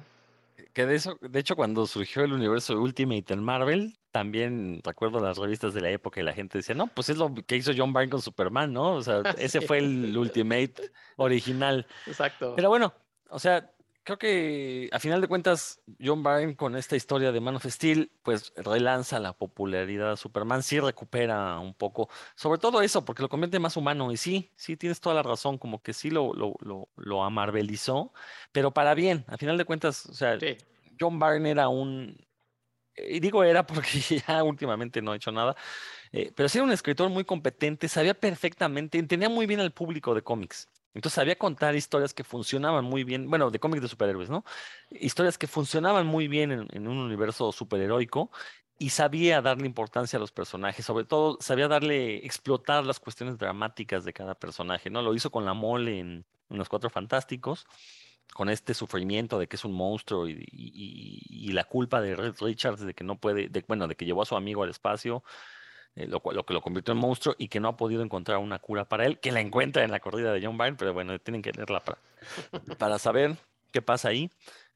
Que 0.74 0.88
de 0.88 0.96
eso, 0.96 1.20
de 1.22 1.40
hecho, 1.40 1.56
cuando 1.56 1.86
surgió 1.86 2.24
el 2.24 2.34
universo 2.34 2.82
Ultimate 2.82 3.32
en 3.32 3.44
Marvel, 3.44 3.96
también 4.10 4.82
recuerdo 4.84 5.20
las 5.20 5.38
revistas 5.38 5.76
de 5.76 5.82
la 5.82 5.92
época 5.92 6.20
y 6.20 6.24
la 6.24 6.34
gente 6.34 6.58
decía, 6.58 6.74
no, 6.74 6.88
pues 6.88 7.10
es 7.10 7.18
lo 7.18 7.32
que 7.36 7.58
hizo 7.58 7.74
John 7.78 7.94
Byrne 7.94 8.10
con 8.10 8.24
Superman, 8.24 8.74
¿no? 8.74 8.94
O 8.94 9.04
sea, 9.04 9.22
ese 9.38 9.62
fue 9.62 9.78
el 9.78 10.18
Ultimate 10.18 10.74
original. 11.18 11.86
Exacto. 12.08 12.54
Pero 12.56 12.70
bueno, 12.70 12.92
o 13.30 13.38
sea, 13.38 13.70
creo 14.06 14.18
que 14.18 14.90
a 14.94 15.00
final 15.00 15.20
de 15.20 15.28
cuentas, 15.28 15.82
John 16.00 16.24
Byrne 16.24 16.56
con 16.56 16.78
esta 16.78 16.96
historia 16.96 17.32
de 17.32 17.42
Man 17.42 17.56
of 17.56 17.66
Steel, 17.66 18.12
pues 18.24 18.54
relanza 18.56 19.20
la 19.20 19.34
popularidad 19.34 20.12
de 20.12 20.18
Superman, 20.18 20.64
sí 20.64 20.80
recupera 20.80 21.60
un 21.60 21.74
poco, 21.74 22.10
sobre 22.36 22.60
todo 22.60 22.82
eso, 22.82 23.04
porque 23.04 23.24
lo 23.24 23.30
convierte 23.30 23.60
más 23.60 23.76
humano. 23.78 24.12
Y 24.12 24.18
sí, 24.18 24.52
sí, 24.56 24.78
tienes 24.78 25.02
toda 25.02 25.16
la 25.16 25.24
razón, 25.24 25.58
como 25.58 25.82
que 25.82 25.94
sí 25.94 26.12
lo, 26.12 26.34
lo, 26.34 26.56
lo, 26.62 26.90
lo 26.96 27.24
amarvelizó, 27.24 28.14
pero 28.52 28.72
para 28.74 28.94
bien, 28.94 29.26
a 29.28 29.38
final 29.38 29.58
de 29.58 29.66
cuentas, 29.66 30.06
o 30.06 30.14
sea, 30.14 30.38
John 31.00 31.20
Byrne 31.20 31.50
era 31.50 31.68
un, 31.68 32.16
y 32.96 33.20
digo 33.20 33.44
era 33.44 33.66
porque 33.66 33.90
ya 34.28 34.44
últimamente 34.44 35.02
no 35.02 35.12
ha 35.12 35.16
hecho 35.16 35.32
nada, 35.32 35.56
eh, 36.12 36.32
pero 36.36 36.50
sí 36.50 36.60
era 36.60 36.66
un 36.66 36.72
escritor 36.72 37.10
muy 37.10 37.26
competente, 37.26 37.88
sabía 37.90 38.14
perfectamente, 38.14 39.00
entendía 39.00 39.30
muy 39.30 39.48
bien 39.48 39.60
al 39.60 39.74
público 39.74 40.16
de 40.16 40.24
cómics. 40.24 40.70
Entonces 40.96 41.16
sabía 41.16 41.38
contar 41.38 41.76
historias 41.76 42.14
que 42.14 42.24
funcionaban 42.24 42.86
muy 42.86 43.04
bien, 43.04 43.30
bueno, 43.30 43.52
de 43.52 43.60
cómics 43.60 43.82
de 43.82 43.90
superhéroes, 43.90 44.30
¿no? 44.30 44.46
Historias 44.90 45.38
que 45.38 45.46
funcionaban 45.46 46.08
muy 46.08 46.30
bien 46.30 46.68
en, 46.72 46.88
un 46.88 46.98
universo 46.98 47.52
superheroico 47.52 48.32
y 48.80 48.90
sabía 48.90 49.42
darle 49.42 49.66
importancia 49.66 50.18
a 50.18 50.20
los 50.22 50.32
personajes, 50.32 50.86
sobre 50.86 51.04
todo 51.04 51.38
sabía 51.42 51.68
darle, 51.68 52.26
explotar 52.26 52.86
las 52.86 53.00
cuestiones 53.02 53.38
dramáticas 53.38 54.06
de 54.06 54.14
cada 54.14 54.36
personaje, 54.36 54.90
¿no? 54.90 55.02
Lo 55.02 55.14
hizo 55.14 55.30
con 55.32 55.46
la 55.46 55.54
mole 55.54 56.00
en, 56.00 56.26
Los 56.50 56.70
Cuatro 56.70 56.90
Fantásticos, 56.90 57.66
con 58.34 58.50
este 58.50 58.74
sufrimiento 58.74 59.38
de 59.38 59.48
que 59.48 59.58
es 59.58 59.66
un 59.66 59.74
monstruo 59.74 60.28
y 60.28 61.50
la 61.52 61.66
culpa 61.66 62.02
de 62.02 62.16
Red 62.16 62.36
Richards 62.40 62.82
de 62.82 62.94
que 62.94 63.04
no 63.04 63.18
puede, 63.18 63.50
de, 63.50 63.66
bueno, 63.68 63.88
de 63.88 63.96
que 63.96 64.06
llevó 64.06 64.22
a 64.22 64.26
su 64.26 64.36
amigo 64.36 64.64
al 64.64 64.70
espacio, 64.70 65.24
eh, 65.96 66.08
lo, 66.08 66.22
que 66.22 66.54
lo 66.54 66.62
convirtió 66.62 66.94
en 66.94 67.00
monstruo 67.00 67.36
y 67.38 67.48
que 67.48 67.60
no 67.60 67.70
ha 67.70 67.78
podido 67.78 68.04
encontrar 68.04 68.38
una 68.40 68.60
cura 68.60 68.86
para 68.86 69.06
él, 69.06 69.20
que 69.20 69.32
la 69.32 69.40
encuentra 69.40 69.84
en 69.84 69.92
la 69.92 70.00
corrida 70.00 70.34
de 70.34 70.46
John 70.46 70.58
Byrne, 70.58 70.76
pero 70.78 70.94
bueno, 70.94 71.18
tienen 71.20 71.42
que 71.42 71.54
leerla 71.54 71.84
para, 71.84 72.00
para 72.78 73.00
saber 73.00 73.38
qué 73.72 73.82
pasa 73.82 74.10
ahí. 74.10 74.30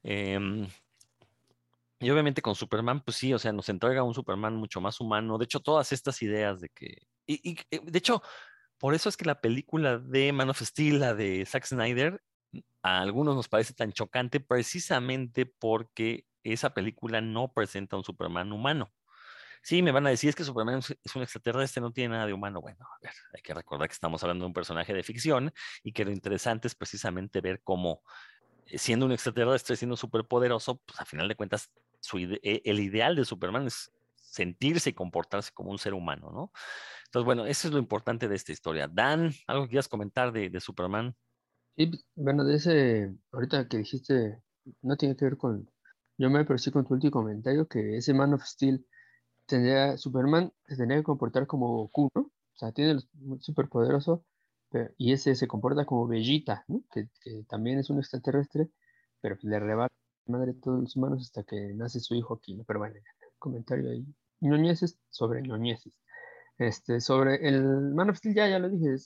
Em, 0.04 0.68
y 2.00 2.10
obviamente 2.10 2.42
con 2.42 2.56
Superman, 2.56 3.02
pues 3.02 3.18
sí, 3.18 3.34
o 3.34 3.40
sea, 3.40 3.52
nos 3.52 3.68
entrega 3.68 4.04
un 4.04 4.14
Superman 4.14 4.56
mucho 4.56 4.80
más 4.80 5.02
humano. 5.02 5.38
De 5.38 5.44
hecho, 5.44 5.60
todas 5.60 5.92
estas 5.92 6.22
ideas 6.22 6.62
de 6.62 6.70
que... 6.70 6.98
Y, 7.28 7.60
eh, 7.70 7.82
de 7.84 7.98
hecho, 8.00 8.24
por 8.78 8.96
eso 8.96 9.10
es 9.10 9.18
que 9.18 9.26
la 9.26 9.42
película 9.42 10.00
de 10.00 10.32
Man 10.32 10.50
of 10.50 10.62
Steel, 10.62 11.00
la 11.02 11.14
de 11.14 11.46
Zack 11.46 11.66
Snyder, 11.66 12.22
a 12.82 13.02
algunos 13.02 13.36
nos 13.36 13.50
parece 13.50 13.74
tan 13.74 13.92
chocante 13.92 14.40
precisamente 14.40 15.46
porque 15.46 16.26
esa 16.44 16.74
película 16.74 17.20
no 17.20 17.52
presenta 17.52 17.98
un 17.98 18.06
Superman 18.06 18.54
humano. 18.54 18.90
Sí, 19.64 19.82
me 19.82 19.91
van 19.91 20.07
a 20.07 20.10
decir 20.10 20.30
es 20.30 20.36
que 20.36 20.43
Superman 20.43 20.80
es 20.80 21.16
un 21.16 21.22
extraterrestre, 21.24 21.82
no 21.82 21.91
tiene 21.91 22.14
nada 22.16 22.26
de 22.26 22.34
humano. 22.34 22.62
Bueno, 22.62 22.86
a 22.86 22.97
ver, 23.01 23.14
hay 23.34 23.41
que 23.41 23.53
recordar 23.53 23.88
que 23.88 23.93
estamos 23.93 24.22
hablando 24.24 24.43
de 24.45 24.47
un 24.47 24.53
personaje 24.53 24.93
de 24.93 25.03
ficción 25.03 25.51
y 25.84 25.93
que 25.93 26.05
lo 26.05 26.12
interesante 26.12 26.68
es 26.68 26.76
precisamente 26.76 27.41
ver 27.41 27.62
cómo, 27.64 28.01
eh, 28.66 28.78
siendo 28.78 29.05
un 29.07 29.12
extraterrestre, 29.14 29.76
siendo 29.78 29.97
superpoderoso, 29.97 30.82
pues 30.86 30.99
a 31.01 31.05
final 31.05 31.28
de 31.28 31.36
cuentas, 31.36 31.72
su 32.01 32.20
ide- 32.20 32.39
e- 32.43 32.62
el 32.66 32.80
ideal 32.80 33.16
de 33.16 33.26
Superman 33.26 33.68
es 33.68 33.91
sentirse 34.16 34.91
y 34.91 34.93
comportarse 34.93 35.51
como 35.53 35.72
un 35.72 35.80
ser 35.80 35.93
humano, 35.95 36.32
¿no? 36.32 36.51
Entonces, 37.07 37.26
bueno, 37.26 37.45
eso 37.47 37.68
es 37.68 37.74
lo 37.74 37.80
importante 37.80 38.28
de 38.30 38.36
esta 38.36 38.51
historia. 38.53 38.88
Dan, 38.89 39.32
¿algo 39.47 39.64
que 39.66 39.72
quieras 39.72 39.89
comentar 39.89 40.32
de, 40.34 40.49
de 40.49 40.60
Superman? 40.62 41.16
Sí, 41.78 41.88
pues, 41.88 42.05
bueno, 42.16 42.43
de 42.43 42.55
ese, 42.55 43.16
ahorita 43.32 43.68
que 43.68 43.78
dijiste, 43.78 44.43
no 44.82 44.97
tiene 44.97 45.16
que 45.16 45.26
ver 45.26 45.38
con, 45.38 45.70
yo 46.18 46.30
me 46.30 46.43
pero 46.45 46.57
sí 46.60 46.72
con 46.72 46.86
tu 46.86 46.93
último 46.93 47.12
comentario, 47.12 47.68
que 47.68 47.97
ese 47.97 48.14
Man 48.14 48.34
of 48.34 48.43
Steel 48.43 48.86
tendría, 49.50 49.97
Superman 49.97 50.54
se 50.68 50.78
tenía 50.78 50.97
que 50.97 51.04
comportar 51.04 51.47
como 51.47 51.68
Goku. 51.78 52.10
O 52.16 52.32
sea, 52.60 52.72
tiene 52.72 52.91
el 52.91 53.02
súper 53.41 53.70
poderoso, 53.70 54.24
y 54.97 55.14
ese 55.14 55.36
se 55.36 55.47
comporta 55.47 55.86
como 55.86 56.08
Vegeta, 56.08 56.64
¿no? 56.68 56.84
Que, 56.91 57.10
que 57.22 57.43
también 57.47 57.80
es 57.80 57.89
un 57.89 58.00
extraterrestre, 58.00 58.70
pero 59.22 59.38
le 59.41 59.56
arrebata 59.56 59.93
la 60.26 60.38
madre 60.38 60.54
todos 60.54 60.82
los 60.82 60.95
humanos 60.95 61.24
hasta 61.24 61.43
que 61.43 61.74
nace 61.74 62.00
su 62.00 62.16
hijo 62.16 62.36
aquí, 62.36 62.56
¿no? 62.56 62.64
Pero 62.66 62.80
bueno, 62.80 62.95
comentario 63.39 63.89
ahí. 63.91 64.06
ñoñeces 64.41 65.00
sobre 65.10 65.41
ñoñeces. 65.41 65.93
Este, 66.58 67.00
sobre 67.02 67.47
el 67.47 67.64
Man 67.93 68.10
of 68.10 68.18
Steel, 68.18 68.36
ya, 68.36 68.50
ya 68.50 68.60
lo 68.60 68.70
dije, 68.70 68.97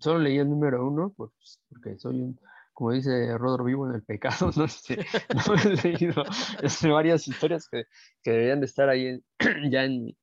solo 0.00 0.18
leí 0.18 0.38
el 0.38 0.50
número 0.50 0.86
uno, 0.86 1.14
pues, 1.16 1.30
porque 1.68 1.98
soy 1.98 2.20
un, 2.20 2.38
como 2.74 2.92
dice 2.92 3.36
Rodro, 3.38 3.64
vivo 3.64 3.88
en 3.88 3.96
el 3.96 4.02
pecado, 4.02 4.50
no, 4.56 4.64
Este, 4.66 4.98
no 5.48 5.54
he 5.54 5.76
leído 5.96 6.24
este, 6.62 6.88
varias 6.90 7.26
historias 7.28 7.68
que, 7.70 7.84
que 8.22 8.30
deberían 8.32 8.60
de 8.60 8.66
estar 8.66 8.88
ahí 8.88 9.06
en- 9.06 9.24
ya 9.72 9.84
en, 9.84 10.04
mi- 10.04 10.18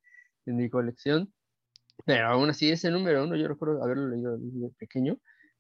en 0.46 0.58
mi 0.58 0.70
colección, 0.70 1.34
pero 2.06 2.28
aún 2.28 2.50
así 2.50 2.70
ese 2.72 2.92
número 2.92 3.24
uno 3.24 3.36
yo 3.36 3.48
recuerdo 3.48 3.84
haberlo 3.84 4.08
leído 4.10 4.38
desde 4.38 4.70
pequeño 4.78 5.18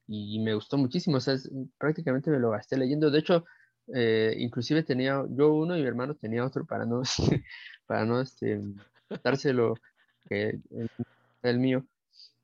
y, 0.07 0.39
me 0.41 0.53
gustó 0.55 0.77
muchísimo, 0.77 1.17
o 1.17 1.21
sea, 1.21 1.35
es- 1.35 1.49
prácticamente 1.77 2.31
me 2.31 2.39
lo 2.39 2.51
gasté 2.51 2.77
leyendo, 2.77 3.11
de 3.11 3.19
hecho, 3.19 3.45
eh, 3.95 4.35
inclusive 4.39 4.83
tenía 4.83 5.23
yo 5.29 5.53
uno 5.53 5.77
y 5.77 5.81
mi 5.81 5.87
hermano 5.87 6.15
tenía 6.15 6.45
otro 6.45 6.65
para 6.65 6.85
no, 6.85 7.01
para 7.87 8.05
no 8.05 8.21
este, 8.21 8.61
dárselo 9.23 9.75
que 10.29 10.59
el, 10.71 10.89
el 11.43 11.59
mío, 11.59 11.85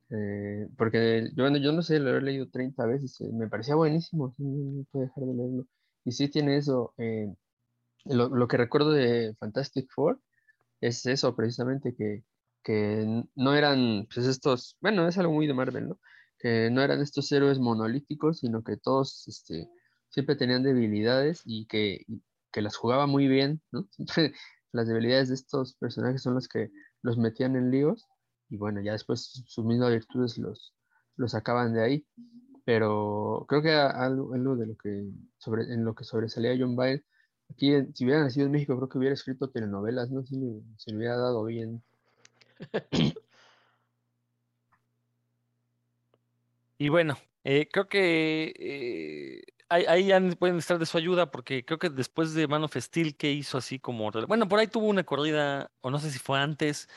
eh, 0.09 0.67
porque 0.77 1.29
yo, 1.35 1.43
bueno, 1.43 1.57
yo 1.57 1.71
no 1.71 1.81
sé, 1.81 1.99
lo 1.99 2.15
he 2.17 2.21
leído 2.21 2.49
30 2.49 2.85
veces, 2.85 3.19
eh, 3.21 3.29
me 3.33 3.47
parecía 3.49 3.75
buenísimo, 3.75 4.35
no, 4.37 4.49
no 4.49 4.85
puedo 4.91 5.05
dejar 5.05 5.23
de 5.25 5.33
leerlo. 5.33 5.67
Y 6.05 6.11
sí 6.13 6.29
tiene 6.29 6.57
eso, 6.57 6.93
eh, 6.97 7.33
lo, 8.05 8.29
lo 8.29 8.47
que 8.47 8.57
recuerdo 8.57 8.91
de 8.91 9.35
Fantastic 9.39 9.89
Four 9.93 10.21
es 10.81 11.05
eso 11.05 11.35
precisamente, 11.35 11.95
que, 11.95 12.23
que 12.63 13.25
no 13.35 13.55
eran 13.55 14.07
pues 14.13 14.27
estos, 14.27 14.77
bueno, 14.81 15.07
es 15.07 15.17
algo 15.17 15.33
muy 15.33 15.47
de 15.47 15.53
Marvel, 15.53 15.89
¿no? 15.89 15.99
Que 16.39 16.69
no 16.71 16.81
eran 16.81 17.01
estos 17.01 17.31
héroes 17.31 17.59
monolíticos, 17.59 18.39
sino 18.39 18.63
que 18.63 18.77
todos 18.77 19.27
este, 19.27 19.69
siempre 20.09 20.35
tenían 20.35 20.63
debilidades 20.63 21.41
y 21.45 21.65
que, 21.67 22.05
que 22.51 22.61
las 22.61 22.75
jugaba 22.77 23.07
muy 23.07 23.27
bien, 23.27 23.61
¿no? 23.71 23.87
Siempre 23.91 24.33
las 24.71 24.87
debilidades 24.87 25.29
de 25.29 25.35
estos 25.35 25.75
personajes 25.75 26.21
son 26.21 26.35
las 26.35 26.47
que 26.47 26.71
los 27.01 27.17
metían 27.17 27.55
en 27.55 27.71
líos 27.71 28.05
y 28.49 28.57
bueno, 28.57 28.81
ya 28.81 28.93
después 28.93 29.21
su- 29.25 29.43
sus 29.45 29.65
mismas 29.65 29.91
virtudes 29.91 30.37
los, 30.37 30.73
los 31.15 31.31
sacaban 31.31 31.73
de 31.73 31.83
ahí. 31.83 32.05
Pero 32.65 33.45
creo 33.47 33.61
que 33.61 33.71
algo, 33.71 34.33
algo 34.33 34.55
de 34.57 34.67
lo 34.67 34.75
que 34.77 35.05
sobre, 35.37 35.63
en 35.73 35.85
lo 35.85 35.95
que 35.95 36.03
sobresalía 36.03 36.55
John 36.59 36.75
Byrne, 36.75 37.03
aquí 37.49 37.71
si 37.93 38.03
hubiera 38.05 38.21
nacido 38.23 38.45
en 38.47 38.51
México, 38.51 38.75
creo 38.75 38.89
que 38.89 38.97
hubiera 38.97 39.13
escrito 39.13 39.49
telenovelas, 39.49 40.09
¿no? 40.11 40.23
Si 40.25 40.35
le- 40.35 40.61
se 40.77 40.91
le 40.91 40.97
hubiera 40.97 41.15
dado 41.17 41.45
bien. 41.45 41.81
Y 46.77 46.89
bueno, 46.89 47.17
eh, 47.43 47.67
creo 47.71 47.87
que 47.89 48.53
eh, 48.57 49.41
ahí, 49.69 49.85
ahí 50.11 50.35
pueden 50.35 50.57
estar 50.57 50.77
de 50.77 50.85
su 50.85 50.97
ayuda 50.97 51.31
porque 51.31 51.65
creo 51.65 51.79
que 51.79 51.89
después 51.89 52.33
de 52.33 52.47
Man 52.47 52.63
of 52.63 52.75
Steel, 52.75 53.15
que 53.15 53.31
hizo 53.31 53.57
así 53.57 53.79
como... 53.79 54.11
Bueno, 54.27 54.47
por 54.47 54.59
ahí 54.59 54.67
tuvo 54.67 54.87
una 54.87 55.03
corrida, 55.03 55.71
o 55.81 55.89
no 55.89 55.99
sé 55.99 56.11
si 56.11 56.19
fue 56.19 56.39
antes, 56.39 56.87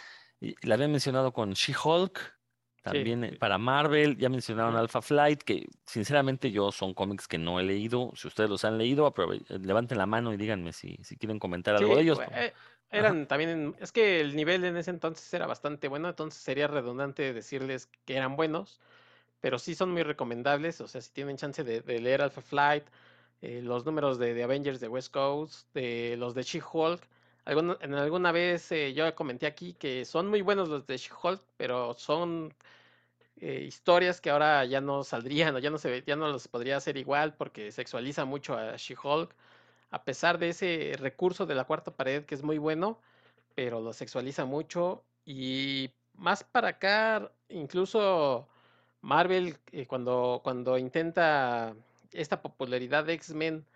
y 0.41 0.55
la 0.67 0.75
había 0.75 0.89
mencionado 0.89 1.33
con 1.33 1.53
She-Hulk, 1.53 2.39
también 2.83 3.25
eh, 3.25 3.31
sí. 3.33 3.37
para 3.37 3.59
Marvel, 3.59 4.17
ya 4.17 4.29
mencionaron. 4.29 4.75
Alpha 4.75 5.03
Flight, 5.03 5.43
que 5.43 5.69
sinceramente 5.85 6.51
yo 6.51 6.73
son 6.73 6.95
cómics 6.95 7.29
que 7.29 7.37
no 7.39 7.61
he 7.61 7.63
leído. 7.63 8.13
Si 8.15 8.27
ustedes 8.27 8.49
los 8.49 8.65
han 8.65 8.79
leído, 8.79 9.13
eh, 9.17 9.59
levanten 9.59 9.99
la 9.99 10.07
mano 10.07 10.33
y 10.33 10.37
díganme 10.39 10.73
si, 10.73 10.97
si 11.03 11.17
quieren 11.17 11.39
comentar 11.39 11.77
algo 11.77 11.95
de 11.97 12.03
ellos. 12.03 12.19
por- 12.19 12.35
eh, 12.39 12.53
eran 12.91 13.27
también, 13.29 13.77
es 13.79 13.93
que 13.93 14.21
el 14.21 14.35
nivel 14.35 14.65
en 14.65 14.77
ese 14.77 14.91
entonces 14.91 15.33
era 15.33 15.47
bastante 15.47 15.89
bueno, 15.89 16.09
entonces 16.09 16.43
sería 16.43 16.67
redundante 16.67 17.33
decirles 17.33 17.89
que 18.05 18.17
eran 18.17 18.35
buenos, 18.35 18.81
pero 19.41 19.59
sí 19.59 19.75
son 19.75 19.93
muy 19.93 20.03
recomendables, 20.03 20.81
o 20.81 20.89
sea, 20.89 21.01
si 21.01 21.13
tienen 21.13 21.37
chance 21.37 21.63
de, 21.63 21.83
de 21.83 22.01
leer 22.01 22.23
Alpha 22.23 22.41
Flight, 22.41 22.85
eh, 23.43 23.61
los 23.63 23.85
números 23.87 24.19
de, 24.19 24.35
de 24.35 24.43
Avengers 24.43 24.81
de 24.81 24.89
West 24.89 25.13
Coast, 25.13 25.73
de 25.73 26.17
los 26.19 26.35
de 26.35 26.43
She-Hulk, 26.43 27.01
alguna, 27.51 27.79
en 27.81 27.95
alguna 27.95 28.33
vez 28.33 28.71
eh, 28.73 28.93
yo 28.95 29.15
comenté 29.15 29.47
aquí 29.47 29.75
que 29.75 30.05
son 30.05 30.29
muy 30.29 30.43
buenos 30.43 30.69
los 30.69 30.87
de 30.87 30.97
She-Hulk, 30.97 31.43
pero 31.57 31.95
son 31.95 32.55
eh, 33.41 33.65
historias 33.67 34.21
que 34.21 34.31
ahora 34.31 34.65
ya 34.67 34.81
no 34.81 35.05
saldrían 35.05 35.57
o 35.57 35.59
ya 35.59 35.71
no 35.71 35.79
se 35.79 36.03
ya 36.07 36.17
no 36.17 36.29
los 36.29 36.49
podría 36.49 36.77
hacer 36.77 36.97
igual 36.97 37.35
porque 37.35 37.73
sexualiza 37.73 38.25
mucho 38.25 38.55
a 38.57 38.77
She-Hulk, 38.77 39.35
a 39.91 40.05
pesar 40.05 40.39
de 40.39 40.51
ese 40.51 40.93
recurso 40.99 41.47
de 41.47 41.55
la 41.55 41.65
cuarta 41.65 41.91
pared 41.93 42.25
que 42.25 42.35
es 42.35 42.43
muy 42.43 42.59
bueno, 42.59 43.01
pero 43.55 43.81
lo 43.81 43.93
sexualiza 43.93 44.45
mucho 44.45 45.05
y 45.25 45.91
más 46.15 46.45
para 46.45 46.69
acá, 46.69 47.33
incluso 47.49 48.49
Marvel 49.03 49.57
eh, 49.73 49.87
cuando 49.87 50.41
cuando 50.45 50.79
intenta 50.79 51.75
esta 52.13 52.43
popularidad 52.43 53.05
de 53.05 53.15
X-Men 53.15 53.67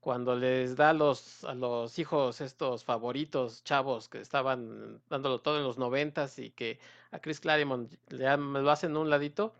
cuando 0.00 0.34
les 0.34 0.76
da 0.76 0.90
a 0.90 0.92
los, 0.94 1.44
a 1.44 1.54
los 1.54 1.98
hijos 1.98 2.40
estos 2.40 2.84
favoritos 2.84 3.62
chavos 3.64 4.08
que 4.08 4.20
estaban 4.20 5.00
dándolo 5.10 5.40
todo 5.40 5.58
en 5.58 5.64
los 5.64 5.78
noventas 5.78 6.38
y 6.38 6.50
que 6.50 6.78
a 7.10 7.18
Chris 7.20 7.40
Claremont 7.40 7.92
le 8.08 8.36
lo 8.36 8.70
hacen 8.70 8.96
a 8.96 8.98
un 8.98 9.10
ladito, 9.10 9.54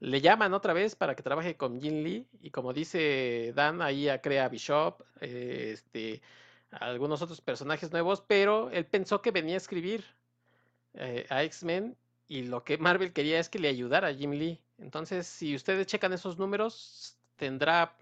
le 0.00 0.20
llaman 0.20 0.54
otra 0.54 0.72
vez 0.72 0.94
para 0.94 1.16
que 1.16 1.22
trabaje 1.22 1.56
con 1.56 1.80
Jin 1.80 2.04
Lee 2.04 2.26
y 2.40 2.50
como 2.50 2.72
dice 2.72 3.52
Dan, 3.54 3.82
ahí 3.82 4.04
ya 4.04 4.20
crea 4.20 4.48
Bishop, 4.48 5.02
eh, 5.20 5.70
este, 5.74 6.22
algunos 6.70 7.22
otros 7.22 7.40
personajes 7.40 7.90
nuevos, 7.92 8.22
pero 8.26 8.70
él 8.70 8.86
pensó 8.86 9.22
que 9.22 9.30
venía 9.30 9.54
a 9.54 9.58
escribir 9.58 10.04
eh, 10.94 11.26
a 11.28 11.42
X-Men 11.44 11.96
y 12.28 12.42
lo 12.42 12.62
que 12.64 12.78
Marvel 12.78 13.12
quería 13.12 13.40
es 13.40 13.48
que 13.48 13.58
le 13.58 13.68
ayudara 13.68 14.08
a 14.08 14.14
Jim 14.14 14.32
Lee. 14.32 14.60
Entonces, 14.78 15.26
si 15.26 15.54
ustedes 15.54 15.86
checan 15.86 16.12
esos 16.12 16.38
números, 16.38 17.16
tendrá 17.36 17.96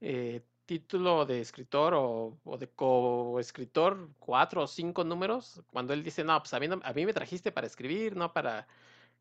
eh, 0.00 0.42
título 0.68 1.26
de 1.26 1.40
escritor 1.40 1.94
o, 1.94 2.38
o 2.44 2.58
de 2.58 2.68
coescritor, 2.70 4.10
cuatro 4.20 4.62
o 4.64 4.66
cinco 4.68 5.04
números, 5.04 5.62
cuando 5.72 5.92
él 5.94 6.02
dice, 6.04 6.24
no, 6.24 6.38
pues 6.40 6.54
a 6.54 6.60
mí, 6.60 6.68
no- 6.68 6.80
a 6.84 6.92
mí 6.94 7.06
me 7.06 7.14
trajiste 7.14 7.52
para 7.52 7.66
escribir, 7.66 8.16
no 8.16 8.32
para 8.32 8.66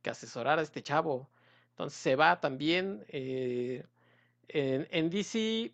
que 0.03 0.09
asesorara 0.11 0.61
a 0.61 0.63
este 0.65 0.83
chavo. 0.83 1.29
Entonces 1.71 1.99
se 1.99 2.15
va 2.15 2.39
también. 2.41 3.05
eh, 3.09 3.83
en, 4.49 5.09
DC 5.09 5.73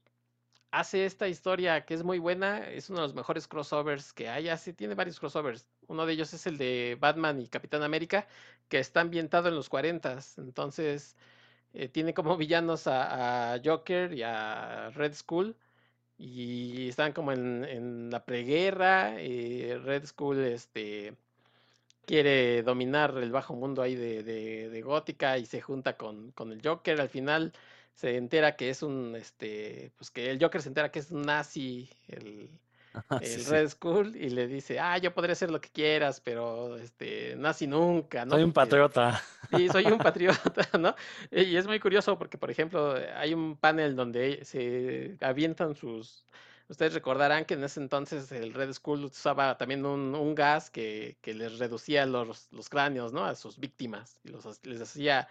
hace 0.71 1.05
esta 1.05 1.27
historia 1.27 1.85
que 1.85 1.93
es 1.93 2.03
muy 2.03 2.19
buena, 2.19 2.69
es 2.69 2.89
uno 2.89 2.99
de 3.01 3.07
los 3.07 3.15
mejores 3.15 3.47
crossovers 3.47 4.13
que 4.13 4.29
hay, 4.29 4.49
hace, 4.49 4.73
tiene 4.73 4.95
varios 4.95 5.19
crossovers. 5.19 5.67
Uno 5.87 6.05
de 6.05 6.13
ellos 6.13 6.33
es 6.33 6.47
el 6.47 6.57
de 6.57 6.97
Batman 6.99 7.39
y 7.41 7.47
Capitán 7.47 7.83
América, 7.83 8.27
que 8.69 8.79
está 8.79 9.01
ambientado 9.01 9.49
en 9.49 9.55
los 9.55 9.69
40, 9.69 10.19
entonces 10.37 11.15
eh, 11.73 11.89
tiene 11.89 12.13
como 12.13 12.37
villanos 12.37 12.87
a, 12.87 13.59
Joker 13.63 14.13
y 14.13 14.23
a 14.23 14.91
Red 14.91 15.13
Skull, 15.15 15.55
y 16.17 16.89
están 16.89 17.13
como 17.13 17.31
en, 17.31 18.09
la 18.11 18.25
preguerra, 18.25 19.15
eh, 19.17 19.79
Red 19.83 20.05
Skull 20.05 20.39
este, 20.39 21.15
quiere 22.05 22.63
dominar 22.63 23.17
el 23.17 23.31
bajo 23.31 23.55
mundo 23.55 23.81
ahí 23.81 23.95
de, 23.95 24.23
de, 24.23 24.81
Gótica 24.81 25.37
y 25.37 25.45
se 25.45 25.61
junta 25.61 25.97
con, 25.97 26.31
con 26.31 26.51
el 26.51 26.61
Joker, 26.63 26.99
al 27.01 27.09
final 27.09 27.53
se 27.93 28.17
entera 28.17 28.55
que 28.55 28.69
es 28.69 28.83
un, 28.83 29.15
este, 29.15 29.91
pues 29.97 30.11
que 30.11 30.29
el 30.29 30.39
Joker 30.41 30.61
se 30.61 30.69
entera 30.69 30.91
que 30.91 30.99
es 30.99 31.11
un 31.11 31.23
nazi, 31.23 31.89
el, 32.07 32.49
el 33.21 33.45
Red 33.45 33.69
Skull, 33.69 34.15
y 34.15 34.29
le 34.29 34.47
dice, 34.47 34.79
ah, 34.79 34.97
yo 34.97 35.13
podría 35.13 35.33
hacer 35.33 35.51
lo 35.51 35.59
que 35.59 35.69
quieras, 35.69 36.21
pero 36.21 36.77
este, 36.77 37.35
nazi 37.35 37.67
nunca, 37.67 38.25
¿no? 38.25 38.35
Soy 38.35 38.43
un 38.43 38.53
patriota. 38.53 39.21
Sí, 39.55 39.69
soy 39.69 39.85
un 39.85 39.97
patriota, 39.99 40.67
¿no? 40.79 40.95
Y 41.31 41.55
es 41.55 41.67
muy 41.67 41.79
curioso 41.79 42.17
porque, 42.17 42.37
por 42.37 42.51
ejemplo, 42.51 42.95
hay 43.15 43.33
un 43.33 43.57
panel 43.57 43.95
donde 43.95 44.43
se 44.45 45.17
avientan 45.21 45.75
sus... 45.75 46.25
Ustedes 46.69 46.93
recordarán 46.93 47.45
que 47.45 47.55
en 47.55 47.63
ese 47.63 47.81
entonces 47.81 48.31
el 48.31 48.53
Red 48.53 48.71
Skull 48.73 49.05
usaba 49.05 49.57
también 49.57 49.85
un, 49.85 50.15
un 50.15 50.33
gas 50.33 50.69
que, 50.69 51.17
que, 51.21 51.33
les 51.33 51.59
reducía 51.59 52.05
los, 52.05 52.47
los 52.51 52.69
cráneos, 52.69 53.11
¿no? 53.11 53.25
A 53.25 53.35
sus 53.35 53.59
víctimas 53.59 54.19
y 54.23 54.29
los, 54.29 54.65
les 54.65 54.81
hacía 54.81 55.27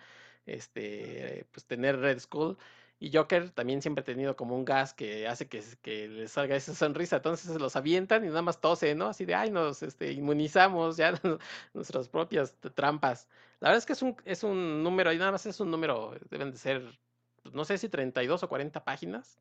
este, 0.46 1.46
pues 1.50 1.64
tener 1.64 1.98
Red 1.98 2.20
Skull. 2.20 2.56
Y 3.03 3.11
Joker 3.12 3.50
también 3.50 3.82
siempre 3.82 4.03
ha 4.03 4.05
tenido 4.05 4.36
como 4.36 4.55
un 4.55 4.64
gas 4.64 4.94
que 4.94 5.26
hace 5.26 5.48
que, 5.48 5.61
que 5.82 6.07
le 6.07 6.28
salga 6.28 6.55
esa 6.55 6.72
sonrisa. 6.72 7.16
Entonces 7.16 7.53
se 7.53 7.59
los 7.59 7.74
avientan 7.74 8.24
y 8.24 8.28
nada 8.28 8.42
más 8.42 8.61
tose, 8.61 8.94
¿no? 8.94 9.09
Así 9.09 9.24
de, 9.24 9.34
ay, 9.34 9.50
nos 9.50 9.82
este, 9.82 10.12
inmunizamos 10.12 10.98
ya 10.98 11.12
nuestras 11.74 12.09
propias 12.09 12.55
trampas. 12.76 13.26
La 13.59 13.70
verdad 13.70 13.78
es 13.78 13.86
que 13.86 13.92
es 14.30 14.44
un, 14.44 14.84
número, 14.84 15.12
y 15.12 15.18
nada 15.18 15.32
más 15.32 15.44
es 15.46 15.59
un 15.59 15.72
número, 15.72 16.14
deben 16.30 16.53
de 16.53 16.59
ser, 16.59 16.96
pues, 17.42 17.53
no 17.53 17.64
sé 17.64 17.76
si 17.76 17.88
32 17.88 18.44
o 18.44 18.48
40 18.48 18.84
páginas, 18.84 19.40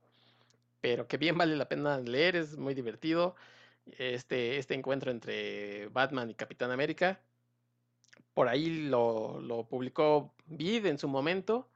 pero 0.81 1.07
que 1.07 1.17
bien 1.17 1.37
vale 1.37 1.55
la 1.55 1.69
pena 1.69 1.99
leer, 1.99 2.35
es 2.37 2.57
muy 2.57 2.73
divertido. 2.73 3.35
Este, 3.99 4.57
este 4.57 4.73
encuentro 4.73 5.11
entre 5.11 5.87
Batman 5.89 6.31
y 6.31 6.33
Capitán 6.33 6.71
América 6.71 7.19
por 8.33 8.47
ahí 8.47 8.87
lo, 8.87 9.67
publicó 9.69 10.33
Vid 10.47 10.85
en 10.85 10.97
su 10.97 11.07
momento. 11.07 11.67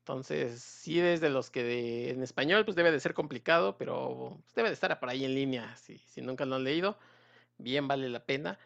Entonces, 0.00 0.62
sí, 0.62 0.98
desde 1.00 1.30
los 1.30 1.50
que 1.50 2.10
en 2.10 2.22
español, 2.22 2.64
pues 2.64 2.76
debe 2.76 2.90
de 2.92 3.00
ser 3.00 3.14
complicado, 3.14 3.76
pero 3.78 4.38
pues, 4.42 4.54
debe 4.54 4.68
de 4.70 4.74
estar 4.74 4.98
por 4.98 5.08
ahí 5.10 5.24
en 5.24 5.34
línea. 5.34 5.76
Si, 5.76 5.98
si 5.98 6.20
nunca 6.22 6.44
lo 6.46 6.56
han 6.56 6.64
leído, 6.64 6.98
bien 7.58 7.88
vale 7.88 8.08
la 8.08 8.24
pena. 8.24 8.58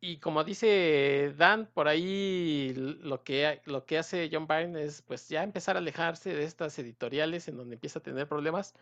Y 0.00 0.18
como 0.18 0.44
dice 0.44 1.32
Dan, 1.36 1.66
por 1.72 1.88
ahí 1.88 2.74
lo 2.74 3.22
que, 3.22 3.62
lo 3.66 3.86
que 3.86 3.98
hace 3.98 4.28
John 4.32 4.48
Byrne 4.48 4.82
es 4.82 5.02
pues 5.02 5.28
ya 5.28 5.44
empezar 5.44 5.76
a 5.76 5.78
alejarse 5.78 6.34
de 6.34 6.44
estas 6.44 6.76
editoriales 6.78 7.46
en 7.48 7.56
donde 7.56 7.74
empieza 7.76 8.00
a 8.00 8.02
tener 8.02 8.28
problemas, 8.28 8.74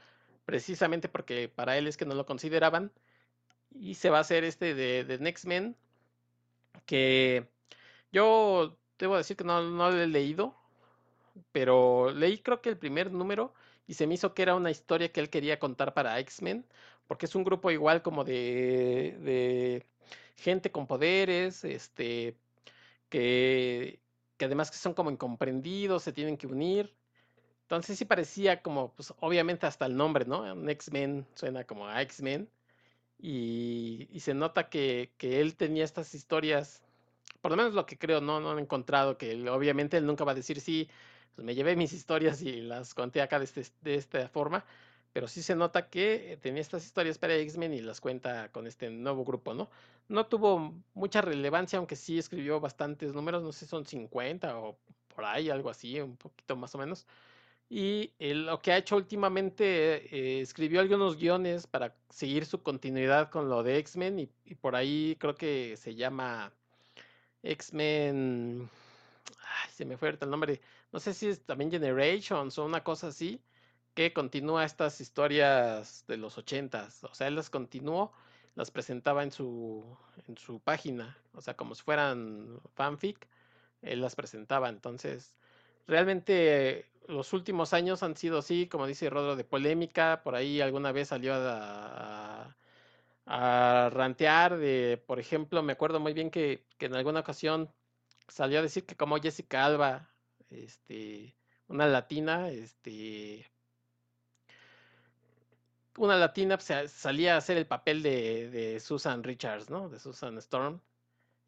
precisamente 0.46 1.08
porque 1.10 1.48
para 1.48 1.76
él 1.78 1.86
es 1.86 1.96
que 1.98 2.06
no 2.06 2.14
lo 2.14 2.26
consideraban. 2.26 2.92
Y 3.72 3.94
se 3.96 4.10
va 4.10 4.18
a 4.18 4.22
hacer 4.22 4.44
este 4.44 4.74
de, 4.74 5.04
de 5.04 5.18
Next 5.18 5.46
Men, 5.46 5.76
que 6.86 7.48
yo 8.12 8.78
debo 8.98 9.16
decir 9.16 9.36
que 9.36 9.44
no, 9.44 9.62
no 9.62 9.90
lo 9.90 10.00
he 10.00 10.06
leído, 10.06 10.59
pero 11.52 12.10
leí 12.12 12.38
creo 12.38 12.60
que 12.60 12.70
el 12.70 12.78
primer 12.78 13.12
número 13.12 13.54
y 13.86 13.94
se 13.94 14.06
me 14.06 14.14
hizo 14.14 14.34
que 14.34 14.42
era 14.42 14.54
una 14.54 14.70
historia 14.70 15.12
que 15.12 15.20
él 15.20 15.30
quería 15.30 15.58
contar 15.58 15.94
para 15.94 16.18
X-Men, 16.20 16.64
porque 17.06 17.26
es 17.26 17.34
un 17.34 17.44
grupo 17.44 17.70
igual 17.72 18.02
como 18.02 18.24
de, 18.24 19.16
de 19.20 19.86
gente 20.36 20.70
con 20.70 20.86
poderes, 20.86 21.64
este, 21.64 22.36
que, 23.08 24.00
que 24.36 24.44
además 24.44 24.70
que 24.70 24.78
son 24.78 24.94
como 24.94 25.10
incomprendidos, 25.10 26.04
se 26.04 26.12
tienen 26.12 26.36
que 26.36 26.46
unir. 26.46 26.94
Entonces 27.62 27.98
sí 27.98 28.04
parecía 28.04 28.62
como, 28.62 28.92
pues 28.94 29.14
obviamente 29.20 29.66
hasta 29.66 29.86
el 29.86 29.96
nombre, 29.96 30.24
¿no? 30.24 30.68
X-Men 30.70 31.26
suena 31.34 31.64
como 31.64 31.88
a 31.88 32.02
X-Men. 32.02 32.48
Y, 33.18 34.08
y, 34.12 34.20
se 34.20 34.34
nota 34.34 34.70
que, 34.70 35.12
él 35.20 35.56
tenía 35.56 35.84
estas 35.84 36.14
historias 36.14 36.82
por 37.40 37.50
lo 37.50 37.56
menos 37.56 37.74
lo 37.74 37.86
que 37.86 37.98
creo, 37.98 38.20
no, 38.20 38.40
no 38.40 38.56
he 38.56 38.60
encontrado 38.60 39.18
que 39.18 39.48
obviamente 39.50 39.96
él 39.96 40.06
nunca 40.06 40.24
va 40.24 40.32
a 40.32 40.34
decir 40.34 40.60
sí, 40.60 40.88
pues 41.34 41.44
me 41.44 41.54
llevé 41.54 41.76
mis 41.76 41.92
historias 41.92 42.42
y 42.42 42.60
las 42.60 42.94
conté 42.94 43.22
acá 43.22 43.38
de, 43.38 43.44
este, 43.44 43.64
de 43.82 43.94
esta 43.94 44.28
forma, 44.28 44.64
pero 45.12 45.28
sí 45.28 45.42
se 45.42 45.56
nota 45.56 45.88
que 45.88 46.38
tenía 46.40 46.60
estas 46.60 46.84
historias 46.84 47.18
para 47.18 47.34
X-Men 47.36 47.74
y 47.74 47.80
las 47.80 48.00
cuenta 48.00 48.50
con 48.52 48.66
este 48.66 48.90
nuevo 48.90 49.24
grupo, 49.24 49.54
¿no? 49.54 49.70
No 50.08 50.26
tuvo 50.26 50.74
mucha 50.94 51.20
relevancia, 51.20 51.78
aunque 51.78 51.96
sí 51.96 52.18
escribió 52.18 52.60
bastantes 52.60 53.14
números, 53.14 53.42
no 53.42 53.52
sé, 53.52 53.66
son 53.66 53.86
50 53.86 54.58
o 54.58 54.78
por 55.14 55.24
ahí, 55.24 55.50
algo 55.50 55.70
así, 55.70 56.00
un 56.00 56.16
poquito 56.16 56.56
más 56.56 56.74
o 56.74 56.78
menos. 56.78 57.06
Y 57.68 58.12
lo 58.18 58.60
que 58.60 58.72
ha 58.72 58.78
hecho 58.78 58.96
últimamente, 58.96 60.06
eh, 60.14 60.40
escribió 60.40 60.80
algunos 60.80 61.16
guiones 61.16 61.68
para 61.68 61.94
seguir 62.08 62.44
su 62.44 62.62
continuidad 62.62 63.30
con 63.30 63.48
lo 63.48 63.62
de 63.62 63.78
X-Men 63.78 64.18
y, 64.18 64.28
y, 64.44 64.56
por 64.56 64.74
ahí 64.74 65.16
creo 65.20 65.36
que 65.36 65.76
se 65.76 65.94
llama 65.94 66.52
X-Men. 67.42 68.68
Se 69.72 69.84
me 69.84 69.96
fue 69.96 70.10
el 70.20 70.30
nombre. 70.30 70.60
No 70.92 71.00
sé 71.00 71.14
si 71.14 71.28
es 71.28 71.44
también 71.44 71.70
Generations 71.70 72.58
o 72.58 72.64
una 72.64 72.82
cosa 72.84 73.08
así. 73.08 73.40
Que 73.94 74.12
continúa 74.12 74.64
estas 74.64 75.00
historias 75.00 76.04
de 76.06 76.16
los 76.16 76.38
ochentas. 76.38 77.04
O 77.04 77.14
sea, 77.14 77.26
él 77.28 77.34
las 77.36 77.50
continuó, 77.50 78.12
las 78.54 78.70
presentaba 78.70 79.22
en 79.22 79.32
su, 79.32 79.84
en 80.28 80.36
su 80.36 80.60
página. 80.60 81.16
O 81.34 81.40
sea, 81.40 81.54
como 81.56 81.74
si 81.74 81.82
fueran 81.82 82.60
fanfic. 82.74 83.28
Él 83.82 84.00
las 84.00 84.16
presentaba. 84.16 84.68
Entonces, 84.68 85.34
realmente 85.86 86.86
los 87.08 87.32
últimos 87.32 87.72
años 87.72 88.02
han 88.02 88.16
sido 88.16 88.38
así, 88.38 88.66
como 88.68 88.86
dice 88.86 89.10
Rodro, 89.10 89.36
de 89.36 89.44
polémica. 89.44 90.22
Por 90.22 90.34
ahí 90.34 90.60
alguna 90.60 90.92
vez 90.92 91.08
salió 91.08 91.34
a 91.34 92.56
a 93.32 93.90
rantear 93.92 94.56
de, 94.58 95.00
por 95.06 95.20
ejemplo, 95.20 95.62
me 95.62 95.72
acuerdo 95.72 96.00
muy 96.00 96.12
bien 96.12 96.30
que, 96.30 96.66
en 96.80 96.94
alguna 96.96 97.20
ocasión 97.20 97.72
salió 98.26 98.58
a 98.58 98.62
decir 98.62 98.86
que 98.86 98.96
como 98.96 99.18
Jessica 99.18 99.64
Alba, 99.64 100.09
este, 100.50 101.34
una 101.68 101.86
latina, 101.86 102.50
este, 102.50 103.46
una 105.96 106.16
latina 106.16 106.58
pues, 106.58 106.90
salía 106.90 107.34
a 107.34 107.38
hacer 107.38 107.56
el 107.56 107.66
papel 107.66 108.02
de, 108.02 108.80
Susan 108.80 109.22
Richards, 109.22 109.70
¿no? 109.70 109.88
De 109.88 109.98
Susan 109.98 110.38
Storm. 110.38 110.80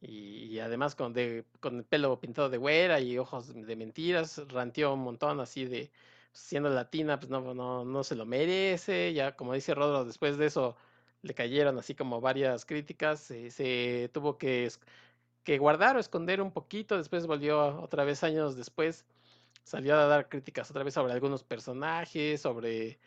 Y, 0.00 0.58
además 0.58 0.96
con, 0.96 1.14
con 1.60 1.78
el 1.78 1.84
pelo 1.84 2.18
pintado 2.20 2.50
de 2.50 2.58
güera 2.58 3.00
y 3.00 3.18
ojos 3.18 3.54
de 3.54 3.76
mentiras, 3.76 4.42
ranteó 4.48 4.94
un 4.94 5.00
montón 5.00 5.40
así 5.40 5.64
de, 5.64 5.92
siendo 6.32 6.70
latina, 6.70 7.18
pues 7.20 7.30
no, 7.30 7.54
no, 7.54 7.84
no 7.84 8.04
se 8.04 8.16
lo 8.16 8.26
merece. 8.26 9.12
Ya 9.14 9.36
como 9.36 9.54
dice 9.54 9.74
Rodro, 9.74 10.04
después 10.04 10.38
de 10.38 10.46
eso 10.46 10.76
le 11.22 11.34
cayeron 11.34 11.78
así 11.78 11.94
como 11.94 12.20
varias 12.20 12.64
críticas, 12.66 13.30
eh, 13.30 13.50
se 13.50 14.10
tuvo 14.12 14.38
que, 14.38 14.70
que, 15.44 15.58
guardar 15.58 15.96
o 15.96 16.00
esconder 16.00 16.40
un 16.40 16.52
poquito, 16.52 16.96
después 16.96 17.26
volvió 17.26 17.80
otra 17.80 18.04
vez 18.04 18.22
años 18.24 18.56
después, 18.56 19.04
salió 19.64 19.96
a 19.98 20.06
dar 20.06 20.28
críticas 20.28 20.70
otra 20.70 20.84
vez 20.84 20.94
sobre 20.94 21.12
algunos 21.12 21.44
personajes, 21.44 22.40
sobre, 22.40 22.98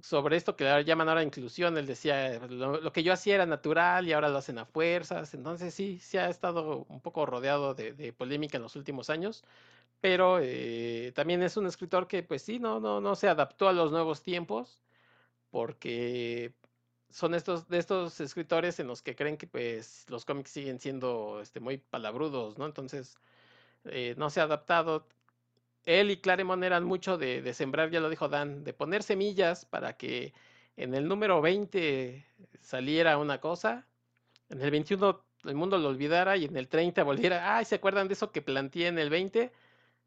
sobre 0.00 0.36
esto 0.36 0.56
que 0.56 0.84
llaman 0.84 1.08
ahora 1.08 1.22
inclusión, 1.22 1.76
él 1.78 1.86
decía, 1.86 2.38
lo, 2.48 2.92
que 2.92 3.02
yo 3.02 3.12
hacía 3.12 3.36
era 3.36 3.46
natural 3.46 4.08
y 4.08 4.12
ahora 4.12 4.28
lo 4.28 4.38
hacen 4.38 4.58
a 4.58 4.66
fuerzas, 4.66 5.34
entonces 5.34 5.74
sí, 5.74 5.98
sí 6.00 6.18
ha 6.18 6.28
estado 6.28 6.86
un 6.88 7.00
poco 7.00 7.26
rodeado 7.26 7.74
de, 7.74 8.12
polémica 8.12 8.56
en 8.56 8.62
los 8.64 8.76
últimos 8.76 9.10
años, 9.10 9.44
pero 10.00 10.38
eh, 10.40 11.12
también 11.14 11.42
es 11.42 11.56
un 11.56 11.66
escritor 11.66 12.06
que 12.08 12.22
pues 12.22 12.42
sí, 12.42 12.58
no, 12.58 12.80
no, 12.80 13.00
no 13.00 13.14
se 13.16 13.28
adaptó 13.28 13.68
a 13.68 13.72
los 13.72 13.92
nuevos 13.92 14.22
tiempos, 14.22 14.80
porque 15.50 16.52
son 17.10 17.34
estos, 17.34 17.68
de 17.68 17.78
estos 17.78 18.20
escritores 18.20 18.78
en 18.80 18.86
los 18.86 19.02
que 19.02 19.16
creen 19.16 19.36
que 19.36 19.46
pues 19.46 20.06
los 20.08 20.24
cómics 20.24 20.50
siguen 20.50 20.78
siendo 20.78 21.40
este, 21.42 21.60
muy 21.60 21.78
palabrudos, 21.78 22.58
¿no? 22.58 22.66
Entonces, 22.66 23.18
eh, 23.84 24.14
no 24.16 24.30
se 24.30 24.40
ha 24.40 24.44
adaptado. 24.44 25.06
Él 25.84 26.10
y 26.10 26.18
Claremont 26.18 26.62
eran 26.62 26.84
mucho 26.84 27.18
de, 27.18 27.52
sembrar, 27.54 27.90
ya 27.90 28.00
lo 28.00 28.10
dijo 28.10 28.28
Dan, 28.28 28.64
de 28.64 28.72
poner 28.72 29.02
semillas 29.02 29.64
para 29.64 29.96
que 29.96 30.32
en 30.76 30.94
el 30.94 31.08
número 31.08 31.40
20 31.40 32.26
saliera 32.60 33.18
una 33.18 33.40
cosa, 33.40 33.86
en 34.50 34.62
el 34.62 34.70
21 34.70 35.22
el 35.44 35.54
mundo 35.54 35.78
lo 35.78 35.88
olvidara 35.88 36.36
y 36.36 36.44
en 36.44 36.56
el 36.56 36.68
30 36.68 37.02
volviera, 37.02 37.56
ay, 37.56 37.64
¿se 37.64 37.76
acuerdan 37.76 38.08
de 38.08 38.14
eso 38.14 38.30
que 38.30 38.42
planteé 38.42 38.88
en 38.88 38.98
el 38.98 39.10
20? 39.10 39.50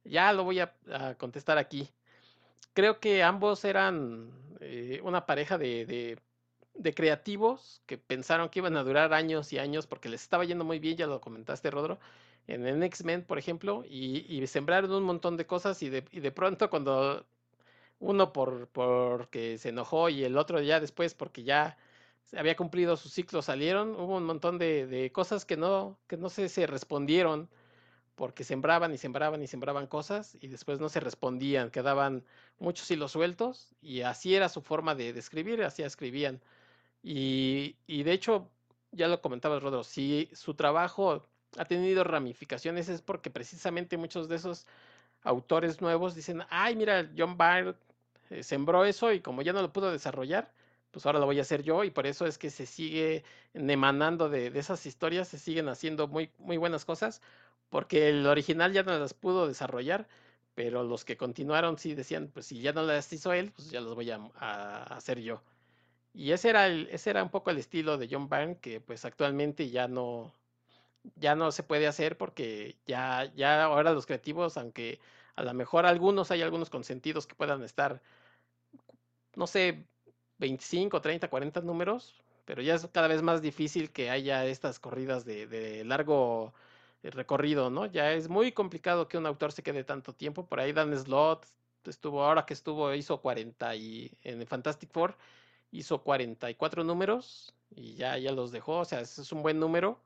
Ya 0.05 0.31
lo 0.33 0.43
voy 0.43 0.59
a, 0.59 0.75
contestar 1.17 1.57
aquí. 1.57 1.89
Creo 2.73 2.99
que 2.99 3.23
ambos 3.23 3.65
eran 3.65 4.31
eh, 4.59 4.99
una 5.03 5.25
pareja 5.25 5.57
de 5.57 5.85
de 5.85 6.19
creativos 6.95 7.81
que 7.85 7.97
pensaron 7.97 8.49
que 8.49 8.59
iban 8.59 8.77
a 8.77 8.83
durar 8.83 9.13
años 9.13 9.53
y 9.53 9.59
años 9.59 9.87
porque 9.87 10.09
les 10.09 10.21
estaba 10.23 10.45
yendo 10.45 10.65
muy 10.65 10.79
bien, 10.79 10.97
ya 10.97 11.07
lo 11.07 11.21
comentaste, 11.21 11.71
Rodro, 11.71 11.99
en 12.47 12.65
el 12.67 12.81
X-Men, 12.83 13.23
por 13.23 13.37
ejemplo, 13.37 13.83
y, 13.87 14.45
sembraron 14.47 14.91
un 14.91 15.03
montón 15.03 15.37
de 15.37 15.45
cosas 15.45 15.81
y 15.83 15.89
de, 15.89 16.03
y 16.11 16.19
de 16.19 16.31
pronto 16.31 16.69
cuando 16.69 17.25
uno 17.99 18.33
por 18.33 18.67
porque 18.69 19.57
se 19.57 19.69
enojó 19.69 20.09
y 20.09 20.23
el 20.23 20.37
otro 20.37 20.61
ya 20.61 20.79
después 20.79 21.13
porque 21.13 21.43
ya 21.43 21.77
había 22.35 22.55
cumplido 22.55 22.97
su 22.97 23.09
ciclo 23.09 23.41
salieron, 23.41 23.91
hubo 23.95 24.17
un 24.17 24.25
montón 24.25 24.57
de, 24.57 24.87
de 24.87 25.11
cosas 25.11 25.45
que 25.45 25.57
no, 25.57 25.97
que 26.07 26.17
no 26.17 26.29
se, 26.29 26.49
se 26.49 26.67
respondieron 26.67 27.49
porque 28.15 28.43
sembraban 28.43 28.93
y 28.93 28.97
sembraban 28.97 29.41
y 29.41 29.47
sembraban 29.47 29.87
cosas 29.87 30.37
y 30.41 30.47
después 30.47 30.79
no 30.79 30.89
se 30.89 30.99
respondían, 30.99 31.71
quedaban 31.71 32.23
muchos 32.59 32.89
hilos 32.91 33.11
sueltos 33.11 33.73
y 33.81 34.01
así 34.01 34.35
era 34.35 34.49
su 34.49 34.61
forma 34.61 34.95
de, 34.95 35.13
de 35.13 35.19
escribir, 35.19 35.63
así 35.63 35.83
escribían. 35.83 36.41
Y, 37.03 37.75
y, 37.85 38.03
de 38.03 38.13
hecho, 38.13 38.49
ya 38.91 39.07
lo 39.07 39.21
comentaba 39.21 39.59
Rodro, 39.59 39.83
si 39.83 40.29
su 40.33 40.53
trabajo 40.55 41.27
ha 41.57 41.65
tenido 41.65 42.03
ramificaciones 42.03 42.89
es 42.89 43.01
porque 43.01 43.29
precisamente 43.29 43.97
muchos 43.97 44.29
de 44.29 44.37
esos 44.37 44.65
autores 45.23 45.81
nuevos 45.81 46.15
dicen, 46.15 46.43
ay, 46.49 46.75
mira, 46.75 47.09
John 47.17 47.37
Byrne 47.37 47.75
eh, 48.29 48.43
sembró 48.43 48.85
eso 48.85 49.11
y 49.13 49.21
como 49.21 49.41
ya 49.41 49.53
no 49.53 49.61
lo 49.61 49.73
pudo 49.73 49.91
desarrollar, 49.91 50.51
pues 50.91 51.05
ahora 51.05 51.19
lo 51.19 51.25
voy 51.25 51.39
a 51.39 51.43
hacer 51.43 51.63
yo 51.63 51.83
y 51.83 51.91
por 51.91 52.07
eso 52.07 52.25
es 52.25 52.37
que 52.37 52.49
se 52.49 52.65
sigue 52.65 53.23
emanando 53.53 54.29
de, 54.29 54.49
de 54.51 54.59
esas 54.59 54.85
historias, 54.85 55.27
se 55.27 55.39
siguen 55.39 55.69
haciendo 55.69 56.07
muy, 56.07 56.31
muy 56.39 56.57
buenas 56.57 56.85
cosas, 56.85 57.21
porque 57.69 58.09
el 58.09 58.25
original 58.27 58.73
ya 58.73 58.83
no 58.83 58.97
las 58.97 59.13
pudo 59.13 59.47
desarrollar, 59.47 60.07
pero 60.55 60.83
los 60.83 61.05
que 61.05 61.17
continuaron 61.17 61.77
sí 61.79 61.95
decían, 61.95 62.29
pues 62.33 62.47
si 62.47 62.61
ya 62.61 62.73
no 62.73 62.83
las 62.83 63.11
hizo 63.13 63.33
él, 63.33 63.51
pues 63.55 63.71
ya 63.71 63.81
los 63.81 63.95
voy 63.95 64.11
a 64.11 64.83
hacer 64.95 65.19
yo. 65.21 65.41
Y 66.13 66.31
ese 66.31 66.49
era, 66.49 66.67
el, 66.67 66.87
ese 66.91 67.09
era 67.09 67.23
un 67.23 67.29
poco 67.29 67.49
el 67.51 67.57
estilo 67.57 67.97
de 67.97 68.07
John 68.09 68.29
Byrne, 68.29 68.57
que 68.59 68.79
pues 68.81 69.05
actualmente 69.05 69.69
ya 69.69 69.87
no, 69.87 70.31
ya 71.15 71.35
no 71.35 71.51
se 71.51 71.63
puede 71.63 71.87
hacer 71.87 72.17
porque 72.17 72.77
ya, 72.87 73.31
ya 73.35 73.63
ahora 73.65 73.93
los 73.93 74.05
creativos, 74.05 74.57
aunque 74.57 74.99
a 75.35 75.43
lo 75.43 75.53
mejor 75.53 75.85
algunos 75.85 76.31
hay 76.31 76.41
algunos 76.41 76.69
consentidos 76.69 77.27
que 77.27 77.35
puedan 77.35 77.63
estar, 77.63 78.01
no 79.35 79.47
sé, 79.47 79.85
25, 80.39 81.01
30, 81.01 81.29
40 81.29 81.61
números, 81.61 82.21
pero 82.45 82.61
ya 82.61 82.75
es 82.75 82.87
cada 82.91 83.07
vez 83.07 83.21
más 83.21 83.41
difícil 83.41 83.91
que 83.91 84.09
haya 84.09 84.45
estas 84.45 84.79
corridas 84.79 85.25
de, 85.25 85.47
de 85.47 85.83
largo 85.85 86.53
recorrido, 87.03 87.69
¿no? 87.69 87.85
Ya 87.87 88.13
es 88.13 88.29
muy 88.29 88.51
complicado 88.51 89.07
que 89.07 89.17
un 89.17 89.25
autor 89.25 89.51
se 89.51 89.63
quede 89.63 89.83
tanto 89.83 90.13
tiempo. 90.13 90.45
Por 90.47 90.59
ahí 90.59 90.73
Dan 90.73 90.97
Slott 90.97 91.45
estuvo, 91.85 92.23
ahora 92.23 92.45
que 92.45 92.53
estuvo, 92.53 92.93
hizo 92.93 93.21
40 93.21 93.75
y 93.75 94.11
en 94.23 94.45
Fantastic 94.47 94.91
Four 94.91 95.17
hizo 95.73 96.01
44 96.03 96.83
números 96.83 97.53
y 97.75 97.95
ya, 97.95 98.17
ya 98.17 98.31
los 98.31 98.51
dejó, 98.51 98.79
o 98.79 98.85
sea, 98.85 99.01
es 99.01 99.31
un 99.31 99.43
buen 99.43 99.59
número. 99.59 99.99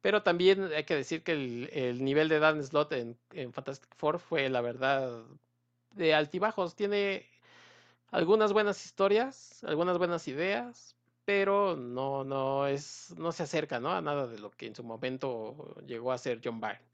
Pero 0.00 0.22
también 0.22 0.70
hay 0.74 0.84
que 0.84 0.96
decir 0.96 1.22
que 1.22 1.32
el, 1.32 1.70
el 1.72 2.04
nivel 2.04 2.28
de 2.28 2.38
Dan 2.38 2.62
Slott 2.62 2.92
en, 2.92 3.16
en, 3.32 3.52
Fantastic 3.54 3.94
Four 3.96 4.18
fue, 4.18 4.50
la 4.50 4.60
verdad, 4.60 5.24
de 5.92 6.14
altibajos. 6.14 6.74
Tiene 6.76 7.26
algunas 8.10 8.52
buenas 8.52 8.84
historias, 8.84 9.64
algunas 9.64 9.96
buenas 9.96 10.28
ideas, 10.28 10.94
pero 11.24 11.74
no, 11.76 12.22
no, 12.22 12.66
es, 12.66 13.14
no 13.16 13.32
se 13.32 13.44
acerca 13.44 13.80
¿no? 13.80 13.92
a 13.92 14.02
nada 14.02 14.26
de 14.26 14.38
lo 14.38 14.50
que 14.50 14.66
en 14.66 14.74
su 14.74 14.84
momento 14.84 15.74
llegó 15.86 16.12
a 16.12 16.18
ser 16.18 16.40
John 16.44 16.60
Byrne. 16.60 16.84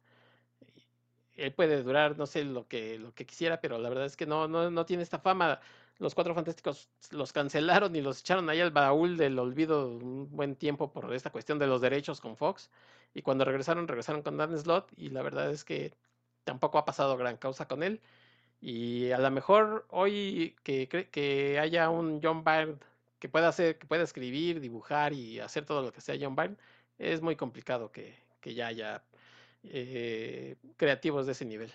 Él 1.34 1.52
puede 1.52 1.82
durar, 1.82 2.16
no 2.16 2.26
sé, 2.26 2.44
lo 2.44 2.68
que, 2.68 2.98
lo 2.98 3.12
que 3.14 3.26
quisiera, 3.26 3.61
pero 3.61 3.78
la 3.78 3.88
verdad 3.88 4.06
es 4.06 4.16
que 4.16 4.26
no, 4.26 4.46
no, 4.46 4.70
no 4.70 4.86
tiene 4.86 5.02
esta 5.02 5.18
fama. 5.18 5.61
Los 6.01 6.14
Cuatro 6.14 6.34
Fantásticos 6.34 6.88
los 7.11 7.32
cancelaron 7.32 7.94
y 7.94 8.01
los 8.01 8.20
echaron 8.20 8.48
ahí 8.48 8.61
al 8.61 8.70
baúl 8.70 9.18
del 9.18 9.38
olvido 9.38 9.86
un 9.86 10.34
buen 10.34 10.57
tiempo 10.57 10.90
por 10.90 11.12
esta 11.12 11.30
cuestión 11.30 11.59
de 11.59 11.66
los 11.66 11.82
derechos 11.82 12.22
con 12.22 12.36
Fox. 12.36 12.70
Y 13.14 13.20
cuando 13.20 13.44
regresaron, 13.44 13.86
regresaron 13.86 14.22
con 14.22 14.38
Dan 14.38 14.59
Slott 14.59 14.90
y 14.96 15.11
la 15.11 15.22
verdad 15.22 15.51
es 15.51 15.62
que 15.62 15.92
tampoco 16.44 16.78
ha 16.78 16.86
pasado 16.86 17.18
gran 17.18 17.36
causa 17.36 17.68
con 17.68 17.82
él. 17.82 18.01
Y 18.62 19.11
a 19.12 19.18
lo 19.18 19.30
mejor 19.30 19.86
hoy 19.90 20.57
que, 20.62 20.88
que 20.88 21.59
haya 21.61 21.90
un 21.90 22.20
John 22.22 22.44
Byrne 22.44 22.78
que 23.18 23.28
pueda 23.28 23.48
hacer, 23.48 23.78
que 23.78 23.86
pueda 23.86 24.03
escribir, 24.03 24.61
dibujar 24.61 25.12
y 25.12 25.40
hacer 25.40 25.66
todo 25.66 25.82
lo 25.82 25.92
que 25.92 26.01
sea 26.01 26.16
John 26.20 26.34
Byrne, 26.34 26.57
es 26.98 27.20
muy 27.22 27.36
complicado 27.36 27.92
que, 27.92 28.16
que 28.40 28.55
ya 28.55 28.68
haya 28.68 29.05
eh, 29.64 30.57
creativos 30.78 31.26
de 31.26 31.32
ese 31.32 31.44
nivel. 31.44 31.70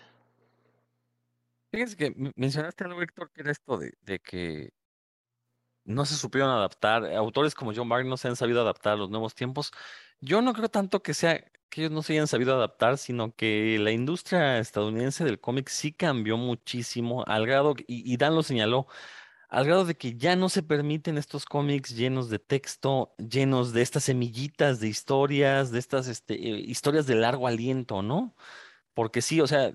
Fíjense 1.76 1.94
que 1.94 2.32
mencionaste 2.36 2.84
algo, 2.84 3.02
Héctor, 3.02 3.30
que 3.32 3.42
era 3.42 3.52
esto 3.52 3.76
de, 3.76 4.18
que 4.20 4.70
no 5.84 6.06
se 6.06 6.14
supieron 6.14 6.48
adaptar, 6.48 7.04
autores 7.14 7.54
como 7.54 7.74
John 7.74 7.90
Byrne 7.90 8.08
no 8.08 8.16
se 8.16 8.28
han 8.28 8.36
sabido 8.36 8.62
adaptar 8.62 8.94
a 8.94 8.96
los 8.96 9.10
nuevos 9.10 9.34
tiempos. 9.34 9.72
Yo 10.20 10.40
no 10.40 10.54
creo 10.54 10.70
tanto 10.70 11.02
que 11.02 11.12
sea 11.12 11.44
que 11.68 11.82
ellos 11.82 11.92
no 11.92 12.02
se 12.02 12.14
hayan 12.14 12.28
sabido 12.28 12.54
adaptar, 12.54 12.96
sino 12.96 13.34
que 13.36 13.78
la 13.78 13.90
industria 13.90 14.58
estadounidense 14.58 15.22
del 15.22 15.38
cómic 15.38 15.68
sí 15.68 15.92
cambió 15.92 16.38
muchísimo 16.38 17.24
al 17.26 17.46
grado, 17.46 17.74
y, 17.86 18.10
y 18.10 18.16
Dan 18.16 18.34
lo 18.34 18.42
señaló, 18.42 18.86
al 19.50 19.66
grado 19.66 19.84
de 19.84 19.96
que 19.98 20.16
ya 20.16 20.34
no 20.34 20.48
se 20.48 20.62
permiten 20.62 21.18
estos 21.18 21.44
cómics 21.44 21.94
llenos 21.94 22.30
de 22.30 22.38
texto, 22.38 23.14
llenos 23.18 23.74
de 23.74 23.82
estas 23.82 24.04
semillitas 24.04 24.80
de 24.80 24.88
historias, 24.88 25.72
de 25.72 25.78
estas 25.78 26.08
este, 26.08 26.34
eh, 26.36 26.58
historias 26.58 27.06
de 27.06 27.16
largo 27.16 27.46
aliento, 27.46 28.00
¿no? 28.02 28.34
Porque 28.94 29.20
sí, 29.22 29.42
o 29.42 29.46
sea, 29.46 29.66
eh, 29.68 29.74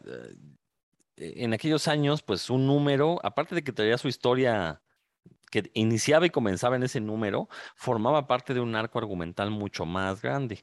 en 1.21 1.53
aquellos 1.53 1.87
años, 1.87 2.21
pues 2.23 2.49
un 2.49 2.67
número, 2.67 3.19
aparte 3.23 3.55
de 3.55 3.63
que 3.63 3.71
traía 3.71 3.97
su 3.97 4.07
historia 4.07 4.81
que 5.51 5.69
iniciaba 5.73 6.25
y 6.25 6.29
comenzaba 6.31 6.77
en 6.77 6.83
ese 6.83 7.01
número, 7.01 7.49
formaba 7.75 8.27
parte 8.27 8.53
de 8.53 8.61
un 8.61 8.75
arco 8.75 8.99
argumental 8.99 9.51
mucho 9.51 9.85
más 9.85 10.21
grande. 10.21 10.61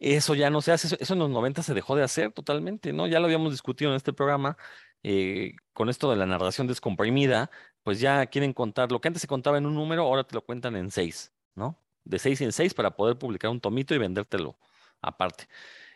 Eso 0.00 0.34
ya 0.34 0.50
no 0.50 0.62
se 0.62 0.72
hace, 0.72 0.96
eso, 1.00 1.12
en 1.14 1.18
los 1.20 1.30
90 1.30 1.62
se 1.62 1.74
dejó 1.74 1.96
de 1.96 2.02
hacer 2.04 2.32
totalmente, 2.32 2.92
¿no? 2.92 3.06
Ya 3.06 3.20
lo 3.20 3.26
habíamos 3.26 3.52
discutido 3.52 3.90
en 3.90 3.96
este 3.96 4.12
programa, 4.12 4.56
eh, 5.02 5.54
con 5.74 5.88
esto 5.90 6.10
de 6.10 6.16
la 6.16 6.26
narración 6.26 6.66
descomprimida, 6.66 7.50
pues 7.82 8.00
ya 8.00 8.26
quieren 8.26 8.52
contar, 8.54 8.90
lo 8.90 9.00
que 9.00 9.08
antes 9.08 9.20
se 9.22 9.28
contaba 9.28 9.58
en 9.58 9.66
un 9.66 9.74
número, 9.74 10.02
ahora 10.04 10.24
te 10.24 10.34
lo 10.34 10.42
cuentan 10.44 10.76
en 10.76 10.90
seis, 10.90 11.32
¿no? 11.54 11.78
De 12.04 12.18
seis 12.18 12.40
en 12.40 12.52
seis 12.52 12.74
para 12.74 12.96
poder 12.96 13.18
publicar 13.18 13.50
un 13.50 13.60
tomito 13.60 13.94
y 13.94 13.98
vendértelo 13.98 14.58
aparte. 15.02 15.48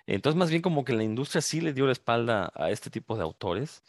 Entonces, 0.09 0.39
más 0.39 0.51
bien 0.51 0.63
como 0.63 0.85
que 0.85 0.95
la 0.95 1.05
industria 1.05 1.43
sí 1.43 1.61
le 1.61 1.75
dio 1.75 1.87
la 1.87 1.93
espalda 1.93 2.51
a 2.55 2.71
este 2.71 2.91
tipo 2.91 3.17
de 3.17 3.23
autores. 3.23 3.83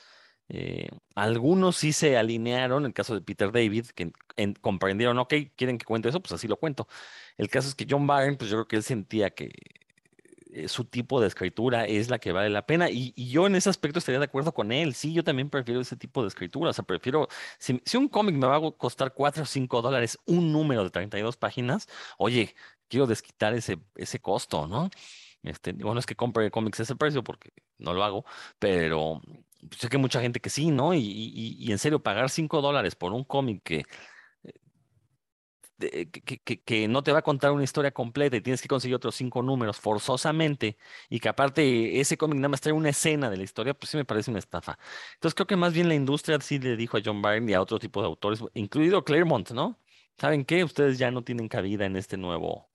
Eh, 0.50 0.90
algunos 1.16 1.78
sí 1.78 1.94
se 1.94 2.18
alinearon, 2.18 2.86
el 2.86 2.94
caso 2.94 3.14
de 3.16 3.22
Peter 3.22 3.52
David, 3.52 3.88
que 3.96 4.12
en, 4.36 4.54
comprendieron, 4.56 5.18
ok, 5.20 5.34
quieren 5.56 5.78
que 5.78 5.86
cuente 5.86 6.10
eso, 6.10 6.20
pues 6.22 6.34
así 6.34 6.48
lo 6.48 6.58
cuento. 6.58 6.88
El 7.38 7.50
caso 7.50 7.70
es 7.70 7.76
que 7.76 7.88
John 7.90 8.08
Byrne, 8.08 8.36
pues 8.38 8.50
yo 8.50 8.58
creo 8.58 8.68
que 8.68 8.76
él 8.78 8.84
sentía 8.84 9.30
que 9.32 9.52
eh, 10.52 10.68
su 10.68 10.86
tipo 10.86 11.22
de 11.22 11.28
escritura 11.28 11.86
es 11.86 12.10
la 12.10 12.20
que 12.20 12.32
vale 12.32 12.50
la 12.50 12.66
pena. 12.66 12.90
Y, 12.90 13.14
yo 13.30 13.48
en 13.48 13.56
ese 13.56 13.70
aspecto 13.70 14.00
estaría 14.00 14.20
de 14.20 14.26
acuerdo 14.26 14.54
con 14.54 14.72
él. 14.72 14.96
Sí, 14.96 15.14
yo 15.14 15.24
también 15.24 15.50
prefiero 15.50 15.80
ese 15.82 15.96
tipo 15.96 16.22
de 16.24 16.28
escritura. 16.30 16.72
O 16.72 16.74
sea, 16.74 16.84
prefiero, 16.84 17.28
si, 17.60 17.82
si 17.86 17.98
un 17.98 18.10
cómic 18.10 18.36
me 18.36 18.48
va 18.48 18.58
a 18.58 18.72
costar 18.72 19.14
4 19.14 19.44
o 19.44 19.46
5 19.46 19.82
dólares 19.82 20.18
un 20.26 20.52
número 20.52 20.84
de 20.84 20.90
32 20.90 21.38
páginas, 21.38 21.88
oye, 22.18 22.56
quiero 22.90 23.08
desquitar 23.08 23.54
ese, 23.54 23.80
ese 23.96 24.20
costo, 24.20 24.68
¿no? 24.68 24.90
Este, 25.44 25.74
digo, 25.74 25.94
no 25.94 26.00
es 26.00 26.06
que 26.06 26.16
compre 26.16 26.52
cómics 26.52 26.80
a 26.82 26.84
ese 26.84 26.96
precio 26.96 27.24
porque 27.24 27.52
no 27.78 27.94
lo 27.94 28.04
hago, 28.04 28.26
pero 28.60 29.22
sé 29.78 29.90
que 29.90 29.98
mucha 29.98 30.22
gente 30.22 30.40
que 30.40 30.50
sí, 30.50 30.72
¿no? 30.72 30.94
Y, 30.94 31.68
en 31.72 31.80
serio, 31.80 32.02
pagar 32.04 32.30
5 32.30 32.62
dólares 32.62 32.96
por 32.96 33.14
un 33.14 33.24
cómic 33.24 33.62
que 33.64 33.86
de, 35.78 36.10
que, 36.10 36.40
que, 36.40 36.62
que, 36.62 36.88
no 36.90 37.04
te 37.04 37.12
va 37.14 37.20
a 37.20 37.22
contar 37.22 37.52
una 37.52 37.64
historia 37.64 37.92
completa 37.92 38.36
y 38.36 38.42
tienes 38.42 38.62
que 38.62 38.68
conseguir 38.68 38.96
otros 38.96 39.16
cinco 39.16 39.42
números 39.42 39.80
forzosamente 39.80 40.78
y 41.10 41.20
que 41.22 41.30
aparte 41.30 42.00
ese 42.02 42.18
cómic 42.18 42.38
nada 42.38 42.50
más 42.50 42.62
trae 42.62 42.74
una 42.74 42.90
escena 42.90 43.30
de 43.30 43.38
la 43.38 43.44
historia, 43.44 43.74
pues 43.74 43.90
sí 43.90 43.98
me 43.98 44.06
parece 44.06 44.30
una 44.30 44.40
estafa. 44.40 44.78
Entonces 45.14 45.36
creo 45.36 45.48
que 45.48 45.56
más 45.56 45.74
bien 45.74 45.88
la 45.88 45.96
industria 45.96 46.40
sí 46.42 46.60
le 46.60 46.76
dijo 46.76 46.98
a 46.98 47.02
John 47.04 47.22
Byrne 47.22 47.52
y 47.52 47.54
a 47.54 47.62
otro 47.62 47.80
tipo 47.80 48.02
de 48.02 48.08
autores, 48.08 48.44
incluido 48.56 49.04
Claremont, 49.06 49.52
¿no? 49.52 49.80
¿Saben 50.18 50.44
qué? 50.46 50.64
Ustedes 50.66 50.98
ya 50.98 51.12
no 51.12 51.24
tienen 51.24 51.48
cabida 51.48 51.86
en 51.86 51.96
este 51.96 52.18
nuevo, 52.18 52.70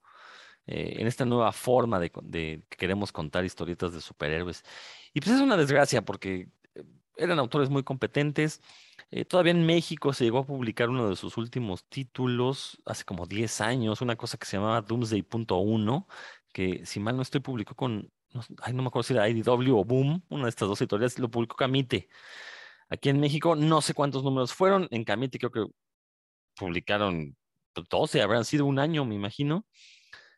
eh, 0.67 0.95
en 0.97 1.07
esta 1.07 1.25
nueva 1.25 1.51
forma 1.51 1.99
de, 1.99 2.09
que 2.09 2.77
queremos 2.77 3.11
contar 3.11 3.45
historietas 3.45 3.93
de 3.93 4.01
superhéroes. 4.01 4.63
Y 5.13 5.21
pues 5.21 5.35
es 5.35 5.41
una 5.41 5.57
desgracia 5.57 6.03
porque 6.03 6.49
eh, 6.73 6.83
eran 7.17 7.37
autores 7.39 7.69
muy 7.69 7.83
competentes. 7.83 8.61
Eh, 9.11 9.25
todavía 9.25 9.51
en 9.51 9.65
México 9.65 10.11
se 10.13 10.23
llegó 10.23 10.39
a 10.39 10.45
publicar 10.45 10.89
uno 10.89 11.09
de 11.09 11.15
sus 11.15 11.37
últimos 11.37 11.85
títulos 11.87 12.81
hace 12.85 13.03
como 13.03 13.27
10 13.27 13.61
años, 13.61 14.01
una 14.01 14.15
cosa 14.15 14.37
que 14.37 14.47
se 14.47 14.57
llamaba 14.57 14.81
Doomsday.1, 14.81 16.07
que 16.51 16.85
si 16.85 16.99
mal 16.99 17.15
no 17.15 17.21
estoy 17.21 17.41
publicó 17.41 17.75
con, 17.75 18.11
ay, 18.61 18.73
no 18.73 18.81
me 18.81 18.87
acuerdo 18.87 19.03
si 19.03 19.13
era 19.13 19.29
IDW 19.29 19.77
o 19.77 19.85
Boom, 19.85 20.23
una 20.29 20.45
de 20.45 20.49
estas 20.49 20.67
dos 20.67 20.81
editoriales, 20.81 21.19
lo 21.19 21.29
publicó 21.29 21.55
Camite. 21.55 22.09
Aquí 22.89 23.09
en 23.09 23.19
México 23.19 23.55
no 23.55 23.81
sé 23.81 23.93
cuántos 23.93 24.23
números 24.23 24.53
fueron, 24.53 24.87
en 24.91 25.03
Camite 25.03 25.37
creo 25.37 25.51
que 25.51 25.65
publicaron 26.55 27.35
12, 27.89 28.21
habrán 28.21 28.45
sido 28.45 28.65
un 28.65 28.79
año, 28.79 29.05
me 29.05 29.15
imagino. 29.15 29.65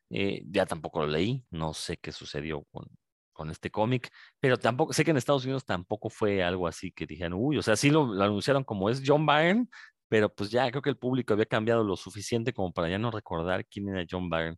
Eh, 0.10 0.44
ya 0.50 0.66
tampoco 0.66 1.02
lo 1.02 1.08
leí, 1.08 1.46
no 1.52 1.74
sé 1.74 1.98
qué 1.98 2.12
sucedió 2.12 2.64
con, 2.72 2.88
con 3.34 3.50
este 3.52 3.70
cómic, 3.72 4.10
pero 4.40 4.58
tampoco, 4.58 4.94
sé 4.94 5.06
que 5.06 5.12
en 5.12 5.18
Estados 5.18 5.44
Unidos 5.46 5.66
tampoco 5.66 6.10
fue 6.10 6.44
algo 6.44 6.68
así 6.68 6.92
que 6.92 7.06
dijeron, 7.06 7.34
uy, 7.40 7.58
o 7.58 7.62
sea, 7.62 7.76
sí 7.76 7.90
lo, 7.90 8.04
anunciaron 8.22 8.64
como 8.64 8.90
es 8.90 9.04
John 9.06 9.26
Byrne, 9.26 9.68
pero 10.10 10.34
pues 10.34 10.50
ya 10.50 10.70
creo 10.72 10.82
que 10.82 10.90
el 10.90 10.98
público 10.98 11.34
había 11.34 11.46
cambiado 11.46 11.84
lo 11.84 11.96
suficiente 11.98 12.54
como 12.54 12.72
para 12.74 12.90
ya 12.90 12.98
no 12.98 13.12
recordar 13.12 13.66
quién 13.66 13.90
era 13.90 14.06
John 14.10 14.30
Byrne. 14.30 14.58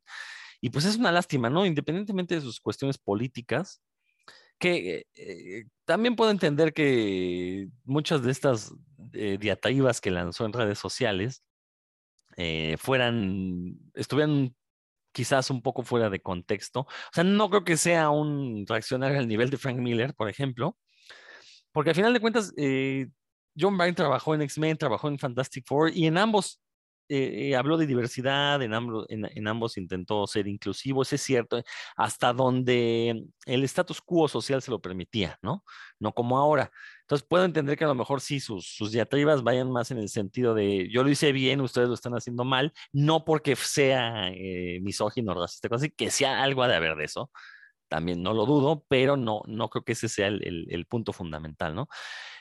Y 0.61 0.69
pues 0.71 0.85
es 0.85 0.97
una 0.97 1.11
lástima, 1.11 1.49
¿no? 1.49 1.65
Independientemente 1.65 2.35
de 2.35 2.41
sus 2.41 2.59
cuestiones 2.59 2.97
políticas, 2.97 3.81
que 4.59 5.05
eh, 5.15 5.65
también 5.85 6.15
puedo 6.15 6.31
entender 6.31 6.73
que 6.73 7.69
muchas 7.85 8.23
de 8.23 8.31
estas 8.31 8.73
eh, 9.13 9.37
diatribas 9.39 10.01
que 10.01 10.11
lanzó 10.11 10.45
en 10.45 10.53
redes 10.53 10.79
sociales 10.79 11.43
eh, 12.37 12.77
fueran, 12.77 13.79
estuvieran 13.95 14.55
quizás 15.19 15.49
un 15.49 15.61
poco 15.61 15.83
fuera 15.83 16.09
de 16.09 16.21
contexto. 16.21 16.79
O 16.79 17.11
sea, 17.11 17.25
no 17.25 17.49
creo 17.49 17.65
que 17.65 17.75
sea 17.75 18.09
un 18.09 18.65
reaccionario 18.65 19.19
al 19.19 19.27
nivel 19.27 19.49
de 19.49 19.57
Frank 19.57 19.75
Miller, 19.75 20.13
por 20.15 20.29
ejemplo, 20.29 20.77
porque 21.73 21.89
al 21.89 21.95
final 21.97 22.13
de 22.13 22.21
cuentas, 22.21 22.53
John 23.59 23.77
Byrne 23.77 23.95
trabajó 23.95 24.33
en 24.33 24.43
X-Men, 24.43 24.77
trabajó 24.77 25.09
en 25.09 25.19
Fantastic 25.19 25.65
Four 25.67 25.91
y 25.93 26.07
en 26.07 26.17
ambos 26.17 26.61
eh, 27.09 27.55
habló 27.55 27.77
de 27.77 27.87
diversidad, 27.87 28.61
en 28.61 28.73
ambos, 28.73 29.05
en, 29.09 29.47
ambos 29.47 29.77
intentó 29.77 30.27
ser 30.27 30.47
inclusivo, 30.47 31.01
es 31.01 31.09
cierto, 31.21 31.61
hasta 31.95 32.33
donde 32.33 33.25
el 33.45 33.63
status 33.63 34.01
quo 34.01 34.27
social 34.27 34.61
se 34.61 34.71
lo 34.71 34.79
permitía, 34.79 35.37
¿no? 35.41 35.63
No 35.99 36.13
como 36.13 36.37
ahora. 36.37 36.71
Entonces 37.01 37.27
puedo 37.27 37.45
entender 37.45 37.77
que 37.77 37.85
a 37.85 37.87
lo 37.87 37.95
mejor 37.95 38.21
sí 38.21 38.39
sus, 38.39 38.67
sus 38.67 38.91
diatribas 38.91 39.43
vayan 39.43 39.71
más 39.71 39.91
en 39.91 39.97
el 39.97 40.09
sentido 40.09 40.53
de 40.53 40.87
yo 40.91 41.03
lo 41.03 41.09
hice 41.09 41.31
bien, 41.31 41.61
ustedes 41.61 41.87
lo 41.87 41.95
están 41.95 42.13
haciendo 42.13 42.43
mal, 42.45 42.73
no 42.91 43.25
porque 43.25 43.55
sea 43.55 44.29
eh, 44.29 44.79
misógino 44.81 45.31
o 45.31 45.41
racista, 45.41 45.67
así 45.71 45.89
que 45.89 46.11
sea 46.11 46.43
algo 46.43 46.67
de 46.67 46.75
haber 46.75 46.95
de 46.95 47.05
eso, 47.05 47.31
también 47.87 48.21
no 48.23 48.33
lo 48.33 48.45
dudo, 48.45 48.85
pero 48.87 49.17
no, 49.17 49.41
no 49.47 49.69
creo 49.69 49.83
que 49.83 49.93
ese 49.93 50.09
sea 50.09 50.27
el, 50.27 50.67
el 50.69 50.85
punto 50.85 51.13
fundamental, 51.13 51.75
¿no? 51.75 51.89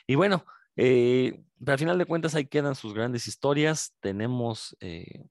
Y 0.06 0.14
bueno, 0.14 0.44
eh, 0.80 1.42
pero 1.58 1.72
al 1.72 1.78
final 1.80 1.98
de 1.98 2.06
cuentas 2.06 2.36
ahí 2.36 2.46
quedan 2.46 2.76
sus 2.76 2.94
grandes 2.94 3.26
historias. 3.26 3.96
Tenemos 3.98 4.76
eh, 4.78 5.24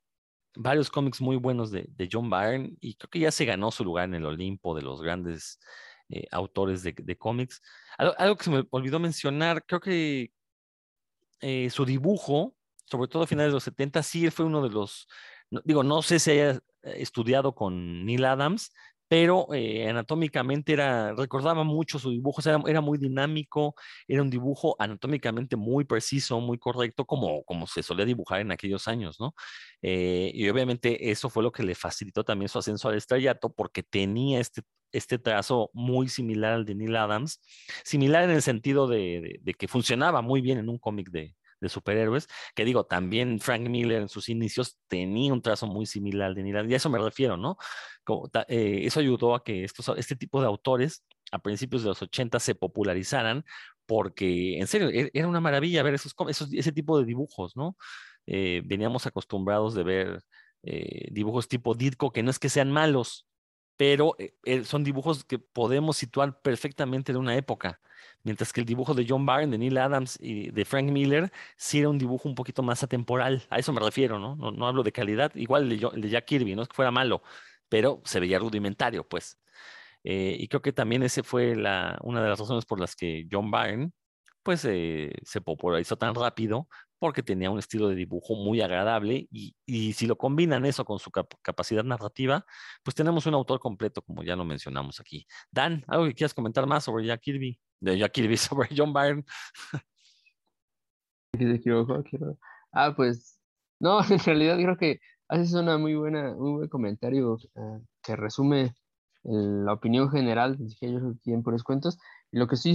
varios 0.55 0.91
cómics 0.91 1.21
muy 1.21 1.37
buenos 1.37 1.71
de, 1.71 1.87
John 2.11 2.29
Byrne 2.29 2.75
y 2.81 2.95
creo 2.95 3.09
que 3.09 3.19
ya 3.19 3.31
se 3.31 3.45
ganó 3.45 3.71
su 3.71 3.85
lugar 3.85 4.05
en 4.05 4.15
el 4.15 4.25
Olimpo 4.25 4.75
de 4.75 4.81
los 4.81 5.01
grandes 5.01 5.57
eh, 6.09 6.27
autores 6.31 6.83
de, 6.83 7.17
cómics. 7.17 7.61
Algo, 7.97 8.35
que 8.35 8.43
se 8.43 8.49
me 8.49 8.67
olvidó 8.71 8.99
mencionar, 8.99 9.65
creo 9.65 9.79
que 9.79 10.33
su 11.69 11.85
dibujo, 11.85 12.53
sobre 12.85 13.07
todo 13.07 13.23
a 13.23 13.27
finales 13.27 13.51
de 13.51 13.55
los 13.55 13.63
70, 13.63 14.03
sí 14.03 14.29
fue 14.31 14.45
uno 14.45 14.61
de 14.61 14.69
los, 14.69 15.07
digo, 15.63 15.81
no 15.83 16.01
sé 16.01 16.19
si 16.19 16.31
haya 16.31 16.59
estudiado 16.83 17.55
con 17.55 18.05
Neil 18.05 18.25
Adams, 18.25 18.71
pero 19.07 19.47
eh, 19.53 19.87
anatómicamente 19.89 20.73
era, 20.73 21.13
recordaba 21.13 21.63
mucho 21.63 21.99
su 21.99 22.11
dibujo, 22.11 22.41
era, 22.47 22.61
era, 22.67 22.81
muy 22.81 22.97
dinámico, 22.97 23.75
era 24.07 24.21
un 24.21 24.29
dibujo 24.29 24.75
anatómicamente 24.79 25.55
muy 25.55 25.85
preciso, 25.85 26.39
muy 26.41 26.57
correcto, 26.57 27.05
como, 27.05 27.43
como 27.43 27.67
se 27.67 27.83
solía 27.83 28.05
dibujar 28.05 28.41
en 28.41 28.51
aquellos 28.51 28.87
años, 28.87 29.17
¿no? 29.19 29.33
Eh, 29.81 30.31
y 30.33 30.49
obviamente 30.49 31.09
eso 31.11 31.29
fue 31.29 31.43
lo 31.43 31.51
que 31.51 31.63
le 31.63 31.75
facilitó 31.75 32.23
también 32.23 32.49
su 32.49 32.59
ascenso 32.59 32.89
al 32.89 32.95
estrellato, 32.97 33.49
porque 33.53 33.83
tenía 33.83 34.39
este, 34.39 34.63
este 34.91 35.19
trazo 35.19 35.69
muy 35.73 36.09
similar 36.09 36.53
al 36.53 36.65
de 36.65 36.75
Neil 36.75 36.95
Adams, 36.95 37.41
similar 37.83 38.23
en 38.25 38.31
el 38.31 38.41
sentido 38.41 38.87
de 38.87 39.39
que 39.57 39.67
funcionaba 39.67 40.21
muy 40.21 40.41
bien 40.41 40.57
en 40.57 40.69
un 40.69 40.79
cómic 40.79 41.09
de, 41.11 41.36
de 41.59 41.69
superhéroes, 41.69 42.27
que 42.55 42.65
digo, 42.65 42.85
también 42.85 43.39
Frank 43.39 43.67
Miller 43.67 44.01
en 44.01 44.09
sus 44.09 44.29
inicios 44.29 44.77
tenía 44.87 45.33
un 45.33 45.41
trazo 45.41 45.67
muy 45.67 45.85
similar 45.85 46.27
al 46.27 46.35
de 46.35 46.43
Neil 46.43 46.69
y 46.69 46.73
a 46.73 46.77
eso 46.77 46.89
me 46.89 46.99
refiero, 46.99 47.37
¿no? 47.37 47.57
Eh, 48.47 48.81
eso 48.85 48.99
ayudó 48.99 49.35
a 49.35 49.43
que 49.43 49.63
estos, 49.63 49.89
este 49.97 50.15
tipo 50.15 50.41
de 50.41 50.47
autores 50.47 51.03
a 51.31 51.39
principios 51.39 51.83
de 51.83 51.89
los 51.89 52.01
80 52.01 52.39
se 52.39 52.55
popularizaran, 52.55 53.43
porque 53.85 54.59
en 54.59 54.67
serio, 54.67 54.89
e, 54.89 55.11
era 55.13 55.27
una 55.27 55.41
maravilla 55.41 55.83
ver 55.83 55.95
esos, 55.95 56.13
esos 56.29 56.53
ese 56.53 56.71
tipo 56.71 56.99
de 56.99 57.05
dibujos, 57.05 57.55
¿no? 57.55 57.77
Eh, 58.25 58.61
veníamos 58.65 59.05
acostumbrados 59.07 59.73
de 59.75 59.83
ver 59.83 60.21
eh, 60.63 61.07
dibujos 61.11 61.47
tipo 61.47 61.75
Ditko, 61.75 62.11
que 62.11 62.23
no 62.23 62.31
es 62.31 62.39
que 62.39 62.49
sean 62.49 62.71
malos, 62.71 63.26
pero 63.77 64.15
son 64.65 64.83
dibujos 64.83 65.23
que 65.23 65.39
podemos 65.39 65.97
situar 65.97 66.41
perfectamente 66.41 67.13
de 67.13 67.19
una 67.19 67.35
época. 67.35 67.79
Mientras 68.23 68.51
que 68.51 68.59
el 68.61 68.65
dibujo 68.65 68.93
de 68.93 69.05
John 69.07 69.25
Byrne, 69.25 69.51
de 69.51 69.57
Neil 69.57 69.77
Adams 69.77 70.17
y 70.21 70.51
de 70.51 70.65
Frank 70.65 70.89
Miller 70.89 71.31
sí 71.55 71.79
era 71.79 71.89
un 71.89 71.97
dibujo 71.97 72.27
un 72.27 72.35
poquito 72.35 72.63
más 72.63 72.83
atemporal. 72.83 73.43
A 73.49 73.59
eso 73.59 73.71
me 73.71 73.79
refiero, 73.79 74.19
¿no? 74.19 74.35
No, 74.35 74.67
hablo 74.67 74.83
de 74.83 74.91
calidad. 74.91 75.33
Igual 75.35 75.71
el 75.71 75.79
de, 76.01 76.09
Jack 76.09 76.25
Kirby, 76.25 76.55
no 76.55 76.63
es 76.63 76.67
que 76.67 76.75
fuera 76.75 76.91
malo, 76.91 77.21
pero 77.69 78.01
se 78.05 78.19
veía 78.19 78.39
rudimentario, 78.39 79.07
pues. 79.07 79.39
Eh, 80.03 80.35
y 80.39 80.47
creo 80.47 80.61
que 80.61 80.73
también 80.73 81.03
ese 81.03 81.23
fue 81.23 81.55
la, 81.55 81.97
una 82.03 82.21
de 82.21 82.29
las 82.29 82.39
razones 82.39 82.65
por 82.65 82.79
las 82.79 82.95
que 82.95 83.27
John 83.31 83.51
Byrne 83.51 83.91
pues 84.43 84.63
eh, 84.65 85.11
se 85.23 85.41
popularizó 85.41 85.97
tan 85.97 86.15
rápido 86.15 86.69
porque 86.99 87.23
tenía 87.23 87.49
un 87.49 87.59
estilo 87.59 87.89
de 87.89 87.95
dibujo 87.95 88.35
muy 88.35 88.61
agradable 88.61 89.27
y, 89.31 89.55
y 89.65 89.93
si 89.93 90.07
lo 90.07 90.17
combinan 90.17 90.65
eso 90.65 90.85
con 90.85 90.99
su 90.99 91.11
capacidad 91.11 91.83
narrativa, 91.83 92.45
pues 92.83 92.95
tenemos 92.95 93.25
un 93.25 93.33
autor 93.33 93.59
completo 93.59 94.01
como 94.01 94.23
ya 94.23 94.35
lo 94.35 94.45
mencionamos 94.45 94.99
aquí. 94.99 95.27
Dan, 95.51 95.83
¿algo 95.87 96.05
que 96.05 96.13
quieras 96.13 96.33
comentar 96.33 96.65
más 96.67 96.83
sobre 96.83 97.05
Jack 97.05 97.21
Kirby? 97.21 97.59
de 97.79 97.97
Jack 97.97 98.11
Kirby 98.13 98.37
sobre 98.37 98.69
John 98.75 98.93
Byrne. 98.93 99.23
Ah, 102.71 102.93
pues 102.95 103.39
no, 103.79 103.99
en 104.09 104.19
realidad 104.19 104.57
creo 104.57 104.77
que 104.77 104.99
haces 105.27 105.53
una 105.53 105.77
muy 105.77 105.95
buena, 105.95 106.35
un 106.35 106.57
buen 106.57 106.69
comentario 106.69 107.37
ah, 107.55 107.79
que 108.03 108.15
resume 108.15 108.73
la 109.23 109.73
opinión 109.73 110.09
general, 110.09 110.57
dije 110.57 110.93
yo 110.93 110.99
aquí 111.09 111.33
en 111.33 111.43
puros 111.43 111.63
cuentos. 111.63 111.97
Y 112.31 112.39
lo 112.39 112.47
que 112.47 112.55
sí 112.55 112.73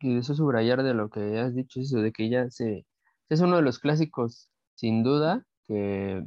deseo 0.00 0.34
subrayar 0.34 0.82
de 0.82 0.94
lo 0.94 1.10
que 1.10 1.38
has 1.38 1.54
dicho 1.54 1.80
es 1.80 1.86
eso 1.86 1.98
de 2.00 2.12
que 2.12 2.28
ya 2.28 2.50
se, 2.50 2.84
es 3.28 3.40
uno 3.40 3.56
de 3.56 3.62
los 3.62 3.78
clásicos, 3.78 4.50
sin 4.74 5.02
duda, 5.02 5.44
que, 5.66 6.24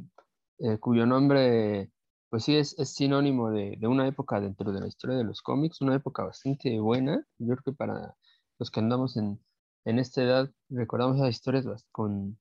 eh, 0.58 0.78
cuyo 0.78 1.06
nombre 1.06 1.90
pues 2.30 2.44
sí 2.44 2.56
es, 2.56 2.76
sinónimo 2.84 3.50
de, 3.50 3.76
de, 3.78 3.86
una 3.88 4.06
época 4.06 4.40
dentro 4.40 4.72
de 4.72 4.80
la 4.80 4.86
historia 4.86 5.16
de 5.16 5.24
los 5.24 5.42
cómics, 5.42 5.80
una 5.80 5.96
época 5.96 6.24
bastante 6.24 6.78
buena. 6.80 7.26
Yo 7.38 7.56
creo 7.56 7.62
que 7.64 7.72
para 7.72 8.16
los 8.58 8.70
que 8.70 8.80
andamos 8.80 9.16
en, 9.16 9.40
en 9.84 9.98
esta 9.98 10.22
edad 10.22 10.50
recordamos 10.68 11.16
esas 11.16 11.30
historias 11.30 11.66
con, 11.92 12.38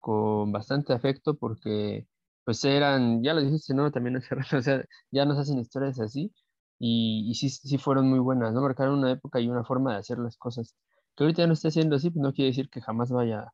con 0.00 0.52
bastante 0.52 0.92
afecto 0.92 1.36
porque 1.38 2.08
pues 2.44 2.64
eran, 2.64 3.22
ya 3.22 3.34
lo 3.34 3.42
dijiste, 3.42 3.74
¿no? 3.74 3.92
También 3.92 4.16
o 4.56 4.62
sea, 4.62 4.84
ya 5.10 5.24
nos 5.24 5.38
hacen 5.38 5.58
historias 5.58 6.00
así 6.00 6.32
y, 6.78 7.30
y 7.30 7.34
sí, 7.34 7.50
sí 7.50 7.78
fueron 7.78 8.08
muy 8.10 8.18
buenas, 8.20 8.52
¿no? 8.54 8.62
Marcaron 8.62 8.98
una 8.98 9.12
época 9.12 9.40
y 9.40 9.48
una 9.48 9.64
forma 9.64 9.92
de 9.92 9.98
hacer 10.00 10.18
las 10.18 10.36
cosas. 10.36 10.76
Que 11.16 11.24
ahorita 11.24 11.46
no 11.46 11.52
esté 11.54 11.68
haciendo 11.68 11.96
así, 11.96 12.10
pues 12.10 12.22
no 12.22 12.32
quiere 12.32 12.50
decir 12.50 12.70
que 12.70 12.80
jamás 12.80 13.10
vaya 13.10 13.52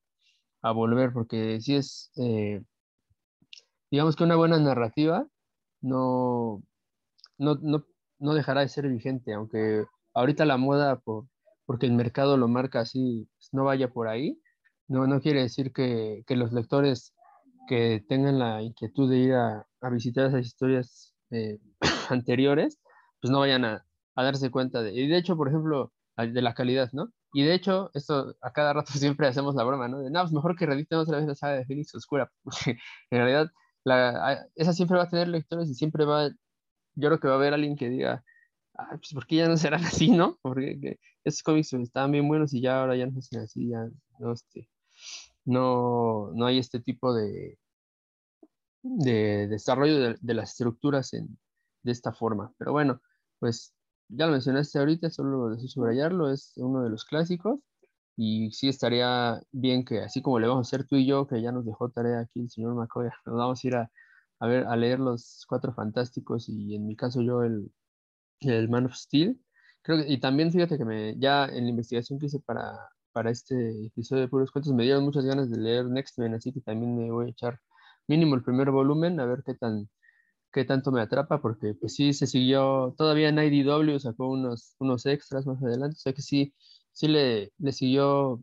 a 0.65 0.73
volver, 0.73 1.13
porque 1.13 1.61
sí 1.61 1.77
es, 1.77 2.11
eh, 2.17 2.63
digamos 3.91 4.17
que 4.17 4.25
una 4.25 4.37
buena 4.37 4.59
narrativa 4.59 5.27
no, 5.83 6.63
no, 7.39 7.57
no, 7.63 7.85
no, 8.19 8.35
dejará 8.35 8.63
de 8.63 8.69
ser 8.69 8.89
vigente, 8.89 9.35
aunque 9.35 9.85
ahorita 10.15 10.47
la 10.47 10.57
moda, 10.57 11.01
por, 11.01 11.27
porque 11.67 11.85
el 11.87 11.93
mercado 11.93 12.39
lo 12.39 12.49
marca 12.49 12.81
así, 12.81 13.29
pues, 13.37 13.51
no 13.53 13.65
vaya 13.65 13.89
por 13.93 14.09
ahí, 14.09 14.41
no, 14.89 15.07
no 15.07 15.21
quiere 15.21 15.43
decir 15.43 15.71
que, 15.73 16.25
que 16.27 16.37
los 16.37 16.53
lectores 16.53 17.15
que 17.69 18.03
tengan 18.09 18.39
la 18.39 18.63
inquietud 18.63 19.11
de 19.11 19.19
ir 19.19 19.35
a, 19.35 19.67
a 19.83 19.91
visitar 19.91 20.29
esas 20.29 20.47
historias 20.47 21.15
eh, 21.31 21.59
anteriores, 22.09 22.81
pues 23.21 23.31
no 23.31 23.41
vayan 23.41 23.67
a, 23.67 23.85
a, 24.15 24.25
darse 24.25 24.51
cuenta 24.51 24.83
de, 24.83 24.95
y 24.95 25.09
de 25.09 25.19
hecho, 25.19 25.37
por 25.37 25.49
ejemplo, 25.49 25.93
de 26.17 26.43
la 26.43 26.55
calidad, 26.55 26.91
¿no? 26.93 27.13
Y 27.35 27.43
de 27.43 27.55
hecho, 27.55 27.91
esto 27.95 28.37
a 28.41 28.53
cada 28.53 28.73
rato 28.73 28.93
siempre 28.95 29.27
hacemos 29.27 29.55
la 29.57 29.65
broma, 29.65 29.89
¿no? 29.89 29.99
De, 30.01 30.11
no, 30.11 30.21
pues 30.23 30.33
mejor 30.33 30.57
que 30.57 30.67
reeditemos 30.67 31.09
otra 31.09 31.19
vez 31.19 31.27
la 31.27 31.35
saga 31.35 31.55
de 31.57 31.67
Phoenix 31.67 31.95
Oscura, 31.95 32.33
porque 32.45 32.79
en 33.11 33.19
realidad 33.19 33.51
esa 34.55 34.73
siempre 34.73 34.97
va 34.97 35.05
a 35.05 35.11
tener 35.11 35.29
lectores 35.29 35.69
y 35.69 35.75
siempre 35.75 36.07
va, 36.07 36.29
yo 36.29 37.09
creo 37.09 37.21
que 37.21 37.29
va 37.29 37.35
a 37.35 37.37
haber 37.37 37.53
alguien 37.53 37.77
que 37.77 37.91
diga, 37.91 38.25
pues 38.75 39.13
¿por 39.13 39.27
qué 39.27 39.37
ya 39.37 39.49
no 39.49 39.57
serán 39.57 39.85
así, 39.85 40.11
no? 40.11 40.39
Porque 40.43 40.99
esos 41.25 41.43
cómics 41.43 41.73
estaban 41.73 42.13
bien 42.13 42.29
buenos 42.29 42.55
y 42.55 42.61
ya 42.63 42.81
ahora 42.81 42.97
ya 42.97 43.07
no 43.07 43.21
son 43.21 43.43
así, 43.43 43.69
ya 43.69 43.89
no, 44.21 44.33
este, 44.33 44.69
no, 45.45 46.31
no 46.35 46.47
hay 46.47 46.59
este 46.59 46.81
tipo 46.81 47.13
de, 47.15 47.59
de 48.83 49.49
desarrollo 49.49 50.15
de, 50.21 50.35
las 50.35 50.51
estructuras 50.53 51.13
en, 51.15 51.39
de 51.83 51.93
esta 51.93 52.13
forma. 52.13 52.53
Pero 52.59 52.73
bueno, 52.73 53.01
pues 53.41 53.74
ya 54.09 54.27
lo 54.27 54.33
mencionaste 54.33 54.79
ahorita, 54.79 55.11
solo 55.11 55.51
deseo 55.51 55.69
subrayarlo, 55.69 56.31
es 56.31 56.53
uno 56.57 56.83
de 56.83 56.91
los 56.91 57.05
clásicos. 57.05 57.61
Y 58.17 58.51
sí 58.53 58.69
estaría 58.69 59.41
bien 59.53 59.85
que, 59.85 60.01
así 60.01 60.23
como 60.23 60.39
le 60.39 60.47
vamos 60.49 60.69
a 60.69 60.77
hacer 60.77 60.87
tú 60.87 60.97
y 60.97 61.07
yo, 61.07 61.27
que 61.27 61.43
ya 61.43 61.53
nos 61.53 61.67
dejó 61.67 61.91
tarea 61.91 62.21
aquí 62.21 62.41
el 62.43 62.51
señor 62.51 62.75
McCoy, 62.75 63.09
nos 63.27 63.37
vamos 63.37 63.65
a 63.65 63.67
ir 63.69 63.77
a, 63.77 63.91
a 64.41 64.47
ver, 64.47 64.67
a 64.67 64.77
leer 64.77 65.01
los 65.01 65.45
cuatro 65.49 65.75
fantásticos 65.75 66.49
y 66.49 66.75
en 66.77 66.87
mi 66.87 66.97
caso 66.97 67.23
yo 67.23 67.43
el, 67.43 67.73
el 68.41 68.69
Man 68.69 68.87
of 68.87 68.95
Steel. 68.95 69.41
Creo 69.83 69.99
que, 69.99 70.13
y 70.13 70.19
también 70.21 70.53
fíjate 70.53 70.79
que 70.79 70.85
me, 70.85 71.19
ya 71.19 71.47
en 71.47 71.65
la 71.65 71.71
investigación 71.71 72.19
que 72.19 72.27
hice 72.27 72.41
para, 72.41 72.79
para 73.13 73.31
este 73.31 73.87
episodio 73.87 74.23
de 74.23 74.29
Puros 74.29 74.51
Cuentos 74.51 74.73
me 74.73 74.85
dieron 74.85 75.05
muchas 75.05 75.25
ganas 75.25 75.51
de 75.51 75.59
leer 75.59 75.87
Next 75.87 76.19
Men, 76.19 76.35
así 76.35 76.53
que 76.53 76.61
también 76.61 76.97
me 76.97 77.11
voy 77.11 77.27
a 77.27 77.31
echar 77.31 77.61
mínimo 78.09 78.35
el 78.35 78.43
primer 78.45 78.71
volumen 78.71 79.21
a 79.21 79.27
ver 79.27 79.43
qué 79.45 79.55
tan 79.55 79.89
qué 80.55 80.65
tanto 80.65 80.93
me 80.93 81.01
atrapa, 81.01 81.43
porque 81.43 81.75
pues 81.75 81.95
sí 81.95 82.13
se 82.15 82.29
siguió, 82.29 82.95
todavía 82.97 83.29
en 83.29 83.39
IDW 83.39 83.99
sacó 83.99 84.29
unos, 84.29 84.77
unos 84.79 85.05
extras 85.05 85.47
más 85.47 85.61
adelante, 85.63 85.97
o 85.97 85.99
sea 85.99 86.13
que 86.13 86.23
sí, 86.23 86.55
sí 86.93 87.09
le, 87.09 87.53
le 87.59 87.73
siguió, 87.73 88.41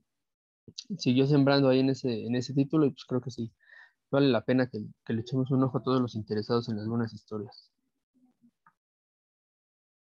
siguió 0.97 1.25
sembrando 1.25 1.69
ahí 1.69 1.79
en 1.79 1.91
ese, 1.91 2.25
en 2.25 2.35
ese 2.35 2.53
título 2.53 2.85
y 2.85 2.89
pues 2.91 3.05
creo 3.05 3.21
que 3.21 3.31
sí, 3.31 3.53
vale 4.11 4.27
la 4.27 4.43
pena 4.43 4.69
que, 4.69 4.79
le 5.13 5.21
echemos 5.21 5.49
un 5.51 5.63
ojo 5.63 5.77
a 5.77 5.83
todos 5.83 6.01
los 6.01 6.15
interesados 6.15 6.67
en 6.67 6.79
algunas 6.79 7.13
historias. 7.13 7.71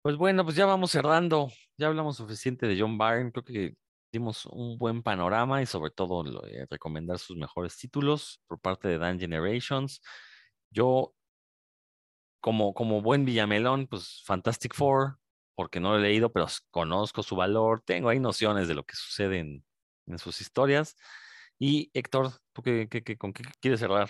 Pues 0.00 0.16
bueno, 0.16 0.44
pues 0.44 0.56
ya 0.56 0.64
vamos 0.64 0.90
cerrando 0.90 1.48
ya 1.76 1.88
hablamos 1.88 2.16
suficiente 2.16 2.66
de 2.66 2.80
John 2.80 2.96
Byrne, 2.96 3.30
creo 3.32 3.44
que 3.44 3.74
dimos 4.11 4.46
un 4.46 4.78
buen 4.78 5.02
panorama 5.02 5.61
y 5.61 5.66
sobre 5.66 5.90
todo 5.90 6.24
eh, 6.46 6.66
recomendar 6.70 7.18
sus 7.18 7.36
mejores 7.36 7.76
títulos 7.76 8.40
por 8.46 8.59
parte 8.59 8.88
de 8.88 8.98
Dan 8.98 9.20
Generations. 9.20 10.00
Yo, 10.70 11.14
como, 12.41 12.74
como 12.74 13.03
buen 13.03 13.24
Villamelón, 13.24 13.86
pues 13.86 14.22
Fantastic 14.24 14.74
Four, 14.74 15.18
porque 15.55 15.80
no 15.80 15.91
lo 15.91 15.99
he 15.99 16.03
leído, 16.03 16.30
pero 16.30 16.47
conozco 16.70 17.22
su 17.22 17.36
valor, 17.36 17.80
tengo 17.80 18.09
ahí 18.09 18.20
nociones 18.20 18.68
de 18.68 18.74
lo 18.74 18.84
que 18.84 18.95
sucede 18.95 19.39
en, 19.39 19.64
sus 20.18 20.41
historias. 20.41 20.97
Y 21.59 21.91
Héctor, 21.93 22.30
¿tú 22.53 22.62
qué, 22.62 22.89
con 23.18 23.32
qué 23.32 23.43
quieres 23.61 23.80
cerrar? 23.80 24.09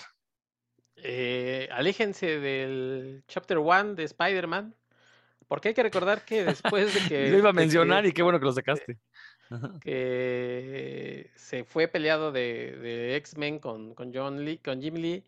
Eh, 0.97 1.69
aléjense 1.73 2.39
del 2.39 3.25
Chapter 3.27 3.59
One 3.59 3.95
de 3.95 4.05
Spider-Man, 4.05 4.75
porque 5.49 5.69
hay 5.69 5.75
que 5.75 5.83
recordar 5.83 6.25
que 6.25 6.45
después 6.45 6.95
de 6.95 7.01
que... 7.09 7.31
lo 7.31 7.39
iba 7.39 7.51
a 7.51 7.55
mencionar 7.55 8.07
y 8.07 8.13
qué 8.13 8.23
bueno 8.23 8.39
que 8.39 8.45
lo 8.45 8.53
sacaste. 8.53 8.99
Que 9.81 11.31
se 11.35 11.65
fue 11.65 11.89
peleado 11.89 12.31
de, 12.31 13.17
X-Men 13.17 13.59
con, 13.59 13.95
con, 13.95 14.13
John 14.15 14.45
Lee, 14.45 14.59
con 14.59 14.83
Jim 14.83 14.95
Lee. 14.97 15.25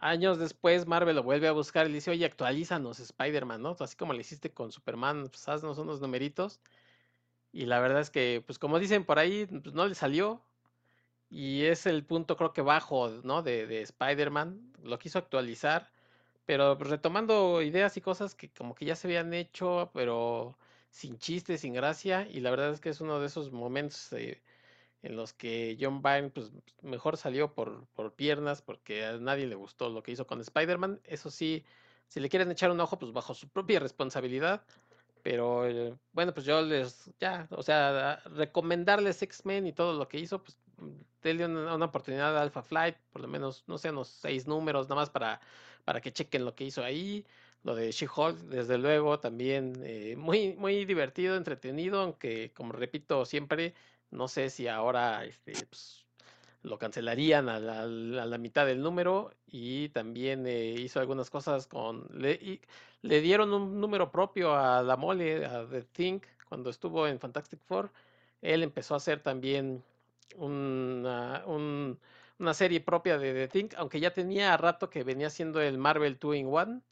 Años 0.00 0.38
después 0.38 0.86
Marvel 0.86 1.16
lo 1.16 1.22
vuelve 1.22 1.48
a 1.48 1.52
buscar 1.52 1.86
y 1.86 1.90
le 1.90 1.96
dice, 1.96 2.10
oye, 2.10 2.24
actualízanos 2.24 3.00
Spider-Man, 3.00 3.62
¿no? 3.62 3.76
Así 3.80 3.96
como 3.96 4.12
le 4.12 4.20
hiciste 4.20 4.52
con 4.52 4.72
Superman, 4.72 5.28
pues 5.28 5.48
haznos 5.48 5.78
unos 5.78 6.00
numeritos. 6.00 6.60
Y 7.52 7.66
la 7.66 7.80
verdad 7.80 8.00
es 8.00 8.10
que, 8.10 8.42
pues 8.46 8.58
como 8.58 8.78
dicen 8.78 9.04
por 9.04 9.18
ahí, 9.18 9.46
pues 9.46 9.74
no 9.74 9.86
le 9.86 9.94
salió. 9.94 10.42
Y 11.30 11.64
es 11.64 11.86
el 11.86 12.04
punto 12.06 12.36
creo 12.36 12.52
que 12.52 12.62
bajo, 12.62 13.10
¿no? 13.24 13.42
De, 13.42 13.66
de 13.66 13.82
Spider-Man. 13.82 14.72
Lo 14.82 14.98
quiso 14.98 15.18
actualizar 15.18 15.90
pero 16.46 16.78
pues, 16.78 16.90
retomando 16.90 17.62
ideas 17.62 17.98
y 17.98 18.00
cosas 18.00 18.34
que 18.34 18.50
como 18.50 18.74
que 18.74 18.86
ya 18.86 18.96
se 18.96 19.06
habían 19.08 19.34
hecho, 19.34 19.90
pero 19.94 20.56
sin 20.90 21.18
chiste, 21.18 21.58
sin 21.58 21.74
gracia, 21.74 22.26
y 22.30 22.40
la 22.40 22.50
verdad 22.50 22.72
es 22.72 22.80
que 22.80 22.88
es 22.90 23.02
uno 23.02 23.20
de 23.20 23.26
esos 23.26 23.52
momentos 23.52 24.12
eh, 24.14 24.42
en 25.02 25.16
los 25.16 25.32
que 25.32 25.76
John 25.80 26.02
Byrne 26.02 26.30
pues 26.30 26.50
mejor 26.82 27.16
salió 27.16 27.54
por, 27.54 27.86
por 27.94 28.14
piernas 28.14 28.62
porque 28.62 29.04
a 29.04 29.18
nadie 29.18 29.46
le 29.46 29.54
gustó 29.54 29.88
lo 29.90 30.02
que 30.02 30.12
hizo 30.12 30.26
con 30.26 30.40
Spider-Man. 30.40 31.00
Eso 31.04 31.30
sí, 31.30 31.64
si 32.08 32.20
le 32.20 32.28
quieren 32.28 32.50
echar 32.50 32.70
un 32.70 32.80
ojo, 32.80 32.98
pues 32.98 33.12
bajo 33.12 33.34
su 33.34 33.48
propia 33.48 33.80
responsabilidad. 33.80 34.62
Pero 35.22 35.66
eh, 35.66 35.94
bueno, 36.12 36.32
pues 36.32 36.46
yo 36.46 36.62
les, 36.62 37.10
ya, 37.20 37.48
o 37.50 37.62
sea, 37.62 38.22
recomendarles 38.26 39.20
X-Men 39.22 39.66
y 39.66 39.72
todo 39.72 39.92
lo 39.92 40.08
que 40.08 40.18
hizo, 40.18 40.42
pues 40.42 40.56
denle 41.22 41.46
una, 41.46 41.74
una, 41.74 41.86
oportunidad 41.86 42.36
a 42.36 42.42
Alpha 42.42 42.62
Flight, 42.62 42.96
por 43.12 43.22
lo 43.22 43.28
menos, 43.28 43.64
no 43.66 43.78
sé, 43.78 43.90
unos 43.90 44.08
seis 44.08 44.46
números, 44.46 44.88
nada 44.88 45.02
más 45.02 45.10
para 45.10 45.40
para 45.88 46.02
que 46.02 46.12
chequen 46.12 46.44
lo 46.44 46.54
que 46.54 46.64
hizo 46.64 46.84
ahí. 46.84 47.24
Lo 47.62 47.74
de 47.74 47.90
She-Hulk, 47.92 48.36
desde 48.50 48.76
luego, 48.76 49.20
también 49.20 49.72
eh, 49.82 50.16
muy, 50.18 50.54
muy 50.54 50.84
divertido, 50.84 51.34
entretenido, 51.34 52.02
aunque, 52.02 52.52
como 52.52 52.74
repito 52.74 53.24
siempre, 53.24 53.72
no 54.10 54.28
sé 54.28 54.50
si 54.50 54.68
ahora 54.68 55.24
este, 55.24 55.52
pues, 55.66 56.04
lo 56.62 56.78
cancelarían 56.78 57.48
a 57.48 57.60
la, 57.60 58.38
mitad 58.38 58.66
del 58.66 58.82
número 58.82 59.32
y 59.46 59.88
también 59.90 60.46
eh, 60.46 60.74
hizo 60.78 61.00
algunas 61.00 61.30
cosas 61.30 61.66
con... 61.66 62.06
Le, 62.12 62.60
dieron 63.20 63.52
un 63.52 63.80
número 63.80 64.10
propio 64.10 64.54
a 64.54 64.82
la 64.82 64.96
mole, 64.96 65.46
a 65.46 65.66
The 65.66 65.82
Think, 65.82 66.24
cuando 66.48 66.70
estuvo 66.70 67.06
en 67.06 67.20
Fantastic 67.20 67.60
Four. 67.60 67.90
Él 68.42 68.62
empezó 68.62 68.94
a 68.94 68.96
hacer 68.98 69.20
también 69.22 69.82
una, 70.36 71.42
un 71.46 71.98
una 72.38 72.54
serie 72.54 72.80
propia 72.80 73.18
de 73.18 73.32
The 73.34 73.48
Think, 73.48 73.74
aunque 73.76 74.00
ya 74.00 74.12
tenía 74.12 74.56
rato 74.56 74.90
que 74.90 75.04
venía 75.04 75.30
siendo 75.30 75.60
el 75.60 75.78
Marvel 75.78 76.18
2 76.18 76.36
in 76.36 76.46
1, 76.46 76.82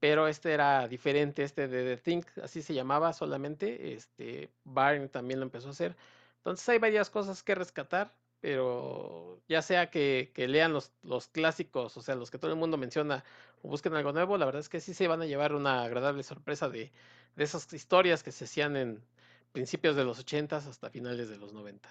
pero 0.00 0.28
este 0.28 0.52
era 0.52 0.88
diferente, 0.88 1.42
este 1.44 1.68
de 1.68 1.96
The 1.96 2.02
Think, 2.02 2.26
así 2.42 2.62
se 2.62 2.74
llamaba 2.74 3.12
solamente, 3.12 3.94
este 3.94 4.50
Byrne 4.64 5.08
también 5.08 5.40
lo 5.40 5.46
empezó 5.46 5.68
a 5.68 5.70
hacer. 5.72 5.96
Entonces 6.42 6.68
hay 6.68 6.78
varias 6.78 7.08
cosas 7.08 7.42
que 7.44 7.54
rescatar, 7.54 8.12
pero 8.40 9.40
ya 9.48 9.62
sea 9.62 9.90
que, 9.90 10.32
lean 10.36 10.72
los, 10.72 10.92
los, 11.02 11.28
clásicos, 11.28 11.96
o 11.96 12.02
sea, 12.02 12.16
los 12.16 12.32
que 12.32 12.38
todo 12.38 12.50
el 12.50 12.58
mundo 12.58 12.76
menciona, 12.76 13.24
o 13.62 13.68
busquen 13.68 13.94
algo 13.94 14.12
nuevo, 14.12 14.36
la 14.36 14.46
verdad 14.46 14.60
es 14.60 14.68
que 14.68 14.80
sí 14.80 14.92
se 14.92 15.06
van 15.06 15.22
a 15.22 15.26
llevar 15.26 15.54
una 15.54 15.84
agradable 15.84 16.24
sorpresa 16.24 16.68
de, 16.68 16.90
de 17.36 17.44
esas 17.44 17.72
historias 17.72 18.24
que 18.24 18.32
se 18.32 18.44
hacían 18.46 18.76
en 18.76 19.04
principios 19.52 19.94
de 19.94 20.04
los 20.04 20.18
80 20.18 20.56
hasta 20.56 20.90
finales 20.90 21.28
de 21.28 21.36
los 21.36 21.52
90. 21.52 21.88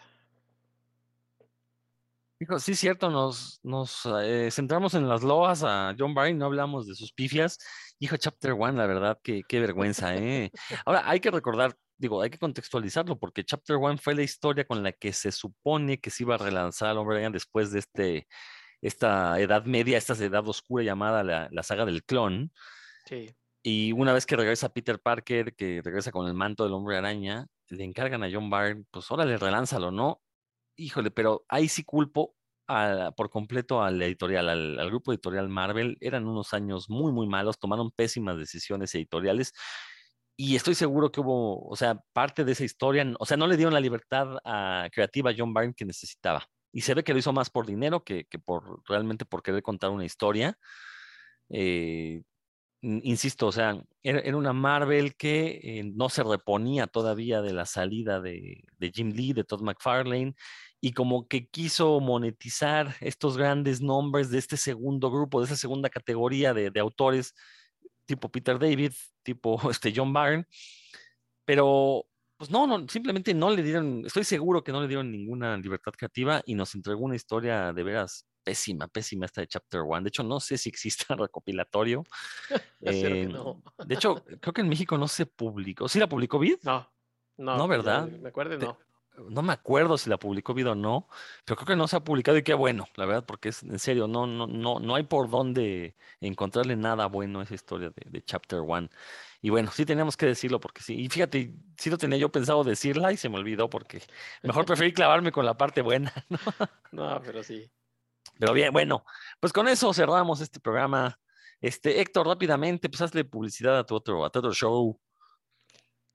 Hijo, 2.41 2.57
sí, 2.57 2.73
cierto, 2.73 3.11
nos, 3.11 3.59
nos 3.61 4.07
eh, 4.23 4.49
centramos 4.51 4.95
en 4.95 5.07
las 5.07 5.21
loas 5.21 5.63
a 5.63 5.93
John 5.97 6.15
Byrne, 6.15 6.33
no 6.33 6.47
hablamos 6.47 6.87
de 6.87 6.95
sus 6.95 7.13
pifias. 7.13 7.59
Hijo, 7.99 8.17
Chapter 8.17 8.53
One, 8.53 8.79
la 8.79 8.87
verdad, 8.87 9.19
qué, 9.21 9.43
qué 9.47 9.59
vergüenza, 9.59 10.15
¿eh? 10.15 10.49
Ahora, 10.87 11.03
hay 11.07 11.19
que 11.19 11.29
recordar, 11.29 11.77
digo, 12.01 12.21
hay 12.21 12.29
que 12.29 12.37
contextualizarlo, 12.37 13.17
porque 13.17 13.45
Chapter 13.45 13.77
One 13.77 13.97
fue 13.97 14.15
la 14.15 14.23
historia 14.23 14.65
con 14.65 14.83
la 14.83 14.91
que 14.91 15.13
se 15.13 15.31
supone 15.31 15.99
que 15.99 16.09
se 16.09 16.23
iba 16.23 16.35
a 16.35 16.39
relanzar 16.39 16.89
al 16.89 16.97
Hombre 16.97 17.29
después 17.29 17.71
de 17.71 17.79
este, 17.79 18.27
esta 18.81 19.39
edad 19.39 19.65
media, 19.65 19.97
esta 19.97 20.13
edad 20.13 20.47
oscura 20.47 20.83
llamada 20.83 21.23
la, 21.23 21.47
la 21.51 21.63
saga 21.63 21.85
del 21.85 22.03
clon. 22.03 22.51
Sí. 23.05 23.33
Y 23.63 23.91
una 23.93 24.13
vez 24.13 24.25
que 24.25 24.35
regresa 24.35 24.73
Peter 24.73 24.99
Parker, 24.99 25.55
que 25.55 25.81
regresa 25.83 26.11
con 26.11 26.27
el 26.27 26.33
manto 26.33 26.63
del 26.63 26.73
hombre 26.73 26.97
araña, 26.97 27.47
le 27.69 27.83
encargan 27.83 28.23
a 28.23 28.29
John 28.31 28.49
Byrne, 28.49 28.85
pues 28.91 29.09
órale, 29.11 29.37
relánzalo, 29.37 29.91
¿no? 29.91 30.21
híjole, 30.81 31.11
pero 31.11 31.45
ahí 31.47 31.67
sí 31.67 31.83
culpo 31.83 32.35
por 33.17 33.29
completo 33.29 33.83
al 33.83 34.01
editorial, 34.01 34.47
al, 34.47 34.87
grupo 34.87 35.11
editorial 35.11 35.49
Marvel. 35.49 35.97
Eran 35.99 36.25
unos 36.25 36.53
años 36.53 36.89
muy, 36.89 37.11
muy 37.11 37.27
malos, 37.27 37.59
tomaron 37.59 37.91
pésimas 37.91 38.37
decisiones 38.37 38.95
editoriales. 38.95 39.53
Y 40.43 40.55
estoy 40.55 40.73
seguro 40.73 41.11
que 41.11 41.19
hubo, 41.19 41.67
o 41.67 41.75
sea, 41.75 42.01
parte 42.13 42.43
de 42.43 42.53
esa 42.53 42.63
historia, 42.63 43.05
o 43.19 43.27
sea, 43.27 43.37
no 43.37 43.45
le 43.45 43.57
dieron 43.57 43.75
la 43.75 43.79
libertad 43.79 44.37
a, 44.43 44.89
creativa 44.91 45.29
a 45.29 45.35
John 45.37 45.53
Byrne 45.53 45.75
que 45.75 45.85
necesitaba. 45.85 46.43
Y 46.71 46.81
se 46.81 46.95
ve 46.95 47.03
que 47.03 47.13
lo 47.13 47.19
hizo 47.19 47.31
más 47.31 47.51
por 47.51 47.67
dinero 47.67 48.03
que, 48.03 48.25
por 48.43 48.81
realmente 48.89 49.23
por 49.23 49.43
querer 49.43 49.61
contar 49.61 49.91
una 49.91 50.03
historia. 50.03 50.57
Eh, 51.49 52.23
insisto, 52.81 53.45
o 53.45 53.51
sea, 53.51 53.83
era, 54.01 54.35
una 54.35 54.51
Marvel 54.51 55.15
que 55.15 55.59
eh, 55.63 55.83
no 55.93 56.09
se 56.09 56.23
reponía 56.23 56.87
todavía 56.87 57.43
de 57.43 57.53
la 57.53 57.67
salida 57.67 58.19
de, 58.19 58.63
de, 58.79 58.91
Jim 58.91 59.11
Lee, 59.11 59.33
de 59.33 59.43
Todd 59.43 59.61
McFarlane, 59.61 60.33
y 60.79 60.93
como 60.93 61.27
que 61.27 61.47
quiso 61.49 61.99
monetizar 61.99 62.95
estos 63.01 63.37
grandes 63.37 63.79
nombres 63.79 64.31
de 64.31 64.39
este 64.39 64.57
segundo 64.57 65.11
grupo, 65.11 65.39
de 65.39 65.45
esa 65.45 65.55
segunda 65.55 65.89
categoría 65.89 66.55
de, 66.55 66.71
autores, 66.79 67.35
tipo 68.05 68.29
Peter 68.29 68.57
David, 68.57 68.93
tipo 69.23 69.59
este 69.71 69.93
John 69.95 70.13
Byrne, 70.13 70.45
pero 71.45 72.05
pues 72.37 72.49
no, 72.49 72.65
no, 72.65 72.87
simplemente 72.87 73.33
no 73.33 73.51
le 73.51 73.61
dieron, 73.61 74.03
estoy 74.05 74.23
seguro 74.23 74.63
que 74.63 74.71
no 74.71 74.81
le 74.81 74.87
dieron 74.87 75.11
ninguna 75.11 75.57
libertad 75.57 75.91
creativa 75.91 76.41
y 76.45 76.55
nos 76.55 76.73
entregó 76.73 77.01
una 77.01 77.15
historia 77.15 77.71
de 77.71 77.83
veras 77.83 78.25
pésima, 78.43 78.87
pésima 78.87 79.27
esta 79.27 79.41
de 79.41 79.47
Chapter 79.47 79.81
One. 79.81 80.01
De 80.01 80.07
hecho, 80.07 80.23
no 80.23 80.39
sé 80.39 80.57
si 80.57 80.69
existe 80.69 81.05
recopilatorio. 81.15 82.03
Eh, 82.83 83.29
de 83.85 83.93
hecho, 83.93 84.25
creo 84.39 84.53
que 84.53 84.61
en 84.61 84.67
México 84.67 84.97
no 84.97 85.07
se 85.07 85.27
publicó. 85.27 85.87
¿Sí 85.87 85.99
la 85.99 86.09
publicó 86.09 86.39
Vid? 86.39 86.55
No, 86.63 86.91
no. 87.37 87.55
No, 87.55 87.67
¿verdad? 87.67 88.07
Me 88.07 88.29
acuerdo, 88.29 88.57
no 88.57 88.90
no 89.29 89.41
me 89.41 89.53
acuerdo 89.53 89.97
si 89.97 90.09
la 90.09 90.17
publicó 90.17 90.53
Vid 90.53 90.69
o 90.69 90.75
no, 90.75 91.07
pero 91.45 91.57
creo 91.57 91.67
que 91.67 91.75
no 91.75 91.87
se 91.87 91.95
ha 91.95 92.03
publicado 92.03 92.37
y 92.37 92.43
qué 92.43 92.53
bueno, 92.53 92.87
la 92.95 93.05
verdad, 93.05 93.25
porque 93.25 93.49
es 93.49 93.63
en 93.63 93.79
serio, 93.79 94.07
no, 94.07 94.27
no, 94.27 94.47
no, 94.47 94.79
no 94.79 94.95
hay 94.95 95.03
por 95.03 95.29
dónde 95.29 95.95
encontrarle 96.19 96.75
nada 96.75 97.07
bueno 97.07 97.39
a 97.39 97.43
esa 97.43 97.55
historia 97.55 97.91
de, 97.95 98.23
Chapter 98.23 98.59
One. 98.59 98.89
Y 99.41 99.49
bueno, 99.49 99.71
sí 99.71 99.85
teníamos 99.85 100.17
que 100.17 100.25
decirlo 100.25 100.59
porque 100.59 100.81
sí. 100.81 100.95
Y 100.95 101.09
fíjate, 101.09 101.53
sí 101.77 101.89
lo 101.89 101.97
tenía 101.97 102.17
yo 102.17 102.31
pensado 102.31 102.63
decirla 102.63 103.11
y 103.11 103.17
se 103.17 103.29
me 103.29 103.37
olvidó 103.37 103.69
porque 103.69 104.01
mejor 104.43 104.65
preferí 104.65 104.93
clavarme 104.93 105.31
con 105.31 105.45
la 105.45 105.57
parte 105.57 105.81
buena. 105.81 106.13
¿no? 106.91 107.09
no, 107.09 107.21
pero 107.21 107.43
sí. 107.43 107.71
Pero 108.39 108.53
bien, 108.53 108.71
bueno, 108.71 109.03
pues 109.39 109.53
con 109.53 109.67
eso 109.67 109.93
cerramos 109.93 110.41
este 110.41 110.59
programa. 110.59 111.19
Este, 111.59 112.01
Héctor, 112.01 112.27
rápidamente, 112.27 112.89
pues 112.89 113.01
hazle 113.01 113.23
publicidad 113.23 113.77
a 113.77 113.85
tu 113.85 113.95
otro, 113.95 114.25
a 114.25 114.31
tu 114.31 114.39
otro 114.39 114.53
show. 114.53 114.99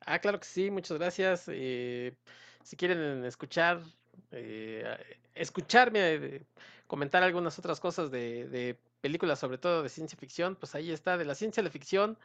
Ah, 0.01 0.21
claro 0.21 0.39
que 0.39 0.47
sí, 0.47 0.71
muchas 0.71 0.99
gracias. 0.99 1.45
Eh, 1.49 2.17
si 2.67 2.77
quieren 2.77 3.25
escuchar, 3.25 3.81
eh, 4.33 4.85
escucharme 5.37 6.43
comentar 6.89 7.23
algunas 7.23 7.57
otras 7.61 7.79
cosas 7.79 8.11
de, 8.11 8.77
películas, 9.01 9.39
sobre 9.39 9.59
todo 9.59 9.85
de 9.85 9.89
ciencia 9.89 10.19
ficción, 10.19 10.57
pues 10.57 10.75
ahí 10.75 10.91
está, 10.91 11.17
de 11.17 11.25
la 11.25 11.37
ciencia 11.37 11.61
a 11.61 11.65
la 11.65 11.71
ficción, 11.71 12.19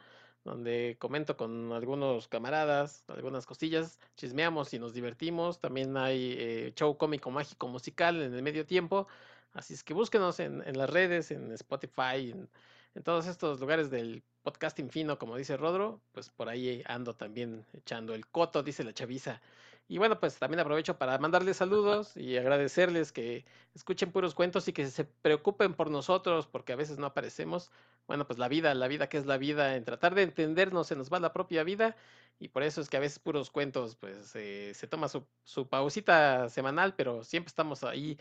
donde 0.44 0.96
comento 0.98 1.36
con 1.36 1.72
algunos 1.72 2.26
camaradas, 2.26 3.04
algunas 3.06 3.46
cosillas, 3.46 4.00
chismeamos 4.16 4.74
y 4.74 4.80
nos 4.80 4.92
divertimos. 4.92 5.60
También 5.60 5.96
hay 5.96 6.34
eh, 6.36 6.72
show 6.74 6.96
cómico 6.96 7.30
mágico 7.30 7.68
musical 7.68 8.20
en 8.20 8.34
el 8.34 8.42
medio 8.42 8.66
tiempo. 8.66 9.06
Así 9.52 9.74
es 9.74 9.84
que 9.84 9.94
búsquenos 9.94 10.40
en, 10.40 10.76
las 10.76 10.90
redes, 10.90 11.30
en 11.30 11.52
Spotify, 11.52 12.32
en 12.32 12.48
en 12.94 13.02
todos 13.02 13.26
estos 13.26 13.60
lugares 13.60 13.90
del 13.90 14.22
podcasting 14.42 14.90
fino, 14.90 15.18
como 15.18 15.36
dice 15.36 15.56
Rodro, 15.56 16.00
pues 16.12 16.28
por 16.30 16.48
ahí 16.48 16.82
ando 16.86 17.14
también 17.14 17.64
echando 17.72 18.14
el 18.14 18.26
coto, 18.26 18.62
dice 18.62 18.84
la 18.84 18.92
chaviza. 18.92 19.40
Y 19.88 19.98
bueno, 19.98 20.18
pues 20.18 20.38
también 20.38 20.60
aprovecho 20.60 20.96
para 20.96 21.18
mandarles 21.18 21.58
saludos 21.58 22.16
y 22.16 22.36
agradecerles 22.38 23.12
que 23.12 23.44
escuchen 23.74 24.10
puros 24.10 24.34
cuentos 24.34 24.66
y 24.68 24.72
que 24.72 24.86
se 24.86 25.04
preocupen 25.04 25.74
por 25.74 25.90
nosotros, 25.90 26.46
porque 26.46 26.72
a 26.72 26.76
veces 26.76 26.98
no 26.98 27.06
aparecemos. 27.06 27.70
Bueno, 28.06 28.26
pues 28.26 28.38
la 28.38 28.48
vida, 28.48 28.74
la 28.74 28.88
vida 28.88 29.08
que 29.08 29.18
es 29.18 29.26
la 29.26 29.36
vida, 29.38 29.76
en 29.76 29.84
tratar 29.84 30.14
de 30.14 30.22
entendernos 30.22 30.86
se 30.86 30.96
nos 30.96 31.12
va 31.12 31.20
la 31.20 31.32
propia 31.32 31.62
vida 31.62 31.96
y 32.38 32.48
por 32.48 32.62
eso 32.62 32.80
es 32.80 32.88
que 32.88 32.96
a 32.96 33.00
veces 33.00 33.18
puros 33.18 33.50
cuentos, 33.50 33.96
pues 33.96 34.34
eh, 34.34 34.72
se 34.74 34.86
toma 34.86 35.08
su, 35.08 35.24
su 35.44 35.68
pausita 35.68 36.48
semanal, 36.48 36.94
pero 36.96 37.22
siempre 37.22 37.48
estamos 37.48 37.84
ahí 37.84 38.18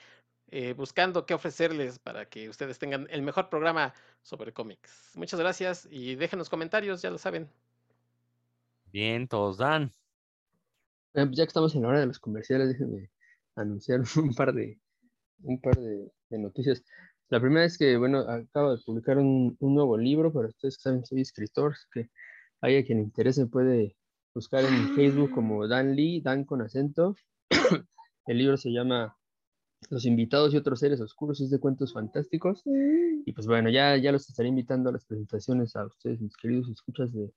eh, 0.52 0.74
buscando 0.74 1.26
qué 1.26 1.34
ofrecerles 1.34 1.98
para 1.98 2.28
que 2.30 2.50
ustedes 2.50 2.78
tengan 2.78 3.08
el 3.10 3.22
mejor 3.22 3.50
programa 3.50 3.94
sobre 4.22 4.54
cómics. 4.54 5.12
Muchas 5.16 5.40
gracias 5.40 5.88
y 5.90 6.16
déjenos 6.16 6.50
comentarios, 6.50 7.02
ya 7.02 7.10
lo 7.10 7.18
saben. 7.18 7.50
Bien, 8.92 9.28
todos 9.28 9.58
dan. 9.58 9.92
Pues 11.14 11.30
ya 11.32 11.44
que 11.44 11.50
estamos 11.50 11.76
en 11.76 11.82
la 11.82 11.90
hora 11.90 12.00
de 12.00 12.06
los 12.06 12.20
comerciales, 12.20 12.70
déjenme 12.70 13.10
anunciar 13.56 14.02
un 14.18 14.34
par 14.34 14.54
de, 14.54 14.80
un 15.44 15.60
par 15.60 15.76
de, 15.78 16.12
noticias. 16.30 16.84
La 17.30 17.40
primera 17.40 17.66
es 17.66 17.78
que, 17.78 17.98
bueno, 17.98 18.20
acabo 18.20 18.76
de 18.76 18.82
publicar 18.84 19.18
un, 19.18 19.58
nuevo 19.60 19.98
libro, 19.98 20.32
para 20.32 20.48
ustedes 20.48 20.76
saben, 20.80 21.06
soy 21.06 21.22
escritor, 21.22 21.76
que 21.94 22.10
haya 22.62 22.86
quien 22.86 23.00
le 23.00 23.04
interese 23.06 23.48
puede 23.48 23.96
buscar 24.34 24.64
en 24.64 24.96
Facebook 24.96 25.32
como 25.32 25.68
Dan 25.68 25.96
Lee, 25.96 26.22
Dan 26.22 26.46
con 26.46 26.62
acento. 26.62 27.16
El 28.28 28.38
libro 28.38 28.56
se 28.56 28.72
llama 28.72 29.18
Los 29.90 30.06
invitados 30.06 30.54
y 30.54 30.58
otros 30.58 30.80
seres 30.80 31.02
oscuros, 31.02 31.42
es 31.42 31.50
de 31.50 31.60
cuentos 31.60 31.94
fantásticos. 31.94 32.62
Mm. 32.66 33.24
Y 33.26 33.34
pues 33.34 33.48
bueno, 33.48 33.70
ya, 33.70 33.98
ya 33.98 34.12
los 34.12 34.30
estaré 34.30 34.50
invitando 34.50 34.90
a 34.90 34.94
las 34.94 35.06
presentaciones 35.06 35.76
a 35.76 35.86
ustedes, 35.86 36.22
mis 36.22 36.38
queridos 36.38 36.70
escuchas 36.70 37.14
de, 37.14 37.34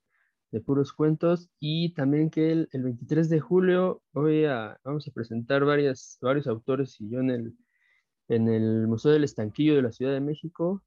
de 0.55 0.61
puros 0.61 0.93
cuentos. 0.93 1.49
Y 1.59 1.93
también 1.93 2.29
que 2.29 2.51
el, 2.51 2.69
23 2.71 3.29
de 3.29 3.41
julio 3.41 4.01
voy 4.13 4.45
a, 4.45 4.79
vamos 4.85 5.05
a 5.05 5.11
presentar 5.11 5.65
varias, 5.65 6.17
varios 6.21 6.47
autores 6.47 6.95
y 7.01 7.09
yo 7.09 7.19
en 7.19 7.29
el, 7.29 7.57
en 8.29 8.47
el 8.47 8.87
Museo 8.87 9.11
del 9.11 9.25
Estanquillo 9.25 9.75
de 9.75 9.81
la 9.81 9.91
Ciudad 9.91 10.13
de 10.13 10.21
México. 10.21 10.81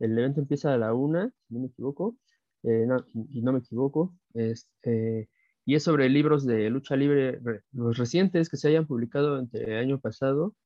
El 0.00 0.18
evento 0.18 0.40
empieza 0.40 0.74
a 0.74 0.78
la 0.78 0.92
una, 0.92 1.32
si 1.46 1.54
no 1.54 1.60
me 1.60 1.68
equivoco. 1.68 2.16
Eh, 2.64 2.84
no, 2.86 3.04
y 3.14 3.42
no 3.42 3.52
me 3.52 3.60
equivoco. 3.60 4.12
Eh, 4.34 5.28
y 5.64 5.74
es 5.76 5.84
sobre 5.84 6.08
libros 6.08 6.44
de 6.44 6.68
lucha 6.68 6.96
libre, 6.96 7.40
los 7.72 7.96
recientes 7.96 8.48
que 8.48 8.56
se 8.56 8.68
hayan 8.68 8.88
publicado 8.88 9.38
entre 9.38 9.64
el 9.66 9.78
año 9.78 10.00
pasado 10.00 10.56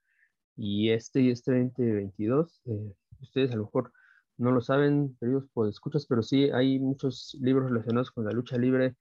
y 0.57 0.91
este 0.91 1.21
y 1.21 1.31
este 1.31 1.53
2022. 1.53 2.63
Eh, 2.65 2.95
ustedes 3.21 3.53
a 3.53 3.57
lo 3.57 3.65
mejor 3.65 3.93
no 4.37 4.53
lo 4.53 4.61
saben, 4.61 5.17
queridos 5.21 5.45
pues 5.53 5.71
escuchas, 5.71 6.07
pero 6.07 6.23
sí 6.23 6.51
hay 6.51 6.79
muchos 6.79 7.37
libros 7.41 7.71
relacionados 7.71 8.11
con 8.11 8.25
la 8.25 8.33
lucha 8.33 8.57
libre 8.59 8.97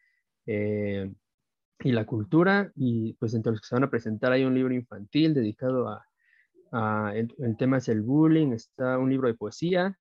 y 0.46 1.92
la 1.92 2.06
cultura, 2.06 2.72
y 2.76 3.14
pues 3.14 3.34
entre 3.34 3.52
los 3.52 3.62
que 3.62 3.68
se 3.68 3.76
van 3.76 3.84
a 3.84 3.90
presentar 3.90 4.32
hay 4.32 4.44
un 4.44 4.54
libro 4.54 4.74
infantil 4.74 5.34
dedicado 5.34 5.88
a, 5.90 7.14
el, 7.14 7.58
tema 7.58 7.78
es 7.78 7.88
el 7.90 8.02
bullying, 8.02 8.52
está 8.54 8.98
un 8.98 9.10
libro 9.10 9.28
de 9.28 9.36
poesía, 9.36 9.98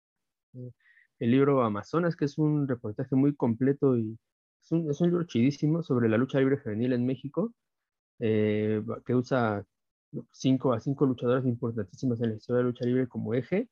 el 1.19 1.31
libro 1.31 1.63
Amazonas, 1.63 2.17
que 2.17 2.25
es 2.25 2.39
un 2.39 2.67
reportaje 2.67 3.15
muy 3.15 3.35
completo 3.35 3.97
y 3.97 4.19
es 4.63 4.73
un, 4.73 4.91
es 4.91 5.01
un 5.01 5.09
libro 5.09 5.25
chidísimo 5.25 5.83
sobre 5.83 6.09
la 6.09 6.17
lucha 6.17 6.39
libre 6.39 6.59
juvenil 6.59 6.93
en 6.93 7.05
México, 7.05 7.53
eh, 8.21 8.83
que 9.05 9.15
usa 9.15 9.65
cinco 10.31 10.73
a 10.73 10.81
cinco 10.81 11.07
luchadoras 11.07 11.45
importantísimas 11.47 12.21
en 12.21 12.31
la 12.31 12.37
historia 12.37 12.59
de 12.59 12.63
la 12.65 12.69
lucha 12.71 12.85
libre 12.85 13.09
como 13.09 13.35
eje. 13.35 13.69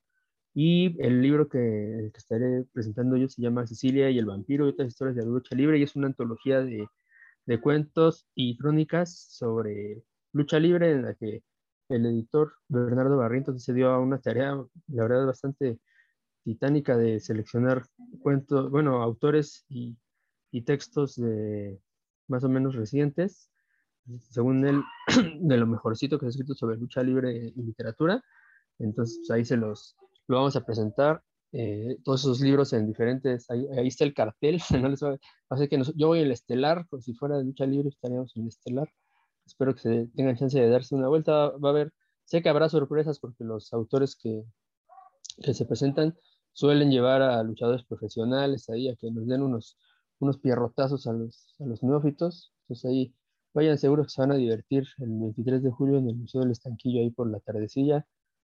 Y 0.55 1.01
el 1.01 1.23
libro 1.23 1.49
que, 1.49 2.11
estaré 2.15 2.65
presentando 2.73 3.17
yo 3.17 3.29
se 3.29 3.43
llama 3.43 3.67
Cecilia 3.67 4.11
y 4.11 4.19
el 4.19 4.27
vampiro 4.27 4.67
y 4.67 4.71
otras 4.71 4.89
historias 4.89 5.17
de 5.17 5.23
la 5.23 5.29
lucha 5.31 5.55
libre 5.55 5.79
y 5.79 5.83
es 5.83 5.95
una 5.97 6.09
antología 6.09 6.61
de, 6.61 6.89
de 7.47 7.61
cuentos 7.61 8.27
y 8.35 8.57
crónicas 8.59 9.15
sobre 9.31 10.03
lucha 10.33 10.59
libre 10.59 10.93
en 10.93 11.03
la 11.03 11.15
que 11.15 11.43
el 11.89 12.07
editor 12.07 12.53
Bernardo 12.69 13.17
Barrientos 13.17 13.63
se 13.63 13.75
dio 13.75 13.91
a 13.91 13.99
una 14.01 14.21
tarea, 14.21 14.55
la 14.89 15.03
verdad, 15.03 15.27
bastante 15.27 15.79
titánica 16.45 16.97
de 16.97 17.21
seleccionar 17.21 17.85
cuentos, 18.21 18.71
bueno, 18.71 19.03
autores 19.03 19.65
y, 19.69 19.97
y 20.51 20.63
textos 20.63 21.17
de 21.17 21.81
más 22.29 22.45
o 22.45 22.49
menos 22.49 22.75
recientes, 22.75 23.51
según 24.31 24.67
él, 24.67 24.83
de 25.41 25.57
lo 25.57 25.67
mejorcito 25.67 26.19
que 26.19 26.25
se 26.25 26.29
ha 26.29 26.31
escrito 26.31 26.55
sobre 26.55 26.77
lucha 26.77 27.03
libre 27.03 27.53
y 27.55 27.63
literatura. 27.63 28.23
Entonces, 28.79 29.19
pues, 29.19 29.31
ahí 29.31 29.45
se 29.45 29.57
los 29.57 29.97
lo 30.31 30.37
vamos 30.37 30.57
a 30.57 30.65
presentar. 30.65 31.23
Eh, 31.53 31.99
todos 32.05 32.21
esos 32.21 32.41
libros 32.41 32.73
en 32.73 32.87
diferentes, 32.87 33.51
ahí, 33.51 33.67
ahí 33.77 33.89
está 33.89 34.05
el 34.05 34.15
cartel, 34.15 34.61
no 34.81 34.89
les 34.89 35.03
va, 35.03 35.19
a 35.49 35.57
ser 35.57 35.69
que 35.69 35.83
yo 35.97 36.07
voy 36.07 36.21
en 36.21 36.27
el 36.27 36.33
estelar, 36.33 36.87
como 36.89 37.03
si 37.03 37.13
fuera 37.15 37.37
de 37.39 37.45
lucha 37.45 37.67
libre 37.67 37.89
estaríamos 37.89 38.37
en 38.37 38.43
el 38.43 38.49
estelar. 38.49 38.89
Espero 39.45 39.75
que 39.75 39.81
se 39.81 40.07
tengan 40.15 40.37
chance 40.37 40.59
de 40.61 40.69
darse 40.69 40.95
una 40.95 41.09
vuelta. 41.09 41.51
Va 41.59 41.71
a 41.71 41.73
haber, 41.73 41.93
sé 42.25 42.43
que 42.43 42.49
habrá 42.49 42.69
sorpresas 42.69 43.19
porque 43.19 43.43
los 43.43 43.73
autores 43.73 44.15
que, 44.15 44.45
que 45.43 45.55
se 45.55 45.67
presentan 45.67 46.17
suelen 46.53 46.91
llevar 46.91 47.23
a 47.23 47.43
luchadores 47.43 47.85
profesionales 47.85 48.69
ahí 48.71 48.89
a 48.89 48.95
que 48.95 49.11
nos 49.11 49.27
den 49.27 49.43
unos, 49.43 49.77
unos 50.21 50.39
pierrotazos 50.39 51.09
a 51.09 51.13
los, 51.13 51.57
a 51.59 51.65
los 51.65 51.83
neófitos. 51.83 52.53
Entonces 52.63 52.85
ahí 52.89 53.15
vayan 53.53 53.79
seguros 53.79 54.07
que 54.07 54.13
se 54.13 54.23
van 54.23 54.33
a 54.33 54.37
divertir 54.37 54.87
el 54.99 55.11
23 55.19 55.65
de 55.65 55.71
julio 55.71 55.99
en 55.99 56.09
el 56.09 56.17
Museo 56.17 56.43
del 56.43 56.53
Estanquillo 56.53 57.01
ahí 57.01 57.11
por 57.11 57.29
la 57.29 57.41
tardecilla. 57.41 58.07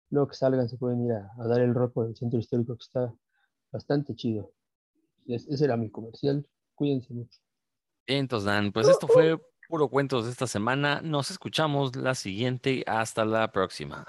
Luego 0.10 0.30
que 0.30 0.36
salgan 0.36 0.70
se 0.70 0.78
pueden 0.78 1.06
ir 1.06 1.12
a, 1.12 1.32
dar 1.48 1.62
el 1.62 1.74
rol 1.74 1.92
por 1.92 2.08
el 2.08 2.16
centro 2.16 2.40
histórico 2.40 2.76
que 2.76 2.84
está 2.84 3.14
bastante 3.72 4.16
chido. 4.16 4.52
ese 5.28 5.64
era 5.64 5.76
mi 5.78 5.90
comercial. 5.90 6.46
Cuídense 6.76 7.14
mucho. 7.14 7.40
entonces 8.06 8.46
Dan, 8.46 8.72
pues 8.72 8.88
esto 8.88 9.08
fue 9.08 9.40
puro 9.68 9.90
cuentos 9.90 10.26
de 10.26 10.32
esta 10.32 10.48
semana. 10.48 11.02
Nos 11.02 11.32
escuchamos 11.32 11.96
la 11.96 12.16
siguiente. 12.16 12.84
Hasta 12.88 13.26
la 13.26 13.52
próxima. 13.52 14.06